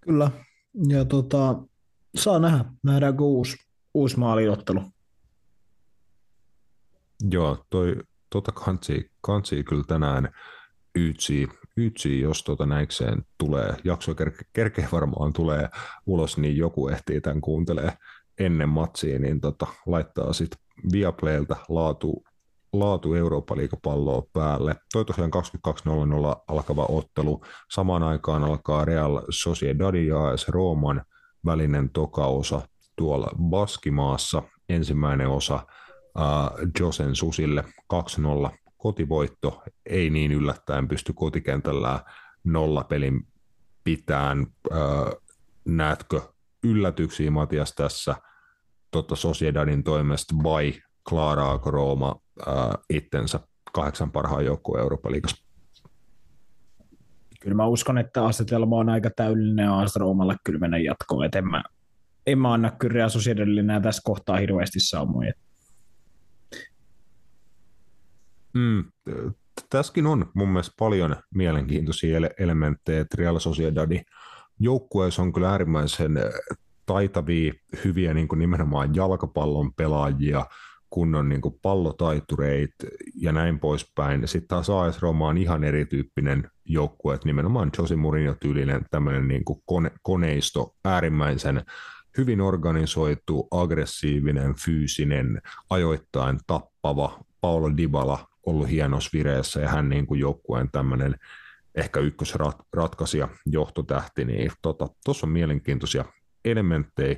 Kyllä, 0.01 0.30
ja 0.88 1.05
tota, 1.05 1.62
saa 2.14 2.38
nähdä, 2.38 2.64
nähdäänkö 2.82 3.24
uusi, 3.24 3.56
uusi 3.94 4.18
maaliottelu. 4.18 4.82
Joo, 7.30 7.64
toi, 7.70 7.96
tota 8.30 8.52
kansi, 8.52 9.10
kansi 9.20 9.64
kyllä 9.64 9.84
tänään 9.88 10.28
ytsi, 10.94 11.48
ytsi 11.76 12.20
jos 12.20 12.44
tota 12.44 12.66
näikseen 12.66 13.22
tulee, 13.38 13.76
jakso 13.84 14.14
kerke, 14.14 14.44
kerkeä 14.52 14.88
varmaan 14.92 15.32
tulee 15.32 15.68
ulos, 16.06 16.38
niin 16.38 16.56
joku 16.56 16.88
ehtii 16.88 17.20
tämän 17.20 17.40
kuuntelee 17.40 17.92
ennen 18.38 18.68
matsia, 18.68 19.18
niin 19.18 19.40
tota, 19.40 19.66
laittaa 19.86 20.32
sitten 20.32 20.58
Viaplaylta 20.92 21.56
laatu, 21.68 22.24
laatu 22.72 23.14
Eurooppa-liigapalloa 23.14 24.22
päälle. 24.32 24.76
Toi 24.92 25.04
tosiaan 25.04 25.30
22.00 26.36 26.42
alkava 26.48 26.86
ottelu. 26.88 27.44
Samaan 27.70 28.02
aikaan 28.02 28.44
alkaa 28.44 28.84
Real 28.84 29.22
Sociedad 29.30 29.94
ja 29.94 30.28
AS 30.28 30.48
Rooman 30.48 31.04
välinen 31.47 31.90
tokaosa 31.90 32.68
tuolla 32.97 33.30
Baskimaassa. 33.43 34.43
Ensimmäinen 34.68 35.28
osa 35.28 35.55
äh, 35.55 36.70
Josen 36.80 37.16
Susille 37.16 37.64
2-0 37.95 38.51
kotivoitto. 38.76 39.62
Ei 39.86 40.11
niin 40.11 40.32
yllättäen 40.32 40.88
pysty 40.88 41.12
kotikentällä 41.12 42.01
nollapelin 42.45 43.26
pitään. 43.84 44.47
Äh, 44.72 44.78
näetkö 45.64 46.20
yllätyksiä 46.64 47.30
Matias 47.30 47.74
tässä 47.74 48.14
tota 48.90 49.16
Sociedadin 49.16 49.84
toimesta 49.84 50.34
vai 50.43 50.74
klaaraako 51.09 51.70
Rooma 51.70 52.16
äh, 52.49 52.55
itsensä 52.90 53.40
kahdeksan 53.72 54.12
parhaan 54.12 54.45
joukkueen 54.45 54.82
Euroopan 54.82 55.12
liigassa? 55.12 55.51
Kyllä 57.43 57.57
mä 57.57 57.66
uskon, 57.66 57.99
että 57.99 58.24
asetelma 58.24 58.76
on 58.76 58.88
aika 58.88 59.11
täydellinen 59.11 59.64
ja 59.64 59.78
AS 59.78 59.97
Roomalle 59.97 60.36
kyllä 60.45 60.59
mennä 60.59 60.78
jatkoon. 60.78 61.24
Et 61.24 61.34
en, 61.34 61.49
mä, 61.49 61.62
en 62.26 62.38
mä 62.38 62.53
anna 62.53 62.70
kyllä 62.70 62.95
Real 62.95 63.09
tässä 63.82 64.03
kohtaa 64.05 64.36
hirveästi 64.36 64.80
saumoja. 64.80 65.32
Mm, 68.55 68.84
tässäkin 69.70 70.07
on 70.07 70.30
mun 70.34 70.49
mielestä 70.49 70.74
paljon 70.78 71.16
mielenkiintoisia 71.34 72.18
elementtejä, 72.38 73.01
että 73.01 73.16
Real 73.18 73.38
Sociedadi 73.38 74.01
joukkueessa 74.59 75.22
on 75.22 75.32
kyllä 75.32 75.51
äärimmäisen 75.51 76.18
taitavia, 76.86 77.53
hyviä 77.84 78.14
niin 78.14 78.28
kuin 78.28 78.38
nimenomaan 78.38 78.95
jalkapallon 78.95 79.74
pelaajia, 79.74 80.47
kunnon 80.93 81.28
niin 81.28 81.40
kuin 81.40 81.59
pallotaitureet 81.62 82.70
ja 83.14 83.32
näin 83.32 83.59
poispäin. 83.59 84.28
Sitten 84.28 84.49
taas 84.49 84.70
AS 84.70 85.03
Roma 85.03 85.28
on 85.28 85.38
ihan 85.38 85.64
erityyppinen 85.64 86.51
joukkue, 86.64 87.14
että 87.14 87.28
nimenomaan 87.28 87.70
Jose 87.78 87.97
Mourinho-tyylinen 87.97 88.84
tämmöinen 88.90 89.28
niin 89.28 89.45
kuin 89.45 89.62
kone, 89.66 89.90
koneisto, 90.03 90.74
äärimmäisen 90.84 91.62
hyvin 92.18 92.40
organisoitu, 92.40 93.49
aggressiivinen, 93.51 94.55
fyysinen, 94.55 95.43
ajoittain 95.70 96.38
tappava. 96.47 97.20
Paolo 97.40 97.76
Dybala 97.76 98.26
ollut 98.47 98.70
hienossa 98.70 99.11
vireessä 99.12 99.61
ja 99.61 99.68
hän 99.68 99.88
niin 99.88 100.07
kuin 100.07 100.20
joukkueen 100.20 100.70
tämmöinen 100.72 101.14
ehkä 101.74 102.01
ykkösratkaisija, 102.01 103.28
johtotähti, 103.47 104.24
niin 104.24 104.51
tuossa 104.62 104.86
tota, 105.07 105.26
on 105.26 105.28
mielenkiintoisia 105.28 106.05
elementtejä 106.45 107.16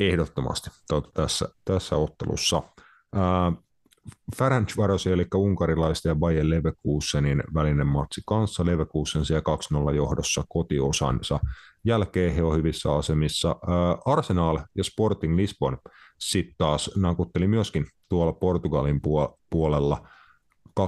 ehdottomasti 0.00 0.70
tuota, 0.88 1.10
tässä, 1.14 1.48
tässä 1.64 1.96
ottelussa. 1.96 2.62
Ferencvarosi, 4.36 5.12
eli 5.12 5.26
unkarilaisten 5.34 6.10
ja 6.10 6.14
Bayern 6.14 6.50
Leverkusenin 6.50 7.42
välinen 7.54 7.86
matsi 7.86 8.20
kanssa. 8.26 8.66
Leverkusen 8.66 9.24
siellä 9.24 9.42
2-0 9.92 9.94
johdossa 9.94 10.44
kotiosansa. 10.48 11.40
Jälkeen 11.84 12.34
he 12.34 12.42
on 12.42 12.56
hyvissä 12.56 12.94
asemissa. 12.94 13.56
Arsenal 14.06 14.58
ja 14.74 14.84
Sporting 14.84 15.36
Lisbon 15.36 15.78
sitten 16.18 16.54
taas 16.58 16.90
nakutteli 16.96 17.48
myöskin 17.48 17.86
tuolla 18.08 18.32
Portugalin 18.32 19.00
puolella 19.50 20.08
2-2 20.80 20.82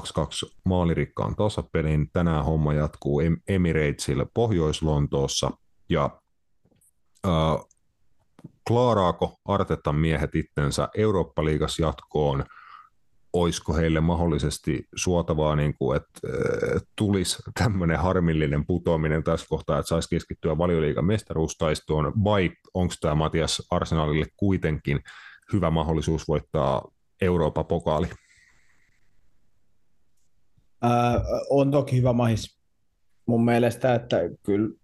maalirikkaan 0.65 1.37
tasapelin. 1.37 2.11
Tänään 2.13 2.45
homma 2.45 2.75
jatkuu 2.75 3.23
Emiratesille 3.49 4.27
Pohjois-Lontoossa 4.35 5.51
ja 5.89 6.21
äh, 7.27 7.33
klaaraako 8.69 9.37
Artetan 9.45 9.95
miehet 9.95 10.35
itsensä 10.35 10.89
Eurooppa-liigas 10.97 11.79
jatkoon– 11.79 12.45
olisiko 13.33 13.75
heille 13.75 14.01
mahdollisesti 14.01 14.89
suotavaa, 14.95 15.57
niin 15.57 15.75
kuin, 15.79 15.97
että 15.97 16.21
tulisi 16.97 17.43
tämmöinen 17.59 17.99
harmillinen 17.99 18.67
putoaminen 18.67 19.25
tässä 19.25 19.47
kohtaa, 19.49 19.79
että 19.79 19.89
saisi 19.89 20.09
keskittyä 20.09 20.59
valioliigan 20.59 21.05
mestaruustaistoon, 21.05 22.13
vai 22.25 22.51
onko 22.75 22.95
tämä 23.01 23.15
Matias 23.15 23.63
Arsenalille 23.71 24.27
kuitenkin 24.37 25.01
hyvä 25.53 25.71
mahdollisuus 25.71 26.29
voittaa 26.29 26.89
Euroopan 27.21 27.67
pokaali? 27.67 28.07
Äh, 30.85 31.23
on 31.51 31.71
toki 31.71 31.97
hyvä 31.97 32.13
mahis 32.13 32.59
mun 33.27 33.45
mielestä, 33.45 33.95
että 33.95 34.17
kyllä 34.43 34.78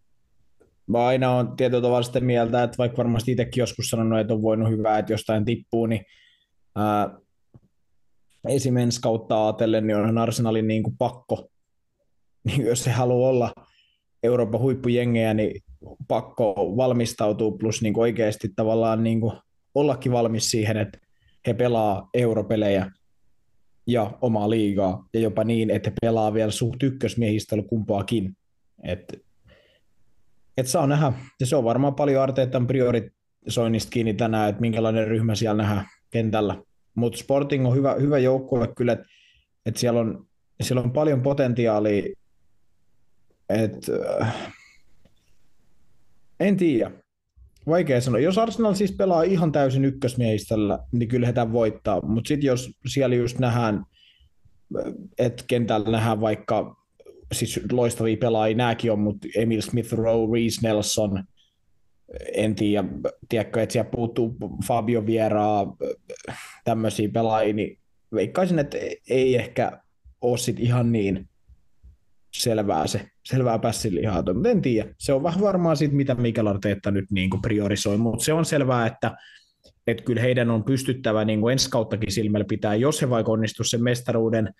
mä 0.87 1.07
aina 1.07 1.31
on 1.31 1.57
tietyllä 1.57 1.83
tavalla 1.83 2.03
sitä 2.03 2.21
mieltä, 2.21 2.63
että 2.63 2.79
vaikka 2.79 2.97
varmasti 2.97 3.33
itsekin 3.33 3.63
joskus 3.63 3.87
sanonut, 3.87 4.19
että 4.19 4.35
on 4.35 4.43
voinut 4.43 4.71
hyvää, 4.71 4.99
että 4.99 5.13
jostain 5.13 5.45
tippuu, 5.45 5.87
niin 5.87 6.05
ää, 6.77 7.11
esimerkiksi 8.49 9.01
kautta 9.01 9.45
ajatellen, 9.45 9.87
niin 9.87 9.97
onhan 9.97 10.19
Arsenalin 10.19 10.69
niin 10.69 10.83
kuin 10.83 10.97
pakko, 10.97 11.49
niin 12.45 12.67
jos 12.67 12.85
se 12.85 12.91
haluaa 12.91 13.31
olla 13.31 13.53
Euroopan 14.23 14.61
huippujengejä, 14.61 15.35
niin 15.35 15.61
pakko 16.09 16.55
valmistautua 16.77 17.51
plus 17.51 17.83
niin 17.83 17.95
kuin 17.95 18.03
oikeasti 18.03 18.53
tavallaan 18.57 19.05
niin 19.05 19.21
kuin 19.21 19.33
ollakin 19.75 20.13
valmis 20.13 20.51
siihen, 20.51 20.77
että 20.77 20.99
he 21.47 21.55
pelaa 21.55 22.09
europelejä 22.15 22.91
ja 23.87 24.19
omaa 24.21 24.51
liigaa, 24.51 25.09
ja 25.15 25.21
jopa 25.21 25.45
niin, 25.45 25.71
että 25.71 25.91
he 25.91 25.95
pelaa 26.01 26.35
vielä 26.35 26.51
suht 26.51 26.83
ykkösmiehistä 26.83 27.57
kumpaakin. 27.69 28.37
Et, 28.83 29.25
et 30.57 30.67
saa 30.67 30.87
nähdä, 30.87 31.13
ja 31.41 31.47
se 31.47 31.57
on 31.57 31.65
varmaan 31.65 31.95
paljon 31.95 32.23
Arteetan 32.23 32.67
priorisoinnista 32.67 33.91
kiinni 33.91 34.15
tänään, 34.15 34.49
että 34.49 34.61
minkälainen 34.61 35.09
ryhmä 35.09 35.35
siellä 35.35 35.63
nähdään 35.63 35.87
kentällä. 36.11 36.63
Mutta 36.95 37.19
Sporting 37.19 37.67
on 37.67 37.77
hyvä, 37.77 37.95
hyvä 37.95 38.19
joukkue 38.19 38.69
kyllä, 38.77 38.93
että 38.93 39.07
et 39.67 39.77
siellä, 39.77 40.01
on, 40.01 40.27
siellä 40.63 40.83
on 40.83 40.93
paljon 40.93 41.23
potentiaalia. 41.23 42.15
Et, 43.49 43.91
äh, 44.21 44.53
en 46.41 46.57
tiedä. 46.57 46.91
Vaikea 47.67 48.01
sanoa. 48.01 48.21
Jos 48.21 48.39
Arsenal 48.39 48.75
siis 48.75 48.93
pelaa 48.93 49.23
ihan 49.23 49.53
täysin 49.53 49.85
ykkösmiehistöllä, 49.85 50.79
niin 50.93 51.09
kyllä 51.09 51.27
he 51.27 51.53
voittaa. 51.53 52.01
Mutta 52.01 52.29
sitten 52.29 52.47
jos 52.47 52.71
siellä 52.87 53.17
just 53.17 53.39
nähdään, 53.39 53.85
että 55.19 55.45
kentällä 55.47 55.91
nähdään 55.91 56.21
vaikka 56.21 56.84
siis 57.35 57.61
loistavia 57.73 58.17
pelaajia, 58.17 58.57
nämäkin 58.57 58.93
on, 58.93 58.99
mutta 58.99 59.29
Emil 59.37 59.61
Smith 59.61 59.93
Rowe, 59.93 60.33
Reese 60.33 60.61
Nelson, 60.63 61.25
en 62.35 62.55
tiedä, 62.55 62.89
tiedätkö, 63.29 63.63
että 63.63 63.73
siellä 63.73 63.91
puuttuu 63.91 64.37
Fabio 64.67 65.07
Vieraa, 65.07 65.77
tämmöisiä 66.65 67.09
pelaajia, 67.09 67.55
niin 67.55 67.79
veikkaisin, 68.15 68.59
että 68.59 68.79
ei 69.11 69.37
ehkä 69.37 69.81
ole 70.21 70.39
sit 70.39 70.61
ihan 70.61 70.93
niin 70.93 71.29
selvää 72.35 72.87
se, 72.87 73.09
selvää 73.25 73.59
pässilihaa, 73.59 74.23
mutta 74.35 74.49
en 74.49 74.63
tiedä. 74.63 74.95
Se 74.99 75.13
on 75.13 75.23
vähän 75.23 75.41
varmaan 75.41 75.77
siitä, 75.77 75.95
mitä 75.95 76.15
Mikel 76.15 76.47
Arteetta 76.47 76.91
nyt 76.91 77.11
niin 77.11 77.31
priorisoi, 77.43 77.97
mutta 77.97 78.25
se 78.25 78.33
on 78.33 78.45
selvää, 78.45 78.87
että, 78.87 79.17
että 79.87 80.05
kyllä 80.05 80.21
heidän 80.21 80.51
on 80.51 80.65
pystyttävä 80.65 81.25
niin 81.25 81.51
ensi 81.53 81.71
kauttakin 81.71 82.13
silmällä 82.13 82.47
pitää, 82.49 82.75
jos 82.75 83.03
he 83.03 83.11
vaikka 83.11 83.33
onnistuu 83.33 83.65
sen 83.65 83.83
mestaruuden 83.83 84.55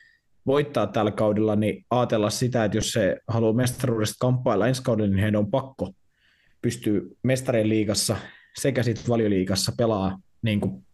voittaa 0.47 0.87
tällä 0.87 1.11
kaudella, 1.11 1.57
niin 1.57 1.85
ajatella 1.91 2.31
sitä, 2.31 2.65
että 2.65 2.77
jos 2.77 2.93
se 2.93 3.17
haluaa 3.29 3.53
mestaruudesta 3.53 4.17
kamppailla 4.19 4.69
ensi 4.69 4.83
kaudella, 4.83 5.11
niin 5.11 5.23
heidän 5.23 5.39
on 5.39 5.51
pakko 5.51 5.93
pystyy 6.63 7.17
mestarien 7.23 7.69
liigassa 7.69 8.17
sekä 8.57 8.83
sitten 8.83 9.09
valioliigassa 9.09 9.73
pelaa 9.79 10.19
niin 10.43 10.61
kuin 10.61 10.87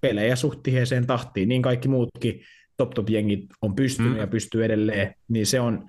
pelejä 0.00 0.36
suht 0.36 0.62
tiheeseen 0.62 1.06
tahtiin, 1.06 1.48
niin 1.48 1.62
kaikki 1.62 1.88
muutkin 1.88 2.40
top 2.76 2.90
top 2.90 3.10
jengit 3.10 3.44
on 3.62 3.74
pystynyt 3.74 4.12
mm. 4.12 4.18
ja 4.18 4.26
pystyy 4.26 4.64
edelleen, 4.64 5.14
niin 5.28 5.46
se 5.46 5.60
on 5.60 5.86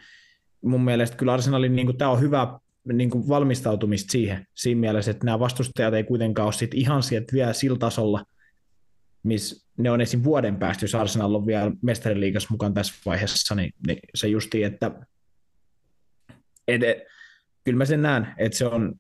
mun 0.62 0.82
mielestä 0.82 1.18
kyllä 1.18 1.34
Arsenalin, 1.34 1.76
niin 1.76 1.98
tämä 1.98 2.12
on 2.12 2.22
hyvä 2.22 2.60
niin 2.94 3.10
kuin 3.10 3.28
valmistautumista 3.28 4.12
siihen, 4.12 4.48
siinä 4.56 4.80
mielessä, 4.82 5.12
että 5.12 5.26
nämä 5.26 5.40
vastustajat 5.40 5.94
ei 5.94 6.04
kuitenkaan 6.04 6.46
ole 6.46 6.54
sit 6.54 6.74
ihan 6.74 7.04
sieltä 7.04 7.34
vielä 7.34 7.54
sillä 7.54 7.78
tasolla, 7.78 8.26
missä 9.24 9.68
ne 9.78 9.92
on 9.92 10.02
esim. 10.02 10.24
vuoden 10.24 10.56
päästä, 10.56 10.84
jos 10.84 10.96
Arsenal 10.96 11.36
on 11.36 11.46
vielä 11.46 11.72
mestariliigassa 11.82 12.48
mukaan 12.52 12.74
tässä 12.74 12.94
vaiheessa, 13.06 13.56
niin, 13.56 13.74
niin 13.88 14.00
se 14.16 14.28
justi, 14.28 14.64
että 14.64 14.92
et, 16.68 16.82
kyllä 17.64 17.78
mä 17.78 17.86
sen 17.86 18.02
näen, 18.02 18.28
että 18.38 18.58
se 18.58 18.66
on 18.66 19.00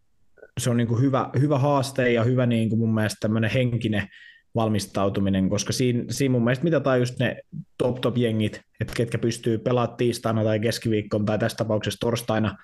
se 0.59 0.69
on 0.69 0.77
niin 0.77 0.87
kuin 0.87 1.01
hyvä, 1.01 1.29
hyvä 1.39 1.59
haaste 1.59 2.11
ja 2.11 2.23
hyvä 2.23 2.45
niin 2.45 2.69
kuin 2.69 2.79
mun 2.79 2.93
mielestä 2.93 3.17
tämmöinen 3.19 3.51
henkinen 3.51 4.07
valmistautuminen, 4.55 5.49
koska 5.49 5.73
siinä, 5.73 6.03
siinä 6.09 6.31
mun 6.31 6.43
mielestä 6.43 6.63
mitataan 6.63 6.99
just 6.99 7.19
ne 7.19 7.41
top-top-jengit, 7.77 8.61
että 8.81 8.93
ketkä 8.95 9.17
pystyy 9.17 9.57
pelaamaan 9.57 9.97
tiistaina 9.97 10.43
tai 10.43 10.59
keskiviikkona 10.59 11.25
tai 11.25 11.39
tässä 11.39 11.57
tapauksessa 11.57 11.99
torstaina, 11.99 12.57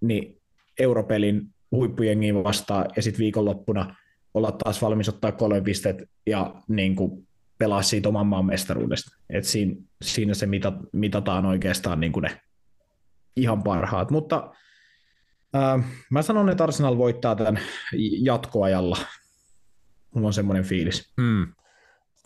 niin 0.00 0.40
europelin 0.78 1.42
huippujengiin 1.70 2.44
vastaan 2.44 2.86
ja 2.96 3.02
sitten 3.02 3.18
viikonloppuna 3.18 3.96
olla 4.34 4.52
taas 4.52 4.82
valmis 4.82 5.08
ottaa 5.08 5.32
kolme 5.32 5.60
pistet 5.60 5.96
ja 6.26 6.54
niin 6.68 6.96
kuin 6.96 7.28
pelaa 7.58 7.82
siitä 7.82 8.08
oman 8.08 8.26
maan 8.26 8.46
mestaruudesta. 8.46 9.16
Et 9.30 9.44
siinä, 9.44 9.74
siinä 10.02 10.34
se 10.34 10.46
mitat, 10.46 10.74
mitataan 10.92 11.46
oikeastaan 11.46 12.00
niin 12.00 12.12
kuin 12.12 12.22
ne 12.22 12.40
ihan 13.36 13.62
parhaat. 13.62 14.10
Mutta 14.10 14.52
Äh, 15.56 15.84
mä 16.10 16.22
sanon, 16.22 16.48
että 16.48 16.64
Arsenal 16.64 16.98
voittaa 16.98 17.36
tämän 17.36 17.58
jatkoajalla. 18.18 18.96
Mulla 20.14 20.26
on 20.26 20.32
semmoinen 20.32 20.64
fiilis. 20.64 21.12
Mm. 21.16 21.46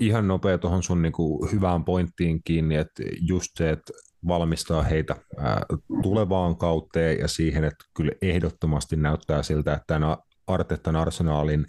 Ihan 0.00 0.28
nopea 0.28 0.58
tuohon 0.58 0.82
sun 0.82 1.02
niinku 1.02 1.48
hyvään 1.52 1.84
pointtiin 1.84 2.42
kiinni, 2.42 2.74
että 2.74 3.02
just 3.20 3.50
se, 3.56 3.70
että 3.70 3.92
valmistaa 4.28 4.82
heitä 4.82 5.16
ää, 5.38 5.62
tulevaan 6.02 6.56
kauteen 6.56 7.18
ja 7.18 7.28
siihen, 7.28 7.64
että 7.64 7.84
kyllä 7.96 8.12
ehdottomasti 8.22 8.96
näyttää 8.96 9.42
siltä, 9.42 9.74
että 9.74 9.84
tämän 9.86 10.16
Artetan 10.46 10.96
arsenaalin 10.96 11.66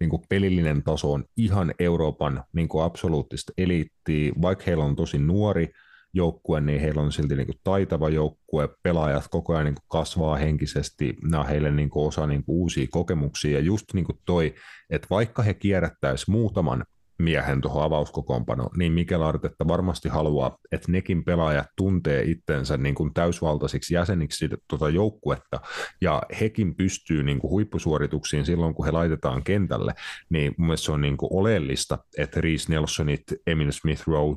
niin 0.00 0.10
kuin 0.10 0.22
pelillinen 0.28 0.82
taso 0.82 1.12
on 1.12 1.24
ihan 1.36 1.74
Euroopan 1.78 2.44
niin 2.52 2.68
kuin 2.68 2.84
absoluuttista 2.84 3.52
eliittiä, 3.58 4.32
vaikka 4.42 4.64
heillä 4.66 4.84
on 4.84 4.96
tosi 4.96 5.18
nuori 5.18 5.72
joukkue, 6.14 6.60
niin 6.60 6.80
heillä 6.80 7.02
on 7.02 7.12
silti 7.12 7.36
niin 7.36 7.46
kuin 7.46 7.60
taitava 7.64 8.08
joukkue, 8.08 8.68
pelaajat 8.82 9.28
koko 9.30 9.52
ajan 9.52 9.64
niin 9.64 9.74
kuin 9.74 9.84
kasvaa 9.88 10.36
henkisesti, 10.36 11.16
nämä 11.22 11.40
on 11.40 11.48
heille 11.48 11.70
niin 11.70 11.90
kuin 11.90 12.06
osa 12.06 12.26
niin 12.26 12.44
kuin 12.44 12.56
uusia 12.56 12.86
kokemuksia, 12.90 13.58
ja 13.58 13.64
just 13.64 13.84
niin 13.94 14.04
kuin 14.04 14.18
toi, 14.24 14.54
että 14.90 15.06
vaikka 15.10 15.42
he 15.42 15.54
kierrättäisi 15.54 16.30
muutaman 16.30 16.84
miehen 17.18 17.60
tuohon 17.60 17.82
avauskokoonpanoon, 17.82 18.70
niin 18.76 18.92
Mikel 18.92 19.22
Artetta 19.22 19.68
varmasti 19.68 20.08
haluaa, 20.08 20.58
että 20.72 20.92
nekin 20.92 21.24
pelaajat 21.24 21.66
tuntee 21.76 22.22
itsensä 22.22 22.76
niin 22.76 22.94
kuin 22.94 23.14
täysvaltaisiksi 23.14 23.94
jäseniksi 23.94 24.48
tuota 24.68 24.88
joukkuetta, 24.88 25.60
ja 26.00 26.22
hekin 26.40 26.74
pystyy 26.74 27.22
niin 27.22 27.38
kuin 27.38 27.50
huippusuorituksiin 27.50 28.46
silloin, 28.46 28.74
kun 28.74 28.84
he 28.86 28.90
laitetaan 28.90 29.44
kentälle, 29.44 29.94
niin 30.30 30.54
mun 30.56 30.66
mielestä 30.66 30.84
se 30.84 30.92
on 30.92 31.00
niin 31.00 31.16
kuin 31.16 31.32
oleellista, 31.32 31.98
että 32.18 32.40
Reese 32.40 32.72
Nelsonit, 32.72 33.22
Emil 33.46 33.70
Smith 33.70 34.02
Rowe, 34.06 34.36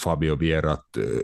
Fabio 0.00 0.38
Vierat 0.38 0.80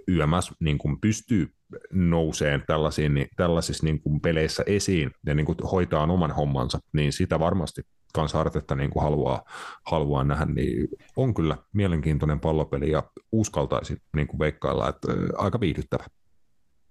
YMS 0.08 0.52
niin 0.60 0.78
kuin 0.78 1.00
pystyy 1.00 1.48
nousee 1.92 2.60
tällaisiin, 2.66 3.14
niin, 3.14 3.28
tällaisissa 3.36 3.84
niin 3.86 4.00
kuin 4.00 4.20
peleissä 4.20 4.62
esiin 4.66 5.10
ja 5.26 5.34
niin 5.34 5.46
kuin 5.46 5.58
hoitaa 5.72 6.02
oman 6.02 6.30
hommansa, 6.30 6.78
niin 6.92 7.12
sitä 7.12 7.40
varmasti 7.40 7.82
kans 8.14 8.34
Artetta 8.34 8.74
niin 8.74 8.90
kuin 8.90 9.02
haluaa, 9.02 9.42
haluaa 9.86 10.24
nähdä, 10.24 10.44
niin 10.44 10.88
on 11.16 11.34
kyllä 11.34 11.56
mielenkiintoinen 11.72 12.40
pallopeli 12.40 12.90
ja 12.90 13.02
uskaltaisi 13.32 14.02
niin 14.16 14.26
kuin 14.26 14.38
veikkailla, 14.38 14.88
että 14.88 15.08
aika 15.36 15.60
viihdyttävä. 15.60 16.04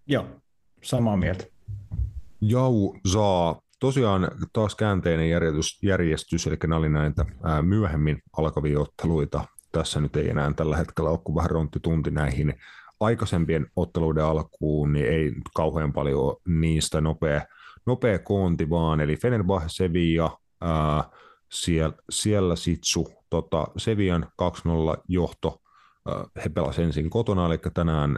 Joo, 0.08 0.26
samaa 0.84 1.18
mieltä. 1.18 1.46
Jau 2.42 2.94
saa 3.08 3.62
tosiaan 3.80 4.32
taas 4.54 4.76
käänteinen 4.76 5.30
järjestys, 5.30 5.84
järjestys 5.84 6.48
eli 6.48 6.58
nämä 6.64 6.76
oli 6.76 6.90
näitä 6.90 7.26
ää, 7.44 7.62
myöhemmin 7.62 8.22
alkavia 8.38 8.80
otteluita. 8.80 9.46
Tässä 9.72 10.02
nyt 10.02 10.16
ei 10.16 10.30
enää 10.30 10.54
tällä 10.54 10.78
hetkellä 10.78 11.10
ole 11.10 11.20
kuin 11.24 11.36
vähän 11.36 11.50
rontti 11.50 11.80
tunti 11.80 12.12
näihin 12.12 12.54
aikaisempien 13.00 13.68
otteluiden 13.76 14.24
alkuun, 14.24 14.94
niin 14.94 15.06
ei 15.06 15.34
kauhean 15.56 15.94
paljon 15.94 16.36
niistä 16.48 17.02
nopea, 17.02 17.42
nopea 17.86 18.20
koonti 18.20 18.70
vaan, 18.70 19.02
eli 19.02 19.16
Fenerbahce 19.16 19.70
Sevilla, 19.70 20.40
ää, 20.62 21.10
siellä, 21.52 21.96
siellä 22.10 22.56
Sitsu, 22.56 23.14
tota, 23.30 23.68
Sevian 23.78 24.28
2-0 24.42 25.02
johto, 25.08 25.62
ää, 26.08 26.26
he 26.44 26.50
pelasivat 26.50 26.86
ensin 26.86 27.10
kotona, 27.10 27.46
eli 27.46 27.58
tänään 27.74 28.18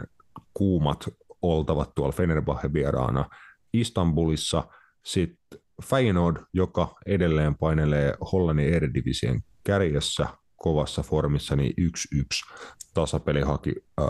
kuumat 0.54 1.08
oltavat 1.42 1.94
tuolla 1.94 2.12
Fenerbahce 2.12 2.72
vieraana 2.72 3.24
Istanbulissa, 3.72 4.64
sitten 5.04 5.60
Feyenoord, 5.84 6.36
joka 6.52 6.94
edelleen 7.06 7.54
painelee 7.54 8.14
Hollannin 8.32 8.74
Eredivisien 8.74 9.44
kärjessä 9.64 10.26
kovassa 10.56 11.02
formissa, 11.02 11.56
niin 11.56 11.74
1-1 11.80 12.54
tasapeli 12.94 13.40
haki 13.40 13.74
äh, 14.00 14.06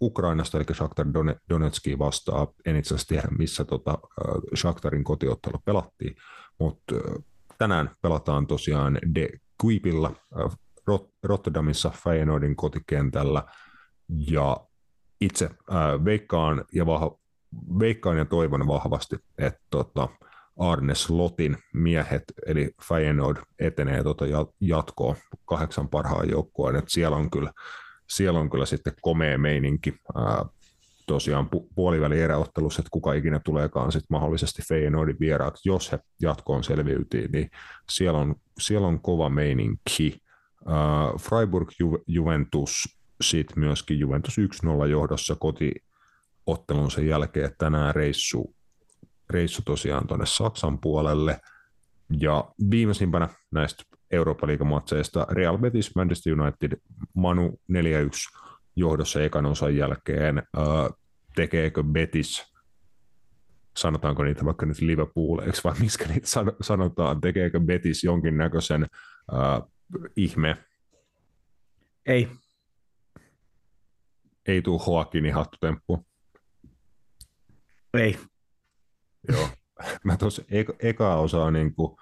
Ukrainasta, 0.00 0.58
eli 0.58 0.74
Shakhtar 0.74 1.06
Donetski 1.50 1.98
vastaa. 1.98 2.46
En 2.66 2.76
itse 2.76 2.94
asiassa 2.94 3.08
tiedä, 3.08 3.28
missä 3.38 3.64
tota, 3.64 3.90
äh, 3.90 4.34
Shakhtarin 4.56 5.04
kotiottelu 5.04 5.58
pelattiin, 5.64 6.16
mutta 6.58 6.94
äh, 6.94 7.24
tänään 7.58 7.90
pelataan 8.02 8.46
tosiaan 8.46 8.98
De 9.14 9.28
Kuipilla 9.60 10.12
äh, 10.38 10.52
Rot- 10.90 11.12
Rotterdamissa 11.22 11.90
Feyenoordin 11.90 12.56
kotikentällä, 12.56 13.42
ja 14.08 14.66
itse 15.20 15.44
äh, 15.44 16.04
veikkaan 16.04 16.64
ja 16.74 16.84
vah- 16.84 17.18
veikkaan 17.78 18.18
ja 18.18 18.24
toivon 18.24 18.66
vahvasti, 18.66 19.16
että 19.38 19.60
tota, 19.70 20.08
Arne 20.58 20.94
Slotin 20.94 21.56
miehet, 21.74 22.24
eli 22.46 22.70
Feyenoord 22.88 23.36
etenee 23.58 24.02
tota 24.02 24.24
jatkoon 24.60 25.16
kahdeksan 25.44 25.88
parhaan 25.88 26.30
joukkueen, 26.30 26.76
että 26.76 26.90
siellä 26.90 27.16
on 27.16 27.30
kyllä, 27.30 27.52
siellä 28.08 28.40
on 28.40 28.50
kyllä 28.50 28.66
sitten 28.66 28.92
komea 29.00 29.38
meininki. 29.38 29.94
Ää, 30.14 30.44
tosiaan 31.08 31.48
pu- 31.56 31.68
puoliväli 31.74 32.20
eräottelussa, 32.20 32.80
että 32.80 32.90
kuka 32.90 33.12
ikinä 33.12 33.40
tuleekaan 33.44 33.92
sitten 33.92 34.06
mahdollisesti 34.10 34.62
Feyenoordin 34.68 35.16
vieraat, 35.20 35.58
jos 35.64 35.92
he 35.92 35.98
jatkoon 36.22 36.64
selviytyy, 36.64 37.28
niin 37.32 37.50
siellä 37.90 38.18
on, 38.18 38.34
siellä 38.58 38.86
on 38.86 39.00
kova 39.00 39.28
meininki. 39.28 40.22
Uh, 40.60 41.20
Freiburg 41.20 41.68
Ju- 41.80 42.04
Juventus, 42.06 42.98
sitten 43.20 43.58
myöskin 43.58 43.98
Juventus 43.98 44.36
1-0 44.84 44.86
johdossa 44.86 45.36
koti, 45.40 45.72
ottelun 46.46 46.90
sen 46.90 47.06
jälkeen 47.06 47.50
tänään 47.58 47.94
reissu, 47.94 48.54
reissu 49.30 49.62
tosiaan 49.64 50.06
tuonne 50.06 50.26
Saksan 50.26 50.78
puolelle. 50.78 51.40
Ja 52.20 52.44
viimeisimpänä 52.70 53.28
näistä 53.50 53.84
Eurooppa-liigamatseista 54.10 55.26
Real 55.30 55.58
Betis, 55.58 55.94
Manchester 55.94 56.40
United, 56.40 56.80
Manu 57.14 57.60
4-1 57.72 58.47
johdossa 58.78 59.22
ekan 59.22 59.46
osan 59.46 59.76
jälkeen. 59.76 60.42
Tekeekö 61.34 61.82
Betis, 61.82 62.52
sanotaanko 63.76 64.22
niitä 64.22 64.44
vaikka 64.44 64.66
nyt 64.66 64.80
Liverpooleiksi 64.80 65.64
vai 65.64 65.74
miskä 65.80 66.04
niitä 66.04 66.28
sanotaan, 66.60 67.20
tekeekö 67.20 67.60
Betis 67.60 68.04
jonkinnäköisen 68.04 68.86
äh, 69.32 69.70
ihme? 70.16 70.56
Ei. 72.06 72.28
Ei 74.46 74.62
tule 74.62 74.80
Joaquinin 74.86 75.34
hattutemppu. 75.34 76.06
Ei. 77.94 78.18
Joo. 79.28 79.48
Mä 80.04 80.16
tuossa 80.16 80.42
eka, 80.50 80.74
eka 80.78 81.16
osaa 81.16 81.50
niin 81.50 81.74
kuin, 81.74 81.96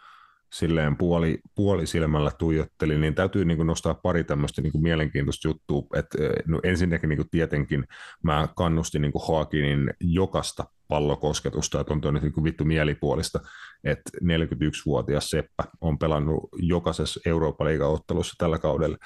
silleen 0.53 0.97
puoli, 0.97 1.40
puoli 1.55 1.86
silmällä 1.86 2.30
tuijottelin, 2.38 3.01
niin 3.01 3.14
täytyy 3.14 3.44
niin 3.44 3.57
kuin 3.57 3.66
nostaa 3.66 3.94
pari 3.94 4.24
tämmöistä 4.24 4.62
niin 4.62 4.72
kuin 4.72 4.82
mielenkiintoista 4.82 5.49
juttua. 5.49 5.82
että 5.94 6.18
no 6.47 6.61
ensinnäkin 6.62 7.09
niin 7.09 7.16
kuin 7.16 7.30
tietenkin 7.30 7.84
mä 8.22 8.49
kannustin 8.57 9.03
niin 9.03 9.12
Joaquinin 9.28 9.94
jokasta 10.01 10.64
pallokosketusta, 10.88 11.80
että 11.80 11.92
on 11.92 12.01
tuo 12.01 12.11
nyt 12.11 12.22
niin 12.22 12.44
vittu 12.44 12.64
mielipuolista, 12.64 13.40
että 13.84 14.11
41-vuotias 14.24 15.30
Seppä 15.30 15.64
on 15.80 15.99
pelannut 15.99 16.49
jokaisessa 16.57 17.20
Euroopan 17.26 17.82
ottelussa 17.82 18.34
tällä 18.38 18.59
kaudella 18.59 18.97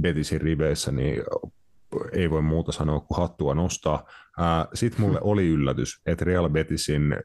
Betisin 0.00 0.40
riveissä, 0.40 0.92
niin 0.92 1.22
ei 2.12 2.30
voi 2.30 2.42
muuta 2.42 2.72
sanoa 2.72 3.00
kuin 3.00 3.18
hattua 3.18 3.54
nostaa. 3.54 4.06
Sitten 4.74 5.00
mulle 5.00 5.18
oli 5.22 5.48
yllätys, 5.48 6.00
että 6.06 6.24
Real 6.24 6.48
Betisin 6.48 7.16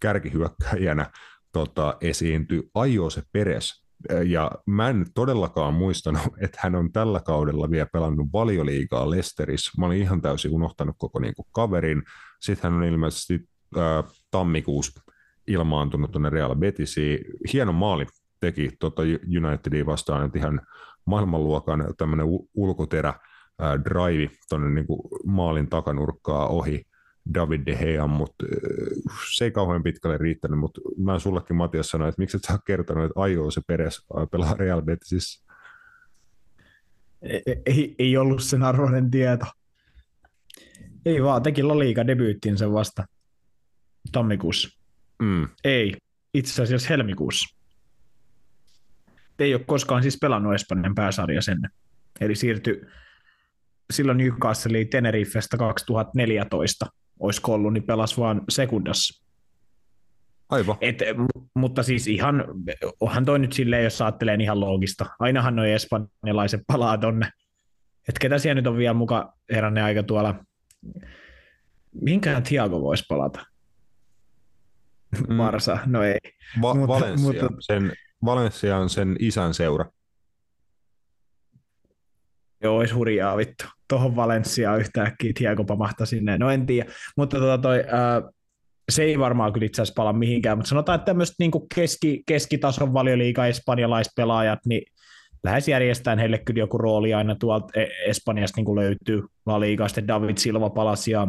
kärkihyökkäjänä 0.00 1.10
tota, 1.58 1.96
esiintyi 2.00 2.70
se 3.10 3.22
Peres. 3.32 3.84
Ja 4.26 4.50
mä 4.66 4.88
en 4.88 5.06
todellakaan 5.14 5.74
muistanut, 5.74 6.22
että 6.44 6.58
hän 6.62 6.74
on 6.74 6.92
tällä 6.92 7.20
kaudella 7.20 7.70
vielä 7.70 7.86
pelannut 7.92 8.28
valioliigaa 8.32 9.10
Lesterissä. 9.10 9.70
Mä 9.78 9.86
olin 9.86 10.02
ihan 10.02 10.20
täysin 10.20 10.50
unohtanut 10.50 10.96
koko 10.98 11.18
niin 11.18 11.34
kuin, 11.34 11.46
kaverin. 11.52 12.02
Sitten 12.40 12.70
hän 12.70 12.80
on 12.80 12.84
ilmeisesti 12.84 13.48
ää, 13.76 14.04
tammikuussa 14.30 15.00
ilmaantunut 15.46 16.12
tuonne 16.12 16.30
Real 16.30 16.56
Betisiin. 16.56 17.18
Hieno 17.52 17.72
maali 17.72 18.06
teki 18.40 18.70
tota 18.80 19.02
Unitediin 19.38 19.86
vastaan, 19.86 20.26
että 20.26 20.38
ihan 20.38 20.60
maailmanluokan 21.04 21.94
tämmöinen 21.96 22.26
ulkoterä 22.54 23.14
ää, 23.58 23.84
drive 23.84 24.30
tuonne 24.48 24.70
niin 24.70 24.86
maalin 25.26 25.68
takanurkkaa 25.68 26.48
ohi 26.48 26.84
David 27.34 27.60
De 27.66 27.76
Gea, 27.76 28.06
mutta 28.06 28.46
se 29.36 29.44
ei 29.44 29.50
kauhean 29.50 29.82
pitkälle 29.82 30.16
riittänyt, 30.16 30.58
mutta 30.58 30.80
mä 30.96 31.18
sullekin 31.18 31.56
Matias 31.56 31.90
sanoin, 31.90 32.08
että 32.08 32.22
miksi 32.22 32.36
et 32.36 32.44
sä 32.44 32.58
kertonut, 32.66 33.04
että 33.04 33.20
aioo 33.20 33.50
se 33.50 33.60
Peres 33.66 34.06
pelaa 34.30 34.54
Real 34.54 34.82
Betisissä? 34.82 35.44
Ei, 37.22 37.42
ei, 37.66 37.94
ei 37.98 38.16
ollut 38.16 38.42
sen 38.42 38.62
arvoinen 38.62 39.10
tieto. 39.10 39.46
Ei 41.06 41.22
vaan, 41.22 41.42
teki 41.42 41.62
La 41.62 41.78
Liga 41.78 42.06
debyyttiin 42.06 42.58
sen 42.58 42.72
vasta 42.72 43.04
tammikuussa. 44.12 44.78
Mm. 45.22 45.48
Ei, 45.64 45.96
itse 46.34 46.62
asiassa 46.62 46.88
helmikuussa. 46.88 47.56
Ei 49.38 49.54
ole 49.54 49.64
koskaan 49.66 50.02
siis 50.02 50.18
pelannut 50.20 50.54
Espanjan 50.54 50.94
pääsarja 50.94 51.42
sen. 51.42 51.58
Eli 52.20 52.34
siirtyi 52.34 52.80
silloin 53.92 54.18
Newcastleiin 54.18 54.88
Tenerifestä 54.88 55.56
2014, 55.56 56.86
olisiko 57.20 57.54
ollut, 57.54 57.72
niin 57.72 57.82
pelasi 57.82 58.16
vaan 58.16 58.42
sekundassa. 58.48 59.24
Aivan. 60.48 60.76
Et, 60.80 60.98
mutta 61.54 61.82
siis 61.82 62.06
ihan, 62.06 62.44
onhan 63.00 63.24
toi 63.24 63.38
nyt 63.38 63.52
silleen, 63.52 63.84
jos 63.84 64.02
ajattelee 64.02 64.36
niin 64.36 64.44
ihan 64.44 64.60
loogista. 64.60 65.06
Ainahan 65.18 65.56
noin 65.56 65.70
espanjalaiset 65.72 66.60
palaa 66.66 66.98
tonne. 66.98 67.30
Et 68.08 68.18
ketä 68.18 68.38
siellä 68.38 68.54
nyt 68.54 68.66
on 68.66 68.76
vielä 68.76 68.94
muka 68.94 69.32
heränne 69.52 69.82
aika 69.82 70.02
tuolla. 70.02 70.44
Mihinkään 72.00 72.42
Thiago 72.42 72.80
voisi 72.80 73.04
palata? 73.08 73.46
Mm. 75.28 75.34
Marsa, 75.34 75.78
no 75.86 76.02
ei. 76.02 76.18
Va- 76.62 76.74
mutta, 76.74 76.88
Valencia, 76.94 77.26
mutta... 77.26 77.46
sen, 77.60 77.92
Valencia 78.24 78.76
on 78.76 78.90
sen 78.90 79.16
isän 79.18 79.54
seura. 79.54 79.84
Joo, 82.62 82.76
olisi 82.76 82.94
hurjaa 82.94 83.36
vittu. 83.36 83.64
Tuohon 83.88 84.16
Valenciaan 84.16 84.80
yhtäkkiä 84.80 85.32
Thiago 85.38 85.64
pamahtaa 85.64 86.06
sinne. 86.06 86.38
No 86.38 86.50
en 86.50 86.66
tiedä, 86.66 86.90
mutta 87.16 87.38
tota 87.38 87.58
toi, 87.58 87.84
ää, 87.88 88.22
se 88.88 89.02
ei 89.02 89.18
varmaan 89.18 89.52
kyllä 89.52 89.66
itse 89.66 89.82
asiassa 89.82 90.00
pala 90.02 90.12
mihinkään, 90.12 90.58
mutta 90.58 90.68
sanotaan, 90.68 90.96
että 90.96 91.06
tämmöiset 91.06 91.34
niin 91.38 91.50
keski, 91.74 92.22
keskitason 92.26 92.92
valioliiga 92.94 93.46
espanjalaispelaajat, 93.46 94.58
niin 94.66 94.82
lähes 95.44 95.68
järjestään 95.68 96.18
heille 96.18 96.38
kyllä 96.38 96.58
joku 96.58 96.78
rooli 96.78 97.14
aina 97.14 97.34
tuolta 97.34 97.80
e- 97.80 98.10
Espanjasta 98.10 98.60
niin 98.60 98.76
löytyy 98.76 99.22
La 99.46 99.60
Liigasta. 99.60 100.06
David 100.06 100.36
Silva 100.36 100.70
palasi 100.70 101.10
ja, 101.10 101.26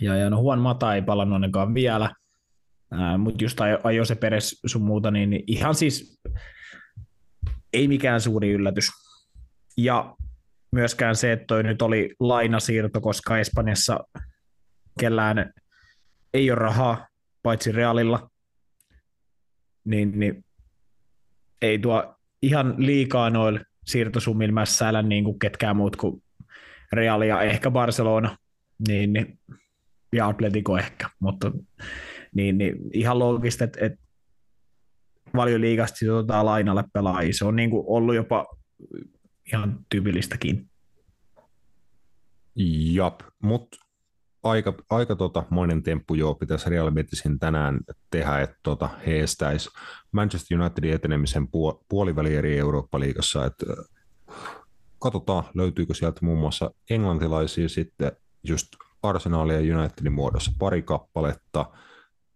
ja, 0.00 0.16
ja 0.16 0.30
no 0.30 0.40
Juan 0.40 0.60
Mata 0.60 0.94
ei 0.94 1.02
palannut 1.02 1.34
ainakaan 1.34 1.74
vielä, 1.74 2.10
mutta 3.18 3.44
just 3.44 3.58
ajo 3.84 4.04
se 4.04 4.14
peres 4.14 4.60
sun 4.66 4.82
muuta, 4.82 5.10
niin 5.10 5.44
ihan 5.46 5.74
siis 5.74 6.20
ei 7.72 7.88
mikään 7.88 8.20
suuri 8.20 8.50
yllätys. 8.50 9.05
Ja 9.76 10.16
myöskään 10.72 11.16
se, 11.16 11.32
että 11.32 11.44
toi 11.46 11.62
nyt 11.62 11.82
oli 11.82 12.14
lainasiirto, 12.20 13.00
koska 13.00 13.38
Espanjassa 13.38 14.00
kellään 15.00 15.52
ei 16.34 16.50
ole 16.50 16.58
rahaa, 16.58 17.06
paitsi 17.42 17.72
Realilla, 17.72 18.30
niin, 19.84 20.18
niin 20.18 20.44
ei 21.62 21.78
tuo 21.78 22.16
ihan 22.42 22.74
liikaa 22.78 23.30
noilla 23.30 23.60
siirtosummilla 23.86 24.52
mässäillä 24.52 25.02
niin 25.02 25.24
kuin 25.24 25.38
ketkään 25.38 25.76
muut 25.76 25.96
kuin 25.96 26.22
Real 26.92 27.22
ja 27.22 27.42
ehkä 27.42 27.70
Barcelona. 27.70 28.36
niin, 28.88 29.12
niin, 29.12 29.38
ja 30.12 30.28
Atletico 30.28 30.78
ehkä, 30.78 31.08
mutta 31.20 31.52
niin, 32.34 32.58
niin 32.58 32.76
ihan 32.92 33.18
loogista, 33.18 33.64
että, 33.64 33.86
että 33.86 33.98
valioliigasta 35.36 36.14
otetaan 36.14 36.46
lainalle 36.46 36.84
pelaajia. 36.92 37.32
Se 37.32 37.44
on 37.44 37.56
niin 37.56 37.70
kuin 37.70 37.84
ollut 37.86 38.14
jopa 38.14 38.46
ihan 39.52 39.86
tyypillistäkin. 39.88 40.70
Jap, 42.92 43.20
mutta 43.42 43.76
aika, 44.42 44.74
aika 44.90 45.16
tota, 45.16 45.44
monen 45.50 45.82
temppu 45.82 46.14
joo 46.14 46.34
pitäisi 46.34 46.70
Real 46.70 46.90
Betisin 46.90 47.38
tänään 47.38 47.80
tehdä, 48.10 48.40
että 48.40 48.56
tota, 48.62 48.88
he 49.06 49.20
estäisi 49.20 49.70
Manchester 50.12 50.60
Unitedin 50.60 50.92
etenemisen 50.92 51.42
puol- 51.42 51.84
puolivälieri 51.88 52.58
Eurooppa-liigassa. 52.58 53.44
Että, 53.46 53.66
katsotaan, 54.98 55.44
löytyykö 55.54 55.94
sieltä 55.94 56.20
muun 56.22 56.38
muassa 56.38 56.70
englantilaisia 56.90 57.68
sitten 57.68 58.12
just 58.44 58.68
Arsenalia 59.02 59.60
ja 59.60 59.78
Unitedin 59.78 60.12
muodossa 60.12 60.52
pari 60.58 60.82
kappaletta. 60.82 61.70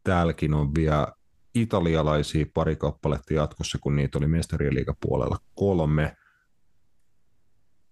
Täälläkin 0.05 0.55
on 0.55 0.75
vielä 0.75 1.07
italialaisia 1.55 2.47
pari 2.55 2.77
kappaletta 2.77 3.35
jatkossa, 3.35 3.79
kun 3.81 3.97
niitä 3.97 4.19
oli 4.19 4.27
mestarien 4.27 4.75
puolella 5.01 5.39
kolme. 5.55 6.17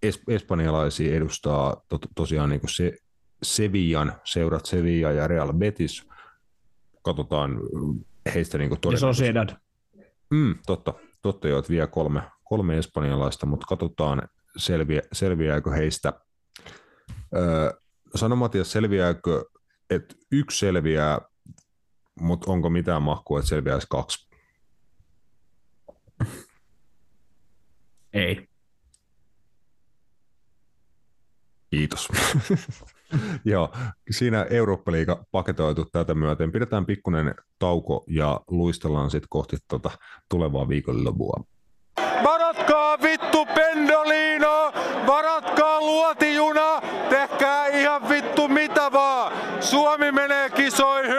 Es- 0.07 0.22
espanjalaisia 0.28 1.16
edustaa 1.16 1.82
to- 1.88 1.99
tosiaan 2.14 2.49
niin 2.51 2.61
kuin 2.61 2.70
se 2.70 2.92
Sevillan, 3.42 4.12
seurat 4.24 4.66
Sevilla 4.66 5.11
ja 5.12 5.28
Real 5.28 5.53
Betis. 5.53 6.09
Katsotaan 7.03 7.61
heistä 8.34 8.59
niin 8.59 8.68
kuin 8.68 8.80
todennäköisesti. 8.80 9.55
Mm, 10.30 10.59
totta, 10.66 10.94
totta 11.22 11.49
jo, 11.49 11.59
että 11.59 11.70
vielä 11.70 11.86
kolme, 11.86 12.22
kolme 12.44 12.78
espanjalaista, 12.78 13.46
mutta 13.46 13.66
katsotaan 13.68 14.28
selviä, 14.57 15.03
selviääkö 15.12 15.70
heistä. 15.70 16.12
Öö, 17.36 17.72
sano 18.14 18.36
Matias, 18.36 18.72
selviääkö, 18.72 19.44
että 19.90 20.14
yksi 20.32 20.59
selviää, 20.59 21.20
mutta 22.20 22.53
onko 22.53 22.70
mitään 22.70 23.03
mahkua, 23.03 23.38
että 23.38 23.49
selviäisi 23.49 23.86
kaksi? 23.90 24.28
Ei. 28.12 28.49
Kiitos. 31.71 32.09
Joo, 33.45 33.73
siinä 34.11 34.47
Eurooppa-liiga 34.51 35.25
paketoitu 35.31 35.85
tätä 35.85 36.14
myöten. 36.14 36.53
Pidetään 36.53 36.87
pikkuinen 36.87 37.35
tauko 37.59 38.05
ja 38.07 38.41
luistellaan 38.51 39.11
sitten 39.11 39.29
kohti 39.31 39.57
tuota 39.69 39.91
tulevaa 40.29 40.69
viikonlopua. 40.69 41.45
Varatkaa 42.25 43.03
vittu 43.03 43.47
pendolino, 43.47 44.73
varatkaa 45.07 45.81
luotijuna, 45.81 46.81
tehkää 47.11 47.66
ihan 47.66 48.09
vittu 48.09 48.49
mitä 48.49 48.93
vaan. 48.93 49.33
Suomi 49.62 50.12
menee 50.12 50.51
kisoihin! 50.51 51.19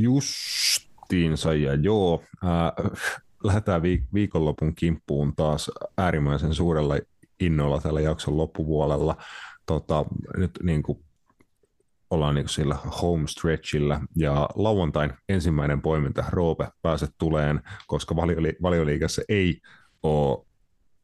Justiinsa 0.00 1.54
ja 1.54 1.74
joo, 1.74 2.22
äh, 2.44 2.90
lähdetään 3.44 3.82
viikonlopun 4.14 4.74
kimppuun 4.74 5.36
taas 5.36 5.70
äärimmäisen 5.98 6.54
suurella 6.54 6.94
innolla 7.40 7.80
tällä 7.80 8.00
jakson 8.00 8.36
loppupuolella. 8.36 9.16
Tota, 9.66 10.04
nyt 10.36 10.50
niin 10.62 10.82
kuin 10.82 11.04
ollaan 12.10 12.34
niin 12.34 12.48
sillä 12.48 12.74
home 12.74 13.28
stretchillä 13.28 14.00
ja 14.16 14.48
lauantain 14.54 15.12
ensimmäinen 15.28 15.82
poiminta 15.82 16.24
Roope 16.28 16.68
pääset 16.82 17.10
tuleen, 17.18 17.62
koska 17.86 18.14
valioli- 18.14 18.56
valioliikassa 18.62 19.22
ei 19.28 19.60
ole 20.02 20.46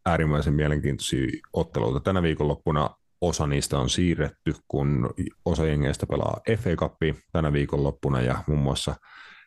äärimmäisen 0.07 0.55
mielenkiintoisia 0.55 1.27
otteluita. 1.53 2.01
Tänä 2.01 2.23
viikonloppuna 2.23 2.91
osa 3.21 3.47
niistä 3.47 3.79
on 3.79 3.91
siirretty, 3.91 4.55
kun 4.69 5.11
osa 5.45 5.67
jengeistä 5.67 6.07
pelaa 6.07 6.41
FA 6.59 6.71
Cupia 6.71 7.15
tänä 7.33 7.53
viikonloppuna 7.53 8.21
ja 8.21 8.43
muun 8.47 8.61
muassa 8.61 8.95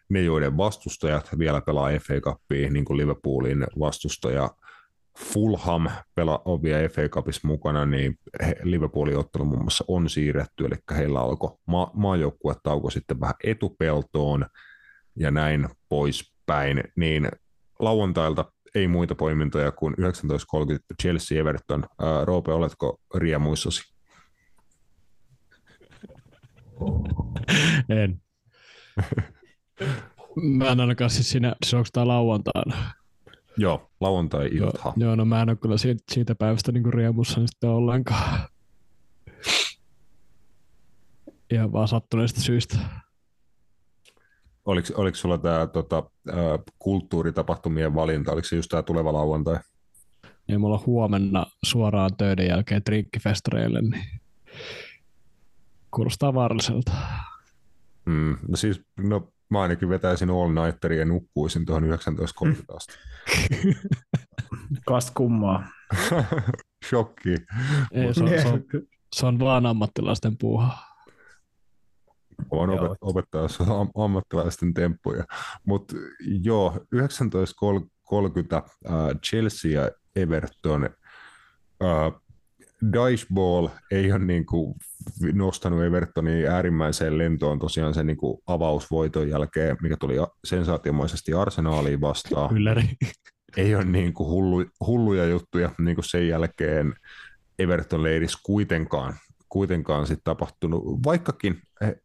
ne, 0.10 0.22
joiden 0.22 0.58
vastustajat 0.58 1.30
vielä 1.40 1.62
pelaa 1.62 1.90
FA 1.90 2.14
Cupia, 2.22 2.70
niin 2.70 2.86
kuin 2.86 2.98
Liverpoolin 2.98 3.68
vastustaja 3.80 4.50
Fulham 5.18 5.88
pela 6.16 6.42
on 6.46 6.64
vielä 6.64 6.90
FA 6.90 7.10
Cupissa 7.10 7.48
mukana, 7.48 7.86
niin 7.86 8.20
Liverpoolin 8.64 9.18
ottelu 9.18 9.46
muun 9.46 9.62
muassa 9.62 9.86
on 9.88 10.10
siirretty, 10.10 10.66
eli 10.66 10.76
heillä 10.98 11.22
alkoi 11.22 11.58
ma- 11.68 11.92
maajoukkuetauko 11.94 12.90
sitten 12.90 13.20
vähän 13.20 13.36
etupeltoon 13.44 14.46
ja 15.16 15.32
näin 15.32 15.70
poispäin, 15.90 16.84
niin 16.96 17.30
lauantailta 17.80 18.52
ei 18.76 18.88
muita 18.88 19.16
poimintoja 19.16 19.72
kuin 19.72 19.94
19.30 19.94 20.00
Chelsea 21.02 21.40
Everton. 21.40 21.86
Ää, 22.00 22.26
Roope, 22.26 22.54
oletko 22.54 23.02
riemuissasi? 23.16 23.94
En. 27.90 28.22
Mä 30.36 30.70
en 30.70 30.80
ainakaan 30.80 31.10
siis 31.10 31.30
siinä, 31.30 31.56
siis 31.64 31.74
onko 31.74 31.88
tämä 31.94 32.08
lauantaina? 32.08 32.78
Joo, 33.58 33.90
lauantai-ilta. 34.00 34.80
Joo, 34.84 34.94
joo, 34.98 35.16
no 35.16 35.26
mä 35.26 35.42
en 35.42 35.50
ole 35.50 35.58
kyllä 35.58 35.78
siitä, 35.78 36.04
siitä 36.12 36.36
päivästä 36.36 36.72
niin 36.72 36.94
riemussa 36.94 37.48
sitten 37.48 37.70
ollenkaan. 37.70 38.40
Ihan 41.52 41.74
vaan 41.74 41.88
sattuneista 41.88 42.42
syistä. 42.42 42.78
Oliko, 44.66 44.88
oliko 44.96 45.16
sulla 45.16 45.38
tämä 45.38 45.68
tota, 45.68 46.04
kulttuuritapahtumien 46.80 47.96
valinta, 47.96 48.32
oliko 48.32 48.48
se 48.48 48.56
just 48.56 48.70
tämä 48.70 48.84
tuleva 48.84 49.14
lauantai? 49.14 49.60
Ei 50.50 50.58
mulla 50.58 50.84
huomenna 50.86 51.46
suoraan 51.64 52.16
töiden 52.18 52.48
jälkeen 52.48 52.84
trinkifestareille, 52.84 53.82
niin 53.82 54.22
kuulostaa 55.92 56.34
vaaralliselta. 56.34 56.92
Mm, 58.06 58.38
no 58.48 58.56
siis, 58.56 58.82
no 58.98 59.32
Mä 59.50 59.62
ainakin 59.62 59.90
vetäisin 59.90 60.30
all 60.30 60.66
nighteria 60.66 61.00
ja 61.00 61.06
nukkuisin 61.06 61.66
tuohon 61.66 61.84
19.30 61.84 61.90
asti. 62.76 62.94
Kas 64.88 65.12
kummaa. 65.12 65.68
Shokki. 66.90 67.30
Ei, 67.92 68.14
se, 68.14 68.24
on, 68.24 68.30
se, 68.30 68.48
on, 68.48 68.64
se 69.16 69.26
on 69.26 69.40
vaan 69.40 69.66
ammattilaisten 69.66 70.38
puuha. 70.38 70.78
Voin 72.52 72.70
opet- 72.70 72.98
opettaa 73.02 73.48
am- 73.80 74.04
ammattilaisten 74.04 74.74
temppuja. 74.74 75.24
Mutta 75.66 75.96
joo, 76.44 76.86
19.30 76.96 77.02
äh, 78.56 78.64
Chelsea 79.26 79.72
ja 79.82 79.92
Everton. 80.16 80.84
Äh, 81.84 82.22
Ball 83.34 83.68
ei 83.92 84.12
ole 84.12 84.26
niin 84.26 84.46
kuin 84.46 84.76
nostanut 85.34 85.84
Evertonin 85.84 86.48
äärimmäiseen 86.48 87.18
lentoon 87.18 87.60
tosiaan 87.60 87.94
sen 87.94 88.08
niin 88.08 88.18
kuin 88.18 88.38
avausvoiton 88.48 89.30
jälkeen, 89.30 89.78
mikä 89.82 89.98
tuli 89.98 90.16
sensaatiomaisesti 90.44 91.34
Arsenaaliin 91.34 92.02
vastaan. 92.02 92.58
Ylläri. 92.58 92.90
Ei 93.58 93.76
ole 93.76 93.86
niin 93.86 94.14
kuin 94.14 94.30
hullu, 94.30 94.66
hulluja 94.86 95.26
juttuja 95.26 95.72
niin 95.80 95.96
kuin 95.96 96.06
sen 96.06 96.28
jälkeen 96.28 96.94
Everton 97.60 98.04
leiris 98.04 98.36
kuitenkaan, 98.36 99.14
kuitenkaan 99.50 100.08
sit 100.08 100.20
tapahtunut, 100.24 100.84
vaikkakin 101.06 101.62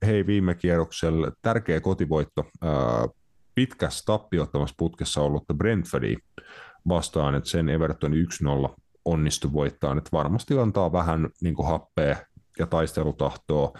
hei 0.07 0.27
viime 0.27 0.55
kierroksella 0.55 1.33
tärkeä 1.43 1.81
kotivoitto 1.81 2.47
ää, 2.63 3.09
pitkässä 3.55 4.03
tappiottamassa 4.07 4.75
putkessa 4.79 5.21
ollutta 5.21 5.55
Brentfordia 5.55 6.19
vastaan, 6.89 7.35
että 7.35 7.51
sen 7.51 7.69
Everton 7.69 8.13
1-0 8.13 8.75
onnistu 9.05 9.53
voittaa, 9.53 9.97
että 9.99 10.11
varmasti 10.13 10.59
antaa 10.59 10.93
vähän 10.93 11.29
niin 11.43 11.55
kuin 11.55 11.69
happea 11.69 12.17
ja 12.59 12.67
taistelutahtoa 12.67 13.73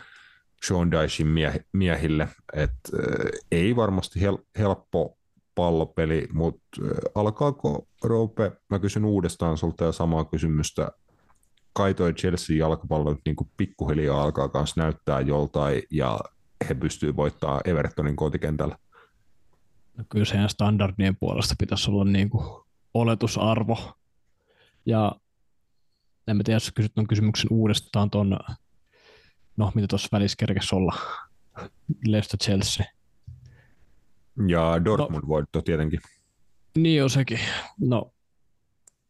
Sean 0.67 0.91
Dychin 0.91 1.27
mie- 1.27 1.65
miehille, 1.73 2.29
että 2.53 2.91
äh, 2.99 3.41
ei 3.53 3.77
varmasti 3.77 4.21
hel- 4.21 4.45
helppo 4.59 5.19
pallopeli, 5.55 6.29
mutta 6.33 6.65
äh, 6.83 6.91
alkaako 7.15 7.87
Roope, 8.05 8.53
mä 8.71 8.79
kysyn 8.79 9.05
uudestaan 9.05 9.59
sulta 9.59 9.85
ja 9.85 9.93
samaa 9.93 10.25
kysymystä, 10.25 10.91
kai 11.73 11.95
toi 11.95 12.13
Chelsea 12.13 12.57
jalkapallo 12.57 13.11
nyt 13.11 13.21
niin 13.25 13.37
pikkuhiljaa 13.57 14.23
alkaa 14.23 14.51
myös 14.55 14.77
näyttää 14.77 15.21
joltain 15.21 15.83
ja 15.91 16.21
he 16.69 16.75
pystyy 16.75 17.17
voittamaan 17.17 17.61
Evertonin 17.65 18.17
kotikentällä? 18.17 18.79
No 19.97 20.05
kyllä 20.09 20.25
sen 20.25 20.49
standardien 20.49 21.17
puolesta 21.17 21.55
pitäisi 21.59 21.91
olla 21.91 22.05
niin 22.05 22.31
kuin 22.31 22.65
oletusarvo, 22.95 23.79
ja 24.87 25.13
en 26.29 26.37
mä 26.37 26.43
tiedä, 26.43 26.57
jos 26.57 26.73
kysyt 26.75 26.95
tuon 26.95 27.07
kysymyksen 27.07 27.49
uudestaan 27.51 28.11
tuon, 28.11 28.39
no 29.57 29.73
mitä 29.75 29.87
tuossa 29.87 30.09
välissä 30.13 30.37
kerkesi 30.39 30.75
olla, 30.75 30.97
Leicester 32.07 32.41
Chelsea. 32.41 32.87
Ja 34.49 34.85
Dortmund 34.85 35.23
no, 35.23 35.29
voitto 35.29 35.63
tietenkin. 35.63 36.01
Niin 36.77 37.03
on 37.03 37.11
sekin. 37.11 37.39
No, 37.81 38.15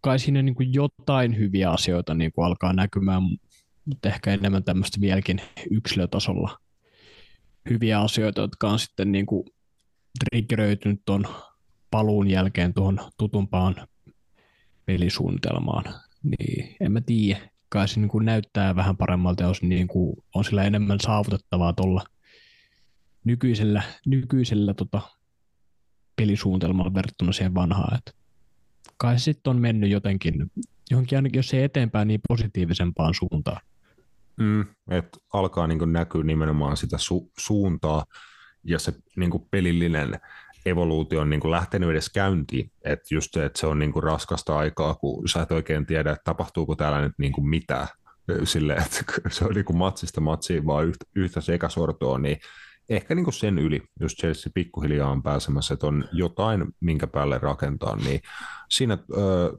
kai 0.01 0.18
siinä 0.18 0.42
niin 0.42 0.55
kuin 0.55 0.74
jotain 0.74 1.36
hyviä 1.38 1.70
asioita 1.70 2.14
niin 2.14 2.32
kuin 2.32 2.47
alkaa 2.47 2.72
näkymään, 2.72 3.22
mutta 3.84 4.09
ehkä 4.09 4.32
enemmän 4.32 4.64
tämmöistä 4.64 5.01
vieläkin 5.01 5.40
yksilötasolla 5.70 6.59
hyviä 7.70 8.01
asioita, 8.01 8.40
jotka 8.40 8.68
on 8.68 8.78
sitten 8.78 9.12
niin 9.12 9.26
kuin 9.26 9.45
triggeröitynyt 10.18 11.03
tuon 11.05 11.26
paluun 11.90 12.30
jälkeen 12.30 12.74
tuohon 12.74 13.01
tutumpaan 13.18 13.76
pelisuunnitelmaan. 14.86 15.84
Niin, 16.22 16.76
en 16.80 16.92
mä 16.92 17.01
tiedä. 17.01 17.54
Kai 17.75 17.89
se 17.89 18.01
niin 18.01 18.09
kuin 18.09 18.25
näyttää 18.25 18.77
vähän 18.77 18.97
paremmalta 18.97 19.43
ja 19.43 19.49
on, 19.49 19.55
niin 19.62 19.89
kuin, 19.89 20.16
on 20.35 20.45
sillä 20.45 20.64
enemmän 20.64 21.01
saavutettavaa 21.01 21.72
tuolla 21.72 22.05
nykyisellä, 23.25 23.83
nykyisellä 24.07 24.75
tota, 24.75 25.01
pelisuunnitelmalla 26.16 26.95
verrattuna 26.95 27.33
siihen 27.33 27.55
vanhaan. 27.55 27.99
Et 27.99 28.16
kai 28.97 29.18
se 29.18 29.22
sitten 29.22 29.51
on 29.51 29.61
mennyt 29.61 29.91
jotenkin, 29.91 30.51
johonkin 30.91 31.18
ainakin 31.18 31.39
jos 31.39 31.55
ei 31.55 31.62
eteenpäin, 31.62 32.09
niin 32.09 32.20
positiivisempaan 32.29 33.14
suuntaan. 33.14 33.61
Mm, 34.37 34.61
että 34.91 35.18
alkaa 35.33 35.66
niin 35.66 35.93
näkyä 35.93 36.22
nimenomaan 36.22 36.77
sitä 36.77 36.97
su- 36.97 37.31
suuntaa 37.39 38.05
ja 38.64 38.79
se 38.79 38.93
niin 39.16 39.31
pelillinen 39.51 40.20
evoluutio 40.67 41.21
on 41.21 41.31
niin 41.31 41.41
kuin 41.41 41.51
lähtenyt 41.51 41.91
edes 41.91 42.11
käyntiin. 42.11 42.71
Että 42.85 43.15
just 43.15 43.37
että 43.37 43.61
se 43.61 43.67
on 43.67 43.79
niin 43.79 43.93
kuin 43.93 44.03
raskasta 44.03 44.59
aikaa, 44.59 44.95
kun 44.95 45.29
sä 45.29 45.43
et 45.43 45.53
oikein 45.53 45.87
tiedä, 45.87 46.11
että 46.11 46.25
tapahtuuko 46.25 46.75
täällä 46.75 47.01
nyt 47.01 47.12
niin 47.19 47.33
kuin 47.33 47.49
mitään. 47.49 47.89
Silleen, 48.45 48.83
että 48.83 49.05
se 49.31 49.45
on 49.45 49.55
niin 49.55 49.65
kuin 49.65 49.77
matsista 49.77 50.21
matsiin 50.21 50.67
vaan 50.67 50.87
yhtä, 50.87 51.07
yhtä 51.15 51.41
sekasortoa, 51.41 52.19
niin 52.19 52.39
ehkä 52.89 53.15
niin 53.15 53.25
kuin 53.25 53.35
sen 53.35 53.59
yli, 53.59 53.83
jos 54.01 54.12
Chelsea 54.15 54.53
pikkuhiljaa 54.55 55.11
on 55.11 55.23
pääsemässä, 55.23 55.75
että 55.75 55.87
on 55.87 56.05
jotain, 56.12 56.65
minkä 56.81 57.07
päälle 57.07 57.39
rakentaa, 57.39 57.97
niin 57.97 58.21
siinä 58.71 58.99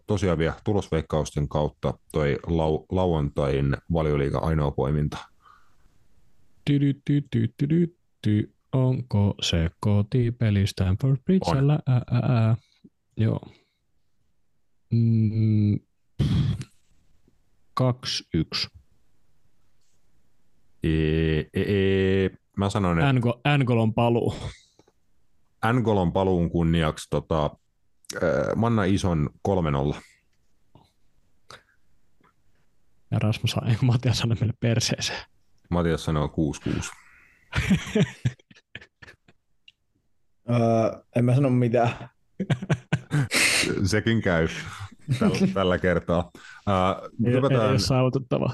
tosiaan 0.07 0.37
vielä 0.37 0.53
tulosveikkausten 0.63 1.49
kautta 1.49 1.93
toi 2.11 2.39
lau, 2.47 2.85
lauantain 2.91 3.77
valioliiga 3.93 4.37
ainoa 4.37 4.71
poiminta. 4.71 5.17
Onko 8.75 9.35
se 9.41 9.69
kotipeli 9.79 10.67
Stanford 10.67 11.17
Bridgellä? 11.25 11.79
Ää, 11.87 12.01
ää, 12.11 12.21
ää. 12.21 12.55
Joo. 13.17 13.39
Mm, 14.91 15.79
2-1. 17.79 18.69
E, 20.83 20.89
e, 21.53 21.61
e, 21.61 22.29
mä 22.57 22.69
sanon, 22.69 22.99
että... 22.99 23.09
Angol, 23.09 23.33
Angolon 23.43 23.93
paluu. 23.93 24.35
Angolon 25.61 26.13
paluun 26.13 26.49
kunniaksi 26.49 27.09
tota, 27.09 27.49
Manna 28.55 28.83
Ison 28.83 29.29
3-0. 29.95 30.01
Ja 33.11 33.19
Rasmus, 33.19 33.55
Matias 33.81 34.17
sanoi 34.17 34.37
meille 34.39 34.53
perseeseen. 34.59 35.25
Matias 35.69 36.05
sanoo 36.05 36.33
6-6. 36.69 36.91
öö, 40.49 41.01
en 41.15 41.25
mä 41.25 41.35
sano 41.35 41.49
mitään. 41.49 42.09
Sekin 43.83 44.21
käy 44.21 44.47
tällä, 45.19 45.37
tällä 45.53 45.77
kertaa. 45.77 46.31
Uh, 46.35 47.27
hypätään, 47.33 47.65
ei, 47.65 47.71
ei 47.71 47.79
saavutettava. 47.79 48.51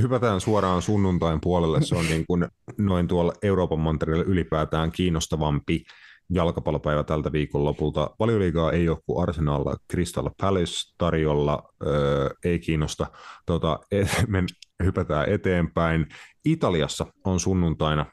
Hypätään 0.00 0.40
suoraan 0.40 0.82
sunnuntain 0.82 1.40
puolelle. 1.40 1.82
Se 1.82 1.94
on 1.94 2.06
niin 2.06 2.26
kuin 2.26 2.48
noin 2.78 3.08
tuolla 3.08 3.32
Euroopan 3.42 3.80
mantereella 3.80 4.24
ylipäätään 4.24 4.92
kiinnostavampi 4.92 5.84
jalkapallopäivä 6.30 7.04
tältä 7.04 7.32
viikonlopulta. 7.32 8.10
Valioliigaa 8.18 8.72
ei 8.72 8.88
ole 8.88 8.98
kuin 9.06 9.22
Arsenal 9.22 9.64
Crystal 9.92 10.30
Palace 10.40 10.94
tarjolla, 10.98 11.62
öö, 11.86 12.30
ei 12.44 12.58
kiinnosta. 12.58 13.06
Tota, 13.46 13.78
et, 13.92 14.08
me 14.28 14.44
hypätään 14.84 15.28
eteenpäin. 15.28 16.06
Italiassa 16.44 17.06
on 17.24 17.40
sunnuntaina 17.40 18.06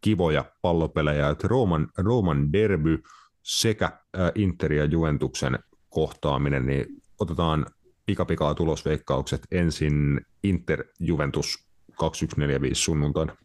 kivoja 0.00 0.44
pallopelejä, 0.62 1.28
että 1.28 1.48
Rooman, 1.48 1.88
Rooman 1.98 2.52
derby 2.52 3.02
sekä 3.42 3.84
äh, 3.84 4.30
Inter 4.34 4.72
ja 4.72 4.84
Juventuksen 4.84 5.58
kohtaaminen, 5.88 6.66
niin 6.66 6.86
otetaan 7.20 7.66
pikapikaa 8.06 8.54
tulosveikkaukset 8.54 9.46
ensin 9.50 10.20
Inter 10.42 10.84
Juventus 11.00 11.68
2145 11.98 12.82
sunnuntaina. 12.82 13.36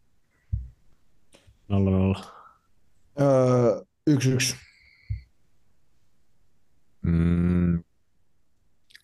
0-0. 2.17 2.25
Öö, 3.21 3.81
1-1. 4.09 4.55
Mm, 7.01 7.83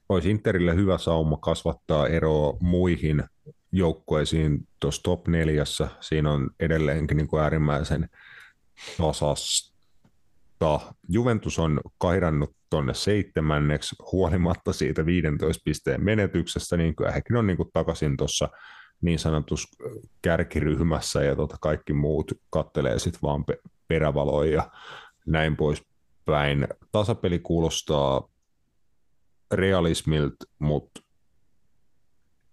olisi 0.09 0.29
Interille 0.29 0.75
hyvä 0.75 0.97
sauma 0.97 1.37
kasvattaa 1.37 2.07
eroa 2.07 2.57
muihin 2.61 3.23
joukkueisiin 3.71 4.67
tuossa 4.79 5.03
top 5.03 5.27
neljässä. 5.27 5.87
Siinä 5.99 6.31
on 6.31 6.49
edelleenkin 6.59 7.17
niin 7.17 7.27
kuin 7.27 7.43
äärimmäisen 7.43 8.09
tasasta. 8.97 9.69
Juventus 11.09 11.59
on 11.59 11.81
kairannut 11.97 12.55
tuonne 12.69 12.93
seitsemänneksi 12.93 13.95
huolimatta 14.11 14.73
siitä 14.73 15.05
15 15.05 15.61
pisteen 15.65 16.03
menetyksestä, 16.03 16.77
niin 16.77 16.95
kuin 16.95 17.13
hekin 17.13 17.35
on 17.35 17.47
niin 17.47 17.57
kuin 17.57 17.69
takaisin 17.73 18.17
tuossa 18.17 18.49
niin 19.01 19.19
sanotus 19.19 19.67
kärkiryhmässä 20.21 21.23
ja 21.23 21.35
tota 21.35 21.57
kaikki 21.61 21.93
muut 21.93 22.31
kattelee 22.49 22.99
sitten 22.99 23.21
vaan 23.21 23.45
perävaloja 23.87 24.51
ja 24.51 24.71
näin 25.25 25.55
poispäin. 25.55 26.67
Tasapeli 26.91 27.39
kuulostaa 27.39 28.29
realismilta, 29.51 30.45
mutta 30.59 31.01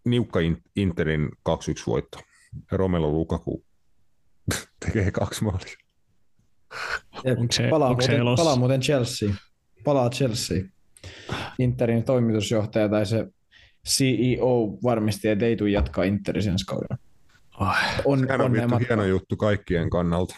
niukka 0.06 0.38
Interin 0.76 1.30
2-1 1.48 1.52
voitto. 1.86 2.18
Romelu 2.72 3.12
Lukaku 3.12 3.64
tekee 4.84 5.10
kaksi 5.10 5.44
maalia. 5.44 5.76
Onko 7.38 7.52
se, 7.52 7.68
palaa, 7.68 7.88
onko 7.88 8.02
muuten, 8.02 8.16
se 8.16 8.36
palaa 8.36 8.56
muuten 8.56 8.80
Chelsea. 8.80 9.30
Palaa 9.84 10.10
Chelsea. 10.10 10.62
Interin 11.58 12.04
toimitusjohtaja 12.04 12.88
tai 12.88 13.06
se 13.06 13.26
CEO 13.88 14.78
varmisti, 14.82 15.28
että 15.28 15.46
ei 15.46 15.56
tule 15.56 15.70
jatkaa 15.70 16.04
Interin 16.04 16.48
ensi 16.48 16.64
kaudella. 16.66 16.96
On, 18.04 18.18
Sehän 18.18 18.40
on 18.40 18.52
vittu 18.52 18.78
hieno 18.88 19.04
juttu 19.04 19.36
kaikkien 19.36 19.90
kannalta. 19.90 20.36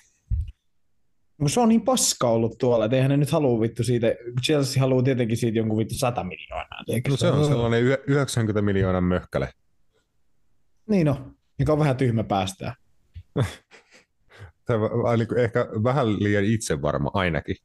No 1.38 1.48
se 1.48 1.60
on 1.60 1.68
niin 1.68 1.82
paska 1.82 2.28
ollut 2.28 2.58
tuolla, 2.58 2.84
että 2.84 2.96
eihän 2.96 3.10
ne 3.10 3.16
nyt 3.16 3.30
halua 3.30 3.60
vittu 3.60 3.84
siitä, 3.84 4.06
Chelsea 4.46 4.80
haluaa 4.80 5.02
tietenkin 5.02 5.36
siitä 5.36 5.58
jonkun 5.58 5.78
vittu 5.78 5.94
100 5.94 6.24
miljoonaa. 6.24 6.84
No 7.08 7.16
se 7.16 7.30
on 7.30 7.46
sellainen 7.46 7.84
90 8.06 8.62
miljoonan 8.62 9.04
möhkäle. 9.04 9.52
Niin 10.88 11.06
no, 11.06 11.34
mikä 11.58 11.72
on 11.72 11.78
vähän 11.78 11.96
tyhmä 11.96 12.24
päästää. 12.24 12.74
Niinku 15.16 15.34
ehkä 15.34 15.66
vähän 15.84 16.22
liian 16.22 16.44
itsevarma 16.44 17.10
ainakin. 17.14 17.56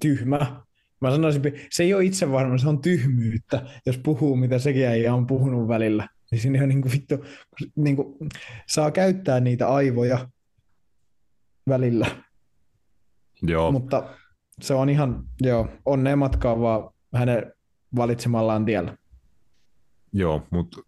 Tyhmä. 0.00 0.62
Mä 1.00 1.10
sanoisin, 1.10 1.42
se 1.70 1.82
ei 1.82 1.94
ole 1.94 2.04
itsevarma, 2.04 2.58
se 2.58 2.68
on 2.68 2.82
tyhmyyttä, 2.82 3.66
jos 3.86 3.98
puhuu 3.98 4.36
mitä 4.36 4.58
sekin 4.58 4.88
ei 4.88 5.08
on 5.08 5.26
puhunut 5.26 5.68
välillä. 5.68 6.08
Niin 6.30 6.40
siinä 6.40 6.62
on 6.62 6.68
niin 6.68 6.82
kuin 6.82 6.92
vittu, 6.92 7.24
niin 7.76 7.96
kuin, 7.96 8.28
saa 8.68 8.90
käyttää 8.90 9.40
niitä 9.40 9.68
aivoja 9.68 10.28
välillä. 11.68 12.06
Joo. 13.42 13.72
Mutta 13.72 14.02
se 14.60 14.74
on 14.74 14.90
ihan, 14.90 15.24
joo, 15.40 15.68
onnea 15.84 16.16
matkaa 16.16 16.60
vaan 16.60 16.90
hänen 17.14 17.52
valitsemallaan 17.96 18.64
tiellä. 18.64 18.96
Joo, 20.12 20.46
mutta 20.50 20.80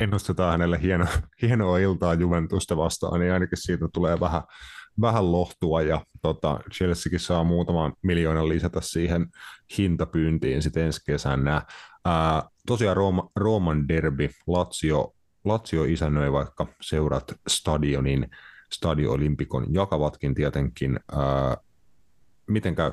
ennustetaan 0.00 0.50
hänelle 0.50 0.82
hieno, 0.82 1.06
hienoa 1.42 1.78
iltaa 1.78 2.14
Juventusta 2.14 2.76
vastaan, 2.76 3.20
niin 3.20 3.32
ainakin 3.32 3.58
siitä 3.58 3.88
tulee 3.92 4.20
vähän, 4.20 4.42
vähän 5.00 5.32
lohtua 5.32 5.82
ja 5.82 6.04
tota, 6.22 6.60
Chelseakin 6.72 7.20
saa 7.20 7.44
muutaman 7.44 7.92
miljoonan 8.02 8.48
lisätä 8.48 8.80
siihen 8.80 9.26
hintapyyntiin 9.78 10.62
sitten 10.62 10.84
ensi 10.84 11.00
kesänä. 11.06 11.62
Ää, 12.04 12.42
tosiaan 12.66 12.96
Rooma, 12.96 13.30
Rooman 13.36 13.88
derby, 13.88 14.28
Lazio, 14.46 15.14
Lazio 15.44 15.84
isännöi 15.84 16.32
vaikka 16.32 16.66
seurat 16.80 17.34
stadionin, 17.48 18.28
Stadio 18.74 19.12
Olympikon 19.12 19.66
jakavatkin 19.74 20.34
tietenkin. 20.34 21.00
Ää, 21.12 21.56
miten 22.46 22.74
käy 22.74 22.92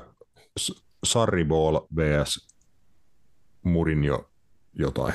Sarriball 1.04 1.80
vs. 1.96 2.48
Murinjo 3.62 4.30
jotain? 4.74 5.14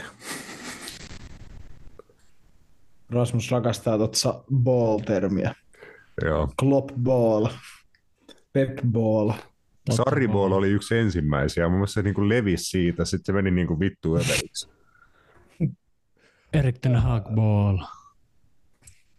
Rasmus 3.09 3.51
rakastaa 3.51 3.97
tuota 3.97 4.43
ball-termiä. 4.53 5.55
Joo. 6.26 6.49
Klopp 6.59 6.89
ball. 7.03 7.47
Pep 8.53 8.80
ball. 8.91 9.32
Sarriball 9.91 10.51
oli 10.51 10.70
yksi 10.70 10.97
ensimmäisiä. 10.97 11.70
Mun 11.70 11.78
mielestä 11.78 11.93
se 11.93 12.01
niin 12.01 12.30
levisi 12.30 12.63
siitä, 12.63 13.05
sitten 13.05 13.26
se 13.26 13.32
meni 13.32 13.51
niin 13.51 13.68
kuin 13.68 13.80
vittu 13.80 14.15
överiksi. 14.15 14.70
Erik 16.53 16.80
Ten 16.80 16.95
Hag 16.95 17.26
ball. 17.36 17.78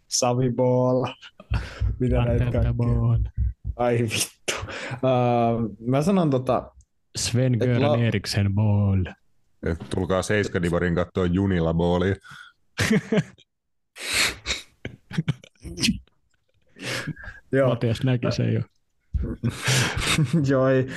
Savi 0.09 0.51
ball. 0.51 1.05
Mitä 1.99 2.25
näitä 2.25 2.43
kaikkea? 2.43 2.73
Ai 3.75 3.99
vittu. 3.99 4.53
Uh, 4.93 5.77
mä 5.87 6.01
sanon 6.01 6.29
tota... 6.29 6.71
Sven 7.17 7.57
Göran 7.59 7.81
la... 7.81 7.97
Eriksen 7.97 8.53
ball. 8.53 9.05
Et 9.63 9.79
tulkaa 9.89 10.21
Seiskadivarin 10.21 10.95
katsoa 10.95 11.25
Junila 11.25 11.73
ballia. 11.73 12.15
Joo. 17.51 17.69
Matias 17.69 18.03
näki 18.03 18.31
sen 18.31 18.53
jo. 18.53 18.61
Joo, 20.49 20.67
ei, 20.67 20.87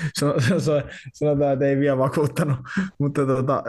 sanotaan, 1.12 1.52
että 1.52 1.64
ei 1.64 1.76
vielä 1.76 1.98
vakuuttanut, 1.98 2.58
mutta 2.98 3.26
tota, 3.26 3.62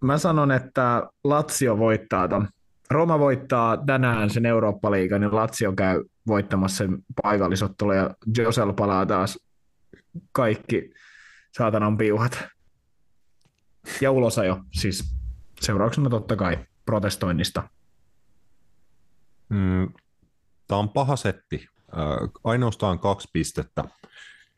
mä 0.00 0.18
sanon, 0.18 0.52
että 0.52 1.02
Lazio 1.24 1.78
voittaa 1.78 2.28
ton. 2.28 2.48
Roma 2.90 3.18
voittaa 3.18 3.76
tänään 3.76 4.30
sen 4.30 4.46
Eurooppa-liigan, 4.46 5.20
niin 5.20 5.34
Lazio 5.34 5.72
käy 5.72 6.04
voittamassa 6.26 6.76
sen 6.76 6.98
paikallisottelu 7.22 7.92
ja 7.92 8.10
Josel 8.38 8.72
palaa 8.72 9.06
taas 9.06 9.38
kaikki 10.32 10.90
saatanan 11.52 11.96
piuhat. 11.96 12.44
Ja 14.00 14.10
ulosajo, 14.10 14.60
siis 14.72 15.16
seurauksena 15.60 16.10
totta 16.10 16.36
kai 16.36 16.58
protestoinnista. 16.84 17.68
Mm, 19.48 19.88
Tämä 20.70 20.78
on 20.78 20.88
paha 20.88 21.16
setti. 21.16 21.66
Ainoastaan 22.44 22.98
kaksi 22.98 23.28
pistettä 23.32 23.84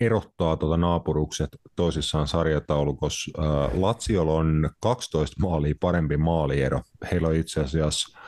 erottaa 0.01 0.57
tuota 0.57 0.76
naapurukset 0.76 1.49
toisissaan 1.76 2.28
sarjataulukossa. 2.28 3.30
Laziolla 3.74 4.33
on 4.33 4.70
12 4.80 5.37
maalia 5.41 5.74
parempi 5.80 6.16
maaliero. 6.16 6.80
Heillä 7.11 7.28
on 7.28 7.35
itse 7.35 7.61
asiassa 7.61 8.18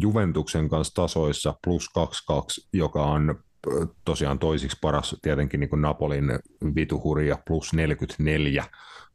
Juventuksen 0.00 0.68
kanssa 0.68 0.94
tasoissa 0.94 1.54
plus 1.64 1.90
2-2, 1.98 2.68
joka 2.72 3.04
on 3.04 3.44
tosiaan 4.04 4.38
toisiksi 4.38 4.78
paras 4.80 5.16
tietenkin 5.22 5.60
niin 5.60 5.70
kuin 5.70 5.82
Napolin 5.82 6.24
vituhuria 6.74 7.38
plus 7.46 7.72
44 7.72 8.64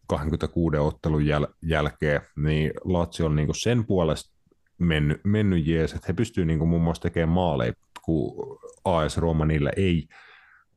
26 0.07 0.78
ottelun 0.78 1.22
jäl- 1.22 1.53
jälkeen, 1.62 2.22
niin 2.36 2.72
Lazio 2.84 3.26
on 3.26 3.36
niin 3.36 3.45
kuin 3.45 3.59
sen 3.62 3.86
puolesta 3.86 4.36
mennyt, 4.78 5.22
mennyt 5.24 5.68
jees, 5.68 5.93
että 5.93 6.05
he 6.07 6.14
pystyvät 6.14 6.47
niin 6.47 6.59
kuin 6.59 6.70
muun 6.70 6.82
muassa 6.82 7.01
tekemään 7.01 7.30
maaleja, 7.30 7.74
kun 8.01 8.59
AS 8.86 9.18
Roma 9.18 9.45
niillä 9.45 9.72
ei 9.78 10.07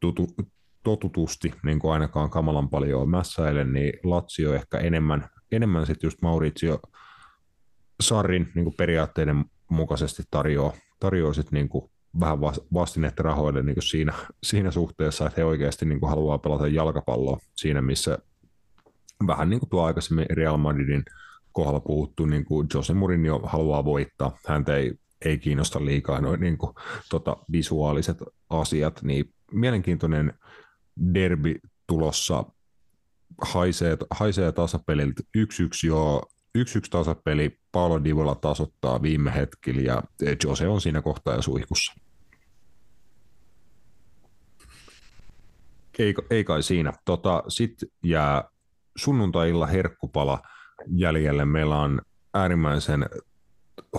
tutu, 0.00 0.26
totutusti 0.82 1.54
niin 1.62 1.78
kuin 1.78 1.92
ainakaan 1.92 2.30
kamalan 2.30 2.70
paljon 2.70 3.08
mässäile, 3.08 3.64
niin 3.64 3.92
Lazio 4.04 4.54
ehkä 4.54 4.78
enemmän, 4.78 5.28
enemmän 5.52 5.86
sitten 5.86 6.06
just 6.06 6.22
Maurizio 6.22 6.80
Sarrin 8.00 8.52
niin 8.54 8.64
kuin 8.64 8.74
periaatteiden 8.76 9.44
mukaisesti 9.74 10.22
tarjoaa, 10.30 10.72
tarjoaa 11.00 11.32
sit 11.32 11.52
niin 11.52 11.68
kuin 11.68 11.90
vähän 12.20 12.40
vastinetta 12.74 13.22
rahoille 13.22 13.62
niin 13.62 13.74
kuin 13.74 13.82
siinä, 13.82 14.12
siinä 14.42 14.70
suhteessa, 14.70 15.26
että 15.26 15.40
he 15.40 15.44
oikeasti 15.44 15.86
niin 15.86 16.00
kuin 16.00 16.10
haluaa 16.10 16.38
pelata 16.38 16.68
jalkapalloa 16.68 17.38
siinä, 17.56 17.82
missä 17.82 18.18
vähän 19.26 19.50
niin 19.50 19.60
kuin 19.60 19.70
tuo 19.70 19.84
aikaisemmin 19.84 20.26
Real 20.30 20.56
Madridin 20.56 21.04
kohdalla 21.52 21.80
puhuttu, 21.80 22.26
niin 22.26 22.44
kuin 22.44 22.66
Jose 22.74 22.94
Mourinho 22.94 23.40
haluaa 23.44 23.84
voittaa. 23.84 24.38
Häntä 24.46 24.76
ei, 24.76 24.94
ei 25.24 25.38
kiinnosta 25.38 25.84
liikaa 25.84 26.20
noin 26.20 26.40
niin 26.40 26.58
kuin, 26.58 26.74
tota, 27.10 27.36
visuaaliset 27.52 28.18
asiat, 28.50 29.02
niin 29.02 29.34
mielenkiintoinen 29.52 30.32
derby 31.14 31.54
tulossa 31.86 32.44
haisee, 33.42 33.96
haisee 34.10 34.52
tasapeliltä 34.52 35.22
1-1 35.38 35.40
jo 36.54 36.64
1-1 36.64 36.64
tasapeli, 36.90 37.58
Paolo 37.72 38.04
Divola 38.04 38.34
tasoittaa 38.34 39.02
viime 39.02 39.34
hetkellä 39.34 39.80
ja 39.82 40.02
Jose 40.44 40.68
on 40.68 40.80
siinä 40.80 41.02
kohtaa 41.02 41.34
jo 41.34 41.42
suihkussa. 41.42 41.92
Ei, 45.98 46.14
ei 46.30 46.44
kai 46.44 46.62
siinä. 46.62 46.92
Tota, 47.04 47.42
Sitten 47.48 47.88
jää 48.04 48.44
sunnuntailla 48.96 49.66
herkkupala 49.66 50.42
jäljelle. 50.96 51.44
Meillä 51.44 51.80
on 51.80 52.00
äärimmäisen 52.34 53.06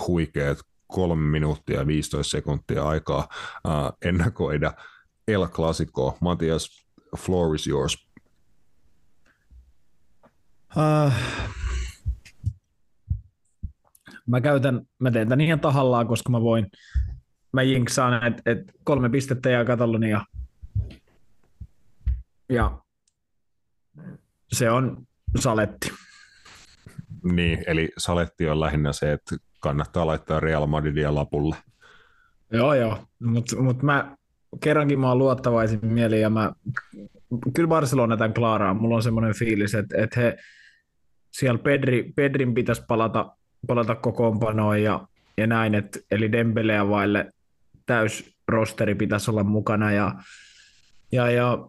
huikeat 0.06 0.58
kolme 0.86 1.30
minuuttia 1.30 1.78
ja 1.78 1.86
15 1.86 2.30
sekuntia 2.30 2.88
aikaa 2.88 3.28
uh, 3.64 4.08
ennakoida 4.08 4.72
El 5.28 5.46
Clasico. 5.46 6.16
Matias, 6.20 6.86
floor 7.16 7.54
is 7.54 7.66
yours. 7.66 8.08
Uh, 10.76 11.12
mä 14.26 14.40
käytän, 14.40 14.82
mä 14.98 15.10
teen 15.10 15.28
tämän 15.28 15.40
ihan 15.40 15.60
tahallaan, 15.60 16.06
koska 16.06 16.30
mä 16.30 16.40
voin, 16.40 16.66
mä 17.52 17.62
jinksaan, 17.62 18.26
että 18.26 18.42
et 18.46 18.58
kolme 18.84 19.08
pistettä 19.08 19.50
ja 19.50 19.64
Katalonia. 19.64 20.20
Ja 22.48 22.78
se 24.52 24.70
on 24.70 25.06
saletti. 25.38 25.92
Niin, 27.32 27.64
eli 27.66 27.88
saletti 27.98 28.48
on 28.48 28.60
lähinnä 28.60 28.92
se, 28.92 29.12
että 29.12 29.36
kannattaa 29.60 30.06
laittaa 30.06 30.40
Real 30.40 30.66
Madridia 30.66 31.14
lapulle. 31.14 31.56
Joo, 32.52 32.74
joo, 32.74 33.04
mutta 33.20 33.62
mut 33.62 33.82
mä 33.82 34.16
kerrankin 34.60 35.00
mä 35.00 35.08
oon 35.08 35.18
luottavaisin 35.18 35.86
mieli 35.86 36.20
ja 36.20 36.30
mä, 36.30 36.52
kyllä 37.54 37.68
Barcelona 37.68 38.16
tämän 38.16 38.34
klaaraa. 38.34 38.74
Mulla 38.74 38.96
on 38.96 39.02
semmoinen 39.02 39.34
fiilis, 39.34 39.74
että, 39.74 40.02
että 40.02 40.20
he, 40.20 40.36
siellä 41.30 41.58
Pedri, 41.58 42.12
Pedrin 42.16 42.54
pitäisi 42.54 42.82
palata, 42.88 43.36
palata 43.66 43.94
kokoonpanoon 43.94 44.82
ja, 44.82 45.08
ja 45.38 45.46
näin, 45.46 45.74
että, 45.74 45.98
eli 46.10 46.32
Dembeleä 46.32 46.88
vaille 46.88 47.32
täys 47.86 48.36
rosteri 48.48 48.94
pitäisi 48.94 49.30
olla 49.30 49.44
mukana 49.44 49.92
ja, 49.92 50.14
ja, 51.12 51.30
ja 51.30 51.68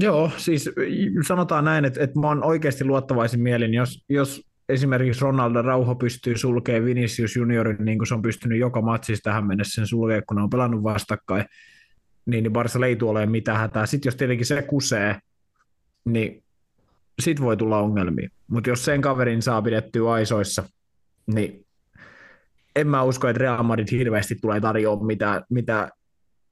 Joo, 0.00 0.30
siis 0.36 0.70
sanotaan 1.26 1.64
näin, 1.64 1.84
että, 1.84 2.04
että 2.04 2.20
mä 2.20 2.26
oon 2.26 2.44
oikeasti 2.44 2.84
luottavaisin 2.84 3.40
mielin, 3.40 3.74
jos, 3.74 4.04
jos 4.08 4.42
esimerkiksi 4.68 5.20
Ronaldo 5.20 5.62
Rauho 5.62 5.94
pystyy 5.94 6.36
sulkemaan 6.36 6.84
Vinicius 6.84 7.36
Juniorin, 7.36 7.84
niin 7.84 7.98
kuin 7.98 8.06
se 8.06 8.14
on 8.14 8.22
pystynyt 8.22 8.58
joka 8.58 8.82
matsissa 8.82 9.22
tähän 9.22 9.46
mennessä 9.46 9.74
sen 9.74 9.86
sulkemaan, 9.86 10.22
kun 10.28 10.36
ne 10.36 10.42
on 10.42 10.50
pelannut 10.50 10.82
vastakkain, 10.82 11.44
niin, 12.26 12.42
niin 12.42 12.52
Barca 12.52 12.86
ei 12.86 12.96
tule 12.96 13.10
olemaan 13.10 13.30
mitään 13.30 13.58
hätää. 13.58 13.86
Sitten 13.86 14.08
jos 14.08 14.16
tietenkin 14.16 14.46
se 14.46 14.62
kusee, 14.62 15.18
niin 16.04 16.42
sit 17.20 17.40
voi 17.40 17.56
tulla 17.56 17.78
ongelmia. 17.78 18.28
Mutta 18.46 18.70
jos 18.70 18.84
sen 18.84 19.00
kaverin 19.00 19.42
saa 19.42 19.62
pidettyä 19.62 20.12
aisoissa, 20.12 20.64
niin 21.34 21.66
en 22.76 22.88
mä 22.88 23.02
usko, 23.02 23.28
että 23.28 23.40
Real 23.40 23.62
Madrid 23.62 23.88
hirveästi 23.90 24.34
tulee 24.34 24.60
tarjoamaan 24.60 25.06
mitään, 25.06 25.44
mitään 25.50 25.90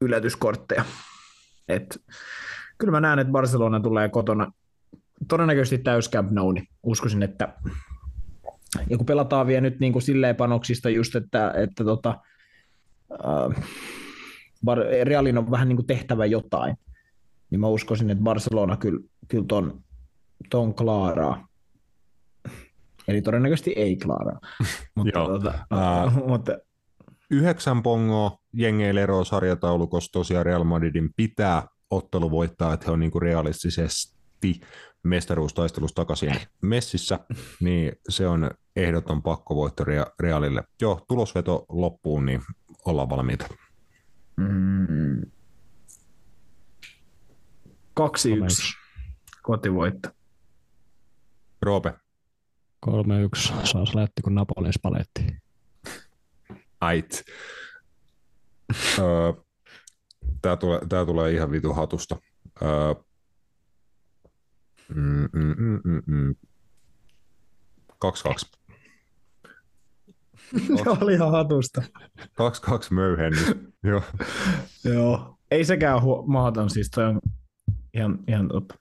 yllätyskortteja. 0.00 0.84
Et, 1.68 2.02
kyllä 2.78 2.90
mä 2.90 3.00
näen, 3.00 3.18
että 3.18 3.32
Barcelona 3.32 3.80
tulee 3.80 4.08
kotona 4.08 4.52
todennäköisesti 5.28 5.78
täys 5.78 6.10
Camp 6.10 6.30
Nou, 6.30 6.52
niin 6.52 6.68
uskoisin, 6.82 7.22
että 7.22 7.54
ja 8.90 8.96
kun 8.96 9.06
pelataan 9.06 9.46
vielä 9.46 9.60
nyt 9.60 9.80
niin 9.80 9.92
kuin 9.92 10.02
silleen 10.02 10.36
panoksista 10.36 10.90
just, 10.90 11.14
että, 11.14 11.54
että 11.56 11.84
tota, 11.84 12.18
äh, 13.12 13.64
Realin 15.02 15.38
on 15.38 15.50
vähän 15.50 15.68
niin 15.68 15.76
kuin 15.76 15.86
tehtävä 15.86 16.26
jotain, 16.26 16.76
niin 17.50 17.60
mä 17.60 17.68
uskoisin, 17.68 18.10
että 18.10 18.24
Barcelona 18.24 18.76
kyllä, 18.76 19.00
kyllä 19.28 19.44
ton, 19.48 19.80
ton 20.50 20.74
klaaraa. 20.74 21.45
Eli 23.08 23.22
todennäköisesti 23.22 23.72
ei 23.76 23.96
klaaraa. 23.96 24.40
mutta, 24.94 25.24
tota, 25.24 25.54
äh, 25.72 26.14
mutta, 26.28 26.58
yhdeksän 27.30 27.82
pongoa 27.82 28.38
jengeillä 28.52 29.00
eroa 29.00 29.24
sarjataulukossa 29.24 30.12
tosiaan 30.12 30.46
Real 30.46 30.64
Madridin 30.64 31.10
pitää 31.16 31.66
ottelu 31.90 32.30
voittaa, 32.30 32.72
että 32.72 32.86
he 32.86 32.92
on 32.92 33.00
niin 33.00 33.10
kuin 33.10 33.22
realistisesti 33.22 34.60
mestaruustaistelussa 35.02 35.94
takaisin 35.94 36.34
messissä, 36.62 37.18
niin 37.60 37.92
se 38.08 38.28
on 38.28 38.50
ehdoton 38.76 39.22
pakkovoitto 39.22 39.84
Realille. 40.20 40.64
Joo, 40.80 41.04
tulosveto 41.08 41.66
loppuun, 41.68 42.26
niin 42.26 42.42
ollaan 42.86 43.10
valmiita. 43.10 43.46
Mm. 44.36 45.22
2-1 48.00 48.04
kotivoitto. 49.42 50.08
Roope. 51.62 51.94
3-1 52.86 52.90
saa 53.64 53.84
lähti, 53.94 54.22
kun 54.22 54.34
Napolin 54.34 54.72
paletti. 54.82 55.36
Ait. 56.80 57.24
öö, 58.98 59.32
tää, 60.42 60.56
tulee, 60.56 60.80
tää 60.88 61.04
tulee 61.06 61.32
ihan 61.32 61.50
vitu 61.50 61.72
hatusta. 61.72 62.16
Öö, 62.62 62.94
mm, 64.94 65.28
mm, 65.32 65.54
mm, 65.58 65.80
mm, 65.84 66.02
mm. 66.06 66.34
2-2. 68.04 68.56
Se 70.84 70.90
oli 71.00 71.14
ihan 71.14 71.30
hatusta. 71.30 71.82
2-2 72.20 72.24
möyhennys. 72.90 73.54
Joo. 73.84 74.02
Joo. 74.84 75.38
Ei 75.50 75.64
sekään 75.64 75.98
hu- 75.98 76.26
mahdoton, 76.26 76.70
siis 76.70 76.90
toi 76.90 77.04
on 77.04 77.20
ihan, 77.94 78.18
ihan 78.28 78.48
totta. 78.48 78.74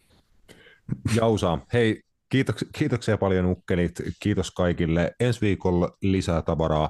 Jausaa. 1.16 1.66
Hei, 1.74 2.02
Kiitoks, 2.30 2.66
kiitoksia 2.78 3.18
paljon 3.18 3.46
ukkelit, 3.46 4.02
kiitos 4.20 4.52
kaikille. 4.52 5.12
Ensi 5.20 5.42
viikolla 5.42 5.98
lisää 6.02 6.42
tavaraa, 6.42 6.90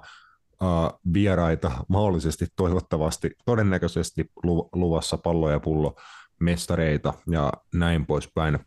äh, 0.64 1.00
vieraita 1.14 1.72
mahdollisesti, 1.88 2.48
toivottavasti, 2.56 3.32
todennäköisesti 3.46 4.32
luvassa 4.74 5.18
pallo 5.18 5.50
ja 5.50 5.60
pullo, 5.60 5.96
mestareita 6.40 7.14
ja 7.32 7.54
näin 7.74 8.06
poispäin. 8.06 8.60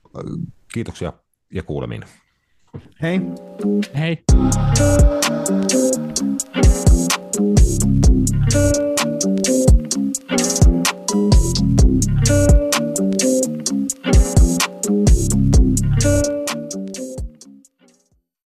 Kiitoksia 0.72 1.12
ja 1.54 1.62
kuulemiin. 1.62 2.04
Hei. 3.02 3.20
Hei. 3.98 4.24
Thank 8.50 8.76
you. 8.78 8.87